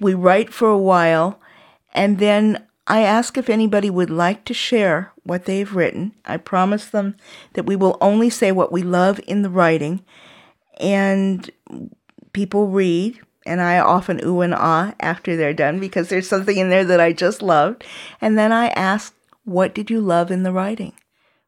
We 0.00 0.14
write 0.14 0.52
for 0.52 0.68
a 0.70 0.78
while 0.78 1.38
and 1.94 2.18
then 2.18 2.66
I 2.86 3.02
ask 3.02 3.38
if 3.38 3.48
anybody 3.48 3.90
would 3.90 4.10
like 4.10 4.44
to 4.46 4.54
share 4.54 5.12
what 5.22 5.44
they've 5.44 5.72
written. 5.74 6.14
I 6.24 6.36
promise 6.36 6.86
them 6.86 7.16
that 7.52 7.66
we 7.66 7.76
will 7.76 7.96
only 8.00 8.28
say 8.28 8.50
what 8.50 8.72
we 8.72 8.82
love 8.82 9.20
in 9.26 9.42
the 9.42 9.50
writing, 9.50 10.04
and 10.80 11.48
people 12.32 12.68
read, 12.68 13.20
and 13.46 13.60
I 13.60 13.78
often 13.78 14.20
ooh 14.24 14.40
and 14.40 14.54
ah 14.54 14.94
after 15.00 15.36
they're 15.36 15.54
done 15.54 15.78
because 15.78 16.08
there's 16.08 16.28
something 16.28 16.56
in 16.56 16.70
there 16.70 16.84
that 16.84 17.00
I 17.00 17.12
just 17.12 17.42
loved. 17.42 17.84
And 18.20 18.38
then 18.38 18.52
I 18.52 18.68
ask, 18.68 19.14
What 19.44 19.74
did 19.74 19.90
you 19.90 20.00
love 20.00 20.30
in 20.30 20.42
the 20.42 20.52
writing? 20.52 20.92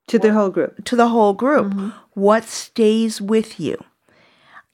To 0.09 0.19
the 0.19 0.33
whole 0.33 0.51
group. 0.51 0.85
To 0.85 0.97
the 0.97 1.09
whole 1.09 1.33
group. 1.33 1.73
Mm-hmm. 1.73 1.91
What 2.13 2.45
stays 2.45 3.21
with 3.21 3.59
you? 3.59 3.83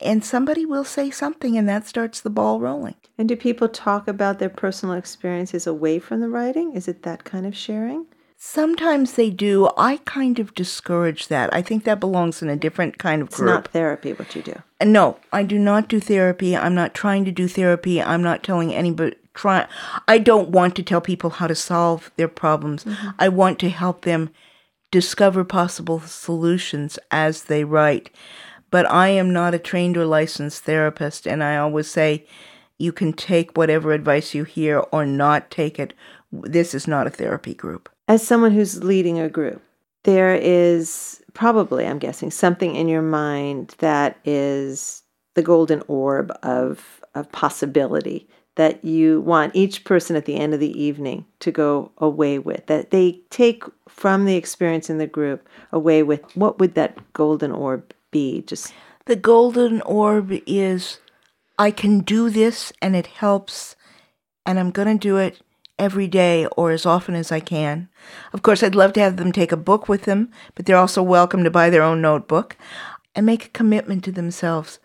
And 0.01 0.25
somebody 0.25 0.65
will 0.65 0.85
say 0.85 1.11
something 1.11 1.57
and 1.57 1.69
that 1.69 1.87
starts 1.87 2.21
the 2.21 2.31
ball 2.31 2.61
rolling. 2.61 2.95
And 3.19 3.29
do 3.29 3.37
people 3.37 3.69
talk 3.69 4.09
about 4.09 4.39
their 4.39 4.49
personal 4.49 4.95
experiences 4.95 5.67
away 5.67 5.99
from 5.99 6.21
the 6.21 6.29
writing? 6.29 6.73
Is 6.75 6.89
it 6.89 7.03
that 7.03 7.25
kind 7.25 7.47
of 7.47 7.57
sharing? 7.57 8.07
Sometimes 8.43 9.13
they 9.13 9.29
do. 9.29 9.69
I 9.77 9.99
kind 10.07 10.39
of 10.39 10.55
discourage 10.55 11.29
that. 11.29 11.53
I 11.53 11.61
think 11.61 11.85
that 11.85 12.01
belongs 12.01 12.41
in 12.41 12.49
a 12.49 12.57
different 12.57 12.97
kind 12.97 13.21
of 13.21 13.29
it's 13.29 13.37
group. 13.37 13.49
It's 13.51 13.55
not 13.55 13.69
therapy 13.69 14.15
what 14.15 14.35
you 14.35 14.41
do. 14.41 14.55
No, 14.83 15.19
I 15.31 15.43
do 15.43 15.59
not 15.59 15.89
do 15.89 16.01
therapy. 16.01 16.57
I'm 16.57 16.75
not 16.75 16.95
trying 16.95 17.27
to 17.27 17.33
do 17.33 17.47
therapy. 17.47 18.01
I'm 18.01 18.23
not 18.23 18.43
telling 18.43 18.73
anybody 18.73 19.17
try 19.35 19.67
I 20.09 20.19
don't 20.19 20.49
want 20.49 20.75
to 20.77 20.83
tell 20.83 21.01
people 21.01 21.31
how 21.31 21.47
to 21.47 21.55
solve 21.55 22.11
their 22.17 22.29
problems. 22.29 22.85
Mm-hmm. 22.85 23.09
I 23.19 23.29
want 23.29 23.59
to 23.61 23.69
help 23.69 24.03
them 24.03 24.31
discover 24.91 25.45
possible 25.45 26.01
solutions 26.01 26.99
as 27.11 27.45
they 27.45 27.65
write. 27.65 28.11
But 28.71 28.91
I 28.91 29.09
am 29.09 29.33
not 29.33 29.55
a 29.55 29.59
trained 29.59 29.97
or 29.97 30.07
licensed 30.07 30.64
therapist, 30.64 31.27
and 31.27 31.43
I 31.43 31.57
always 31.57 31.89
say 31.89 32.27
you 32.79 32.93
can 32.93 33.12
take 33.12 33.57
whatever 33.57 33.93
advice 33.93 34.35
you 34.35 34.45
hear 34.45 34.79
or 34.93 35.05
not 35.05 35.51
take 35.51 35.79
it. 35.79 35.93
This 36.33 36.75
is 36.75 36.87
not 36.87 37.07
a 37.07 37.11
therapy 37.11 37.55
group. 37.55 37.89
As 38.09 38.27
someone 38.27 38.53
who's 38.53 38.83
leading 38.83 39.18
a 39.18 39.29
group, 39.29 39.62
there 40.05 40.35
is 40.35 41.23
probably, 41.35 41.87
I'm 41.87 41.99
guessing, 41.99 42.31
something 42.31 42.75
in 42.75 42.89
your 42.89 43.03
mind 43.03 43.75
that 43.79 44.18
is 44.25 45.03
the 45.35 45.43
golden 45.43 45.83
orb 45.89 46.33
of, 46.43 47.03
of 47.14 47.31
possibility 47.33 48.29
that 48.57 48.85
you 48.85 49.21
want 49.21 49.55
each 49.55 49.85
person 49.85 50.16
at 50.16 50.25
the 50.25 50.37
end 50.37 50.55
of 50.55 50.61
the 50.61 50.81
evening 50.81 51.25
to 51.39 51.51
go 51.51 51.93
away 51.99 52.39
with, 52.39 52.66
that 52.66 52.91
they 52.91 53.21
take 53.31 53.62
from 53.89 54.25
the 54.25 54.37
experience 54.37 54.91
in 54.91 54.99
the 54.99 55.07
group 55.07 55.49
away 55.73 56.03
with 56.03 56.21
what 56.37 56.59
would 56.59 56.75
that 56.75 57.12
golden 57.12 57.53
orb 57.53 57.95
be? 58.11 58.43
Just 58.43 58.73
the 59.07 59.17
golden 59.17 59.81
orb 59.83 60.33
is 60.47 60.99
I 61.59 61.71
can 61.71 62.01
do 62.01 62.31
this 62.31 62.73
and 62.81 62.95
it 62.95 63.07
helps 63.07 63.77
and 64.47 64.59
I'm 64.59 64.71
going 64.71 64.89
to 64.89 64.99
do 64.99 65.17
it 65.17 65.41
every 65.79 66.07
day 66.07 66.47
or 66.57 66.71
as 66.71 66.87
often 66.87 67.15
as 67.15 67.33
I 67.33 67.41
can. 67.41 67.89
Of 68.33 68.43
course, 68.43 68.63
I'd 68.63 68.75
love 68.75 68.93
to 68.95 69.01
have 69.01 69.17
them 69.17 69.33
take 69.33 69.53
a 69.53 69.57
book 69.57 69.89
with 69.89 70.03
them, 70.03 70.31
but 70.55 70.67
they're 70.67 70.77
also 70.77 71.03
welcome 71.03 71.45
to 71.45 71.51
buy 71.51 71.71
their 71.71 71.83
own 71.83 72.01
notebook 72.01 72.57
and 73.15 73.27
make 73.27 73.47
a 73.47 73.51
commitment 73.51 74.05
to 74.05 74.13
themselves 74.13 74.79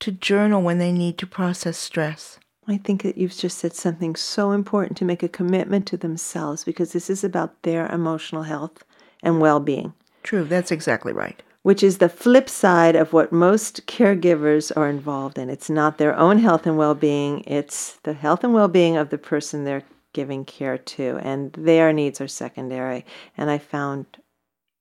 to 0.00 0.12
journal 0.12 0.62
when 0.62 0.78
they 0.78 0.92
need 0.92 1.18
to 1.18 1.26
process 1.26 1.76
stress. 1.76 2.38
I 2.66 2.76
think 2.76 3.02
that 3.02 3.18
you've 3.18 3.36
just 3.36 3.58
said 3.58 3.74
something 3.74 4.14
so 4.14 4.52
important 4.52 4.96
to 4.98 5.04
make 5.04 5.22
a 5.22 5.28
commitment 5.28 5.86
to 5.86 5.96
themselves 5.96 6.64
because 6.64 6.92
this 6.92 7.10
is 7.10 7.24
about 7.24 7.62
their 7.62 7.86
emotional 7.86 8.44
health 8.44 8.84
and 9.22 9.40
well 9.40 9.60
being. 9.60 9.94
True, 10.22 10.44
that's 10.44 10.70
exactly 10.70 11.12
right 11.12 11.42
which 11.62 11.82
is 11.82 11.98
the 11.98 12.08
flip 12.08 12.48
side 12.48 12.96
of 12.96 13.12
what 13.12 13.32
most 13.32 13.86
caregivers 13.86 14.72
are 14.76 14.88
involved 14.88 15.38
in. 15.38 15.48
It's 15.48 15.70
not 15.70 15.98
their 15.98 16.16
own 16.16 16.38
health 16.38 16.66
and 16.66 16.76
well 16.76 16.94
being, 16.94 17.44
it's 17.46 17.98
the 18.02 18.12
health 18.12 18.44
and 18.44 18.52
well 18.52 18.68
being 18.68 18.96
of 18.96 19.10
the 19.10 19.18
person 19.18 19.64
they're 19.64 19.84
giving 20.12 20.44
care 20.44 20.76
to, 20.76 21.18
and 21.22 21.52
their 21.54 21.92
needs 21.92 22.20
are 22.20 22.28
secondary. 22.28 23.04
And 23.36 23.50
I 23.50 23.58
found 23.58 24.06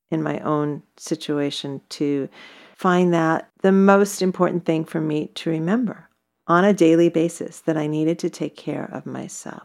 in 0.09 0.21
my 0.21 0.39
own 0.39 0.83
situation 0.97 1.81
to 1.89 2.27
find 2.75 3.13
that 3.13 3.49
the 3.61 3.71
most 3.71 4.21
important 4.21 4.65
thing 4.65 4.83
for 4.83 4.99
me 4.99 5.27
to 5.35 5.49
remember 5.49 6.09
on 6.47 6.65
a 6.65 6.73
daily 6.73 7.07
basis 7.07 7.59
that 7.61 7.77
I 7.77 7.87
needed 7.87 8.19
to 8.19 8.29
take 8.29 8.57
care 8.57 8.89
of 8.91 9.05
myself. 9.05 9.63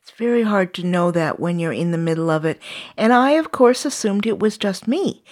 It's 0.00 0.12
very 0.12 0.42
hard 0.42 0.74
to 0.74 0.86
know 0.86 1.10
that 1.10 1.38
when 1.38 1.58
you're 1.58 1.72
in 1.72 1.92
the 1.92 1.98
middle 1.98 2.30
of 2.30 2.44
it. 2.44 2.60
And 2.96 3.12
I, 3.12 3.32
of 3.32 3.52
course, 3.52 3.84
assumed 3.84 4.26
it 4.26 4.40
was 4.40 4.58
just 4.58 4.88
me 4.88 5.22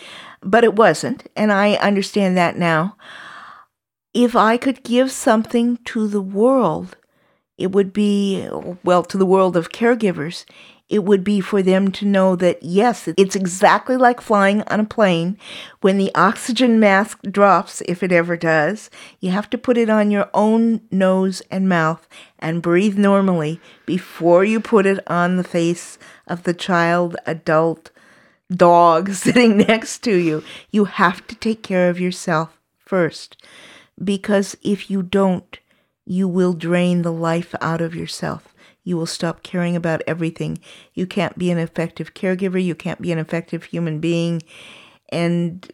but 0.42 0.64
it 0.64 0.76
wasn't, 0.76 1.28
and 1.36 1.52
I 1.52 1.74
understand 1.74 2.36
that 2.36 2.56
now. 2.56 2.96
If 4.12 4.34
I 4.34 4.56
could 4.56 4.82
give 4.82 5.10
something 5.10 5.78
to 5.86 6.08
the 6.08 6.22
world, 6.22 6.96
it 7.56 7.72
would 7.72 7.92
be, 7.92 8.48
well, 8.82 9.04
to 9.04 9.18
the 9.18 9.26
world 9.26 9.56
of 9.56 9.70
caregivers, 9.70 10.44
it 10.90 11.04
would 11.04 11.22
be 11.22 11.40
for 11.40 11.62
them 11.62 11.92
to 11.92 12.04
know 12.04 12.34
that 12.34 12.60
yes, 12.62 13.08
it's 13.16 13.36
exactly 13.36 13.96
like 13.96 14.20
flying 14.20 14.62
on 14.62 14.80
a 14.80 14.84
plane. 14.84 15.38
When 15.80 15.98
the 15.98 16.10
oxygen 16.16 16.80
mask 16.80 17.20
drops, 17.22 17.80
if 17.82 18.02
it 18.02 18.10
ever 18.10 18.36
does, 18.36 18.90
you 19.20 19.30
have 19.30 19.48
to 19.50 19.58
put 19.58 19.78
it 19.78 19.88
on 19.88 20.10
your 20.10 20.28
own 20.34 20.80
nose 20.90 21.42
and 21.48 21.68
mouth 21.68 22.08
and 22.40 22.60
breathe 22.60 22.98
normally 22.98 23.60
before 23.86 24.44
you 24.44 24.58
put 24.58 24.84
it 24.84 24.98
on 25.06 25.36
the 25.36 25.44
face 25.44 25.96
of 26.26 26.42
the 26.42 26.54
child, 26.54 27.16
adult, 27.24 27.92
dog 28.54 29.10
sitting 29.14 29.58
next 29.58 29.98
to 30.04 30.14
you. 30.16 30.42
You 30.70 30.84
have 30.86 31.26
to 31.28 31.34
take 31.34 31.62
care 31.62 31.88
of 31.88 32.00
yourself 32.00 32.58
first 32.78 33.36
because 34.02 34.56
if 34.62 34.90
you 34.90 35.02
don't, 35.02 35.58
you 36.04 36.26
will 36.26 36.54
drain 36.54 37.02
the 37.02 37.12
life 37.12 37.54
out 37.60 37.80
of 37.80 37.94
yourself. 37.94 38.54
You 38.82 38.96
will 38.96 39.06
stop 39.06 39.42
caring 39.42 39.76
about 39.76 40.02
everything. 40.06 40.58
You 40.94 41.06
can't 41.06 41.38
be 41.38 41.50
an 41.50 41.58
effective 41.58 42.14
caregiver. 42.14 42.62
You 42.62 42.74
can't 42.74 43.00
be 43.00 43.12
an 43.12 43.18
effective 43.18 43.64
human 43.64 44.00
being. 44.00 44.42
And 45.10 45.70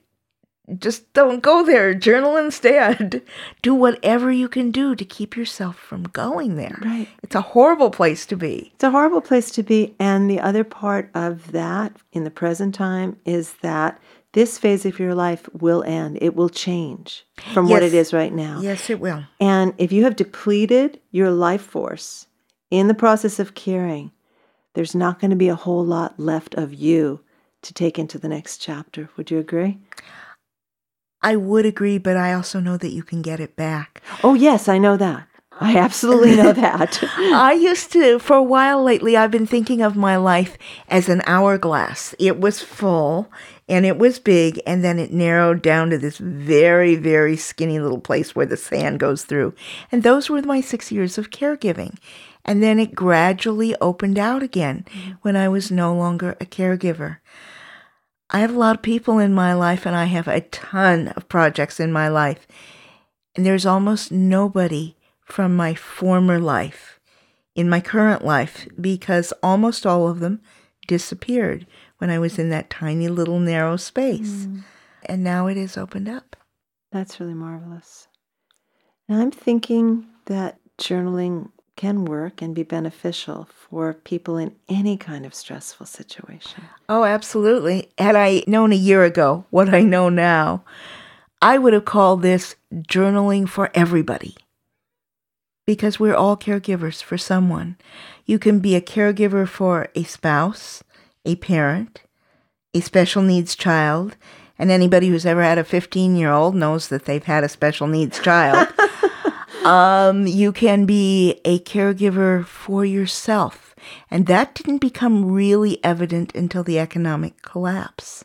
just 0.79 1.13
don't 1.13 1.43
go 1.43 1.65
there. 1.65 1.95
Journal 1.95 2.37
instead. 2.37 3.23
Do 3.63 3.75
whatever 3.75 4.31
you 4.31 4.49
can 4.49 4.71
do 4.71 4.95
to 4.95 5.05
keep 5.05 5.37
yourself 5.37 5.77
from 5.77 6.05
going 6.05 6.57
there. 6.57 6.79
Right. 6.85 7.09
It's 7.23 7.35
a 7.35 7.41
horrible 7.41 7.91
place 7.91 8.27
to 8.27 8.37
be. 8.37 8.71
It's 8.75 8.85
a 8.85 8.91
horrible 8.91 9.21
place 9.21 9.51
to 9.53 9.63
be. 9.63 9.95
And 9.99 10.31
the 10.31 10.41
other 10.41 10.65
part 10.65 11.11
of 11.15 11.53
that 11.53 11.97
in 12.13 12.25
the 12.25 12.31
present 12.31 12.75
time 12.75 13.17
is 13.25 13.55
that 13.63 14.01
this 14.33 14.59
phase 14.59 14.85
of 14.85 14.99
your 14.99 15.15
life 15.15 15.49
will 15.53 15.83
end. 15.85 16.19
It 16.21 16.37
will 16.37 16.49
change 16.49 17.25
from 17.55 17.67
yes. 17.67 17.73
what 17.73 17.83
it 17.83 17.95
is 17.95 18.13
right 18.13 18.33
now. 18.33 18.61
Yes, 18.61 18.91
it 18.91 19.01
will. 19.01 19.25
And 19.41 19.73
if 19.79 19.93
you 19.93 20.05
have 20.05 20.17
depleted 20.17 21.01
your 21.11 21.31
life 21.31 21.63
force 21.63 22.27
in 22.71 22.89
the 22.89 22.95
process 22.95 23.39
of 23.39 23.55
caring, 23.55 24.13
there's 24.75 24.95
not 24.95 25.21
going 25.21 25.31
to 25.31 25.37
be 25.37 25.49
a 25.49 25.55
whole 25.55 25.85
lot 25.85 26.21
left 26.21 26.55
of 26.55 26.75
you 26.75 27.21
to 27.63 27.73
take 27.73 27.99
into 27.99 28.19
the 28.19 28.29
next 28.29 28.59
chapter. 28.59 29.09
Would 29.17 29.31
you 29.31 29.39
agree? 29.39 29.79
I 31.27 31.35
would 31.35 31.67
agree, 31.67 31.99
but 31.99 32.17
I 32.17 32.35
also 32.35 32.61
know 32.61 32.77
that 32.77 32.93
you 32.93 33.03
can 33.03 33.21
get 33.21 33.41
it 33.41 33.57
back. 33.57 34.01
Oh, 34.23 34.35
yes, 34.35 34.69
I 34.69 34.79
know 34.79 34.97
that. 34.97 35.27
I 35.59 35.77
absolutely 35.77 36.37
know 36.37 36.53
that. 36.67 37.03
I 37.03 37.53
used 37.53 37.91
to, 37.95 38.21
for 38.21 38.37
a 38.37 38.43
while 38.45 38.81
lately, 38.81 39.17
I've 39.17 39.33
been 39.33 39.47
thinking 39.47 39.83
of 39.83 39.97
my 39.97 40.17
life 40.17 40.57
as 40.89 41.09
an 41.09 41.23
hourglass. 41.27 42.15
It 42.21 42.39
was 42.39 42.63
full 42.63 43.29
and 43.69 43.85
it 43.85 43.99
was 43.99 44.21
big, 44.21 44.63
and 44.65 44.85
then 44.85 45.01
it 45.01 45.13
narrowed 45.13 45.63
down 45.63 45.91
to 45.91 45.99
this 45.99 46.19
very, 46.19 46.95
very 46.95 47.37
skinny 47.37 47.81
little 47.81 47.99
place 47.99 48.37
where 48.37 48.47
the 48.47 48.57
sand 48.57 49.01
goes 49.01 49.25
through. 49.25 49.53
And 49.91 50.05
those 50.05 50.31
were 50.31 50.41
my 50.43 50.61
six 50.61 50.93
years 50.93 51.19
of 51.19 51.31
caregiving. 51.31 51.99
And 52.45 52.63
then 52.63 52.79
it 52.79 52.95
gradually 52.95 53.75
opened 53.81 54.21
out 54.21 54.45
again 54.45 54.87
mm-hmm. 54.89 55.11
when 55.23 55.35
I 55.35 55.49
was 55.49 55.73
no 55.73 55.93
longer 55.93 56.37
a 56.41 56.47
caregiver. 56.47 57.17
I 58.31 58.41
have 58.41 58.55
a 58.55 58.59
lot 58.59 58.77
of 58.77 58.83
people 58.83 59.19
in 59.19 59.35
my 59.35 59.55
life 59.55 59.87
and 59.87 59.95
I 59.95 60.05
have 60.05 60.29
a 60.29 60.41
ton 60.41 61.09
of 61.09 61.29
projects 61.29 61.79
in 61.79 61.93
my 61.93 62.09
life. 62.09 62.47
And 63.37 63.47
there's 63.47 63.67
almost 63.67 64.11
nobody 64.11 64.97
from 65.25 65.55
my 65.55 65.75
former 65.75 66.39
life 66.39 66.99
in 67.55 67.69
my 67.69 67.81
current 67.81 68.25
life 68.25 68.69
because 68.81 69.33
almost 69.43 69.87
all 69.87 70.09
of 70.09 70.21
them 70.21 70.41
disappeared 70.87 71.67
when 71.99 72.11
I 72.11 72.19
was 72.19 72.39
in 72.39 72.51
that 72.51 72.71
tiny 72.71 73.09
little 73.09 73.41
narrow 73.41 73.77
space. 73.77 74.47
Mm. 74.47 74.65
And 75.07 75.25
now 75.25 75.47
it 75.47 75.57
is 75.57 75.77
opened 75.77 76.09
up. 76.09 76.37
That's 76.93 77.21
really 77.21 77.35
marvelous. 77.35 78.09
And 79.09 79.21
I'm 79.21 79.31
thinking 79.31 80.07
that 80.27 80.59
journaling 80.79 81.51
can 81.77 82.07
work 82.07 82.41
and 82.41 82.55
be 82.55 82.63
beneficial 82.63 83.47
for 83.51 83.93
people 83.93 84.39
in 84.39 84.57
any 84.69 84.97
kind 84.97 85.27
of 85.27 85.35
stressful 85.35 85.87
situation. 85.87 86.65
Oh, 86.89 87.05
absolutely. 87.05 87.91
Had 87.99 88.17
I 88.17 88.43
known 88.47 88.73
a 88.73 88.77
year 88.77 89.05
ago 89.05 89.45
what 89.51 89.73
I 89.73 89.83
know 89.83 90.09
now, 90.09 90.65
I 91.41 91.59
would 91.59 91.75
have 91.75 91.85
called 91.85 92.23
this 92.23 92.57
journaling 92.75 93.49
for 93.49 93.71
everybody. 93.75 94.37
Because 95.67 96.01
we're 96.01 96.15
all 96.15 96.37
caregivers 96.37 97.03
for 97.03 97.19
someone. 97.19 97.77
You 98.25 98.39
can 98.39 98.61
be 98.61 98.75
a 98.75 98.81
caregiver 98.81 99.47
for 99.47 99.89
a 99.95 100.05
spouse, 100.05 100.83
a 101.25 101.37
parent, 101.37 102.03
a 102.73 102.81
special 102.81 103.23
needs 103.23 103.55
child, 103.55 104.17
and 104.59 104.71
anybody 104.71 105.09
who's 105.09 105.27
ever 105.27 105.43
had 105.43 105.59
a 105.59 105.65
15 105.65 106.17
year 106.17 106.31
old 106.33 106.55
knows 106.55 106.89
that 106.89 107.05
they've 107.05 107.25
had 107.25 107.45
a 107.45 107.49
special 107.49 107.87
needs 107.87 108.19
child. 108.21 108.69
um, 109.67 110.29
you 110.29 110.53
can 110.53 110.87
be 110.87 111.41
a 111.45 111.59
caregiver 111.59 112.47
for 112.47 112.85
yourself. 112.85 113.75
And 114.11 114.27
that 114.27 114.55
didn't 114.55 114.79
become 114.79 115.33
really 115.33 115.83
evident 115.85 116.35
until 116.37 116.63
the 116.63 116.79
economic 116.79 117.43
collapse. 117.43 118.25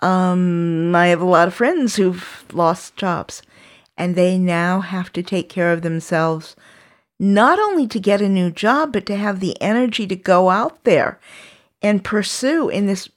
Um, 0.00 0.94
I 0.94 1.08
have 1.08 1.22
a 1.22 1.26
lot 1.26 1.48
of 1.48 1.54
friends 1.54 1.96
who've 1.96 2.44
lost 2.52 2.96
jobs, 2.96 3.42
and 3.96 4.14
they 4.14 4.38
now 4.38 4.80
have 4.80 5.10
to 5.14 5.22
take 5.22 5.48
care 5.48 5.72
of 5.72 5.80
themselves, 5.80 6.56
not 7.18 7.58
only 7.58 7.86
to 7.88 7.98
get 7.98 8.20
a 8.20 8.28
new 8.28 8.50
job, 8.50 8.92
but 8.92 9.06
to 9.06 9.16
have 9.16 9.40
the 9.40 9.60
energy 9.62 10.06
to 10.06 10.16
go 10.16 10.50
out 10.50 10.84
there 10.84 11.18
and 11.80 12.04
pursue 12.04 12.68
in 12.68 12.86
this 12.86 13.08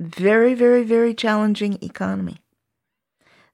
very, 0.00 0.54
very, 0.54 0.82
very 0.82 1.14
challenging 1.14 1.78
economy. 1.82 2.38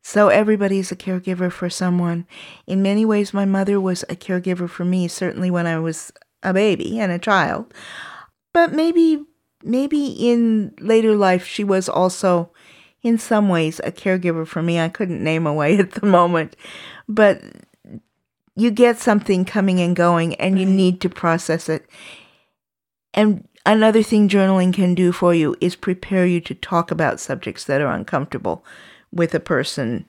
So 0.07 0.29
everybody 0.29 0.79
is 0.79 0.93
a 0.93 0.97
caregiver 0.97 1.51
for 1.51 1.71
someone. 1.71 2.27
In 2.67 2.83
many 2.83 3.07
ways, 3.07 3.33
my 3.33 3.47
mother 3.47 3.81
was 3.81 4.03
a 4.03 4.15
caregiver 4.15 4.69
for 4.69 4.85
me, 4.85 5.09
certainly 5.09 5.51
when 5.51 5.67
I 5.67 5.79
was 5.79 6.13
a 6.43 6.53
baby 6.53 7.01
and 7.01 7.11
a 7.11 7.19
child. 7.19 7.73
But 8.53 8.75
maybe, 8.75 9.25
maybe 9.63 10.09
in 10.09 10.75
later 10.79 11.17
life, 11.17 11.47
she 11.47 11.65
was 11.65 11.89
also, 11.89 12.53
in 13.03 13.17
some 13.17 13.49
ways, 13.49 13.81
a 13.83 13.91
caregiver 13.91 14.47
for 14.47 14.63
me. 14.63 14.79
I 14.79 14.91
couldn't 14.91 15.25
name 15.25 15.47
away 15.47 15.79
at 15.79 15.93
the 15.93 16.07
moment. 16.07 16.55
But 17.09 17.41
you 18.55 18.71
get 18.71 18.99
something 18.99 19.47
coming 19.47 19.81
and 19.81 19.97
going, 19.97 20.35
and 20.35 20.59
you 20.59 20.67
need 20.67 21.01
to 21.01 21.09
process 21.09 21.71
it. 21.71 21.87
And 23.15 23.49
Another 23.67 24.03
thing 24.03 24.29
journaling 24.29 24.75
can 24.75 24.95
do 24.95 25.11
for 25.11 25.33
you 25.33 25.57
is 25.59 25.75
prepare 25.75 26.27
you 26.27 26.39
to 26.43 26.55
talk 26.55 26.91
about 26.91 27.19
subjects 27.19 27.65
that 27.65 27.81
are 27.81 27.91
uncomfortable 27.91 28.63
with 29.15 29.35
a 29.35 29.41
person 29.41 30.07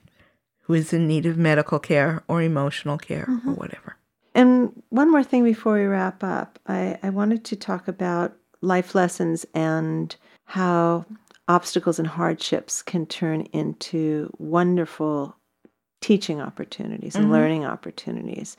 who 0.62 0.74
is 0.74 0.92
in 0.92 1.06
need 1.06 1.26
of 1.26 1.38
medical 1.38 1.78
care 1.78 2.22
or 2.28 2.42
emotional 2.42 2.98
care 2.98 3.26
mm-hmm. 3.28 3.50
or 3.50 3.54
whatever. 3.54 3.96
And 4.34 4.82
one 4.90 5.10
more 5.10 5.22
thing 5.22 5.44
before 5.44 5.74
we 5.74 5.84
wrap 5.84 6.22
up, 6.22 6.58
I, 6.66 6.98
I 7.02 7.10
wanted 7.10 7.44
to 7.44 7.56
talk 7.56 7.88
about 7.88 8.36
life 8.60 8.94
lessons 8.94 9.46
and 9.54 10.14
how 10.44 11.06
obstacles 11.48 11.98
and 11.98 12.08
hardships 12.08 12.82
can 12.82 13.06
turn 13.06 13.42
into 13.52 14.30
wonderful 14.38 15.36
teaching 16.00 16.40
opportunities 16.40 17.14
and 17.14 17.24
mm-hmm. 17.24 17.32
learning 17.32 17.64
opportunities. 17.64 18.56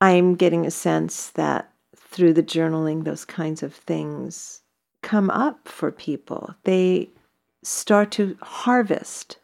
I'm 0.00 0.34
getting 0.34 0.66
a 0.66 0.70
sense 0.70 1.30
that 1.30 1.70
through 1.96 2.34
the 2.34 2.42
journaling, 2.42 3.04
those 3.04 3.24
kinds 3.24 3.62
of 3.62 3.74
things 3.74 4.62
come 5.02 5.30
up 5.30 5.68
for 5.68 5.90
people. 5.90 6.54
They 6.64 7.10
start 7.62 8.10
to 8.12 8.36
harvest 8.42 9.38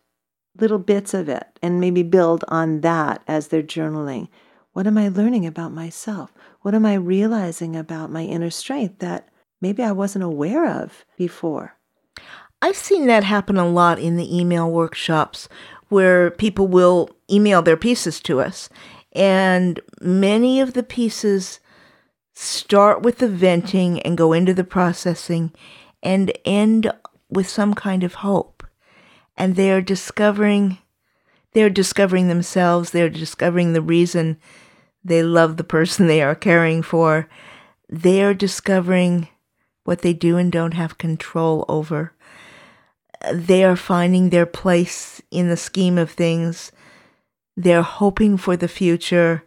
little 0.58 0.78
bits 0.78 1.14
of 1.14 1.28
it 1.28 1.58
and 1.62 1.80
maybe 1.80 2.02
build 2.02 2.44
on 2.48 2.80
that 2.80 3.22
as 3.26 3.48
they're 3.48 3.62
journaling. 3.62 4.28
What 4.72 4.86
am 4.86 4.98
I 4.98 5.08
learning 5.08 5.46
about 5.46 5.72
myself? 5.72 6.32
What 6.62 6.74
am 6.74 6.86
I 6.86 6.94
realizing 6.94 7.76
about 7.76 8.10
my 8.10 8.24
inner 8.24 8.50
strength 8.50 8.98
that 9.00 9.28
maybe 9.60 9.82
I 9.82 9.92
wasn't 9.92 10.24
aware 10.24 10.66
of 10.66 11.04
before? 11.16 11.76
I've 12.62 12.76
seen 12.76 13.06
that 13.06 13.24
happen 13.24 13.56
a 13.56 13.68
lot 13.68 13.98
in 13.98 14.16
the 14.16 14.36
email 14.36 14.70
workshops 14.70 15.48
where 15.88 16.30
people 16.30 16.68
will 16.68 17.10
email 17.30 17.62
their 17.62 17.76
pieces 17.76 18.20
to 18.20 18.40
us. 18.40 18.68
And 19.12 19.80
many 20.00 20.60
of 20.60 20.74
the 20.74 20.82
pieces 20.82 21.60
start 22.32 23.02
with 23.02 23.18
the 23.18 23.28
venting 23.28 24.00
and 24.02 24.16
go 24.16 24.32
into 24.32 24.54
the 24.54 24.64
processing 24.64 25.52
and 26.02 26.32
end 26.44 26.92
with 27.28 27.48
some 27.48 27.74
kind 27.74 28.04
of 28.04 28.14
hope. 28.14 28.59
And 29.36 29.56
they 29.56 29.70
are 29.70 29.80
discovering 29.80 30.78
they're 31.52 31.70
discovering 31.70 32.28
themselves, 32.28 32.90
they're 32.90 33.10
discovering 33.10 33.72
the 33.72 33.82
reason 33.82 34.38
they 35.02 35.22
love 35.22 35.56
the 35.56 35.64
person 35.64 36.06
they 36.06 36.22
are 36.22 36.34
caring 36.34 36.82
for. 36.82 37.28
They 37.88 38.22
are 38.22 38.34
discovering 38.34 39.28
what 39.84 40.02
they 40.02 40.12
do 40.12 40.36
and 40.36 40.52
don't 40.52 40.74
have 40.74 40.98
control 40.98 41.64
over. 41.68 42.12
They 43.32 43.64
are 43.64 43.76
finding 43.76 44.30
their 44.30 44.46
place 44.46 45.20
in 45.30 45.48
the 45.48 45.56
scheme 45.56 45.98
of 45.98 46.12
things. 46.12 46.70
They're 47.56 47.82
hoping 47.82 48.36
for 48.36 48.56
the 48.56 48.68
future 48.68 49.42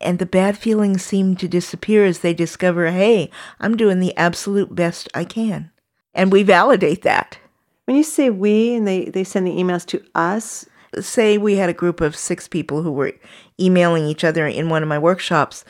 and 0.00 0.18
the 0.18 0.26
bad 0.26 0.56
feelings 0.56 1.04
seem 1.04 1.36
to 1.36 1.46
disappear 1.46 2.06
as 2.06 2.20
they 2.20 2.32
discover, 2.32 2.90
hey, 2.90 3.30
I'm 3.60 3.76
doing 3.76 4.00
the 4.00 4.16
absolute 4.16 4.74
best 4.74 5.10
I 5.14 5.24
can. 5.24 5.70
And 6.14 6.32
we 6.32 6.42
validate 6.42 7.02
that. 7.02 7.38
When 7.86 7.96
you 7.96 8.04
say 8.04 8.30
we 8.30 8.74
and 8.74 8.86
they, 8.86 9.06
they 9.06 9.24
send 9.24 9.46
the 9.46 9.52
emails 9.52 9.84
to 9.86 10.02
us, 10.14 10.66
say 11.00 11.38
we 11.38 11.56
had 11.56 11.68
a 11.70 11.74
group 11.74 12.00
of 12.00 12.16
six 12.16 12.48
people 12.48 12.82
who 12.82 12.92
were 12.92 13.12
emailing 13.58 14.04
each 14.04 14.24
other 14.24 14.46
in 14.46 14.68
one 14.68 14.82
of 14.82 14.88
my 14.88 14.98
workshops, 14.98 15.64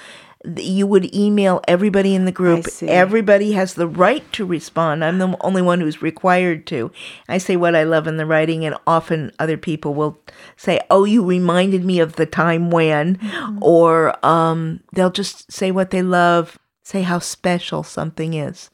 you 0.57 0.87
would 0.87 1.15
email 1.15 1.61
everybody 1.69 2.15
in 2.15 2.25
the 2.25 2.33
group. 2.33 2.67
Everybody 2.83 3.53
has 3.53 3.75
the 3.75 3.87
right 3.87 4.31
to 4.33 4.47
respond. 4.47 5.05
I'm 5.05 5.19
the 5.19 5.37
only 5.43 5.61
one 5.61 5.81
who's 5.81 6.01
required 6.01 6.67
to. 6.69 6.91
I 7.29 7.39
say 7.39 7.57
what 7.57 7.77
I 7.77 7.85
love 7.85 8.07
in 8.07 8.17
the 8.17 8.25
writing, 8.25 8.65
and 8.65 8.75
often 8.87 9.33
other 9.39 9.59
people 9.59 9.93
will 9.93 10.19
say, 10.57 10.81
"Oh, 10.89 11.05
you 11.05 11.25
reminded 11.25 11.85
me 11.85 12.01
of 12.01 12.17
the 12.17 12.25
time 12.25 12.71
when," 12.71 13.17
mm-hmm. 13.17 13.59
or 13.61 14.25
um, 14.25 14.81
they'll 14.95 15.11
just 15.11 15.53
say 15.53 15.71
what 15.71 15.91
they 15.91 16.03
love, 16.03 16.59
say 16.83 17.03
how 17.03 17.19
special 17.19 17.83
something 17.83 18.33
is. 18.33 18.71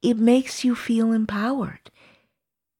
It 0.00 0.16
makes 0.16 0.64
you 0.64 0.74
feel 0.74 1.12
empowered. 1.12 1.90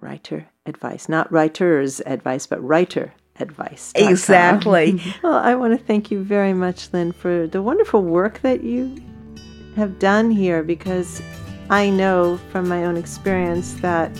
writer 0.00 0.46
advice, 0.66 1.08
not 1.08 1.30
writer's 1.32 2.00
advice, 2.00 2.46
but 2.46 2.62
writer 2.62 3.12
advice. 3.40 3.92
Exactly. 3.94 5.00
well, 5.22 5.36
I 5.36 5.54
want 5.54 5.78
to 5.78 5.84
thank 5.84 6.10
you 6.10 6.22
very 6.22 6.52
much, 6.52 6.92
Lynn, 6.92 7.12
for 7.12 7.46
the 7.46 7.62
wonderful 7.62 8.02
work 8.02 8.40
that 8.40 8.62
you 8.62 8.96
have 9.76 9.98
done 9.98 10.30
here 10.30 10.62
because 10.62 11.22
I 11.68 11.90
know 11.90 12.38
from 12.50 12.68
my 12.68 12.84
own 12.84 12.96
experience 12.96 13.74
that 13.74 14.10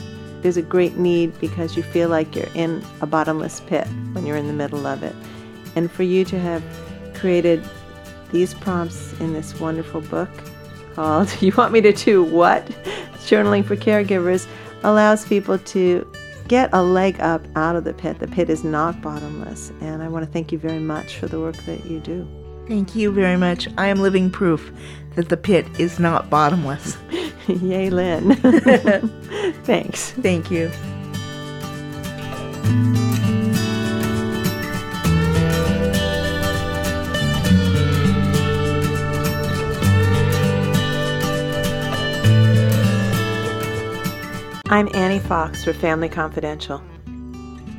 there's 0.42 0.56
a 0.56 0.62
great 0.62 0.96
need 0.96 1.38
because 1.40 1.76
you 1.76 1.82
feel 1.82 2.08
like 2.08 2.34
you're 2.34 2.48
in 2.54 2.84
a 3.00 3.06
bottomless 3.06 3.60
pit 3.60 3.86
when 4.12 4.26
you're 4.26 4.36
in 4.36 4.46
the 4.46 4.52
middle 4.52 4.86
of 4.86 5.02
it. 5.02 5.14
And 5.74 5.90
for 5.90 6.02
you 6.02 6.24
to 6.26 6.38
have 6.38 6.62
created 7.14 7.64
these 8.32 8.54
prompts 8.54 9.18
in 9.20 9.32
this 9.32 9.58
wonderful 9.58 10.02
book 10.02 10.30
called 10.96 11.30
You 11.42 11.52
Want 11.56 11.72
Me 11.72 11.80
to 11.82 11.92
Do 11.92 12.24
What? 12.24 12.66
Journaling 13.28 13.64
for 13.64 13.76
Caregivers 13.76 14.46
allows 14.82 15.26
people 15.26 15.58
to 15.58 16.10
get 16.48 16.70
a 16.72 16.82
leg 16.82 17.20
up 17.20 17.42
out 17.54 17.76
of 17.76 17.84
the 17.84 17.92
pit. 17.92 18.18
The 18.18 18.28
pit 18.28 18.48
is 18.48 18.64
not 18.64 19.02
bottomless. 19.02 19.72
And 19.80 20.02
I 20.02 20.08
want 20.08 20.24
to 20.24 20.30
thank 20.30 20.52
you 20.52 20.58
very 20.58 20.78
much 20.78 21.16
for 21.16 21.26
the 21.26 21.38
work 21.38 21.56
that 21.64 21.84
you 21.84 22.00
do. 22.00 22.26
Thank 22.66 22.96
you 22.96 23.12
very 23.12 23.36
much. 23.36 23.68
I 23.76 23.88
am 23.88 23.98
living 23.98 24.30
proof 24.30 24.72
that 25.16 25.28
the 25.28 25.36
pit 25.36 25.66
is 25.78 25.98
not 25.98 26.30
bottomless. 26.30 26.96
Yay, 27.46 27.90
Lynn. 27.90 28.34
Thanks. 29.64 30.12
Thank 30.12 30.50
you. 30.50 30.70
I'm 44.76 44.90
Annie 44.92 45.20
Fox 45.20 45.64
for 45.64 45.72
Family 45.72 46.10
Confidential. 46.10 46.82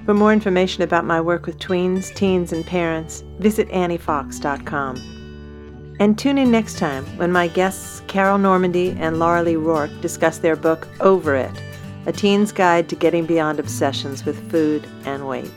For 0.05 0.15
more 0.15 0.33
information 0.33 0.81
about 0.81 1.05
my 1.05 1.21
work 1.21 1.45
with 1.45 1.59
tweens, 1.59 2.11
teens, 2.15 2.51
and 2.51 2.65
parents, 2.65 3.23
visit 3.37 3.69
anniefox.com. 3.69 5.95
And 5.99 6.17
tune 6.17 6.39
in 6.39 6.49
next 6.49 6.79
time 6.79 7.05
when 7.17 7.31
my 7.31 7.49
guests 7.49 8.01
Carol 8.07 8.39
Normandi 8.39 8.99
and 8.99 9.17
Laurelee 9.17 9.63
Roark 9.63 10.01
discuss 10.01 10.39
their 10.39 10.55
book 10.55 10.87
Over 10.99 11.35
It 11.35 11.61
A 12.07 12.11
Teen's 12.11 12.51
Guide 12.51 12.89
to 12.89 12.95
Getting 12.95 13.27
Beyond 13.27 13.59
Obsessions 13.59 14.25
with 14.25 14.49
Food 14.49 14.87
and 15.05 15.27
Weight. 15.27 15.51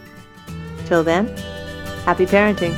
Till 0.85 1.03
then, 1.03 1.35
happy 2.05 2.27
parenting. 2.27 2.77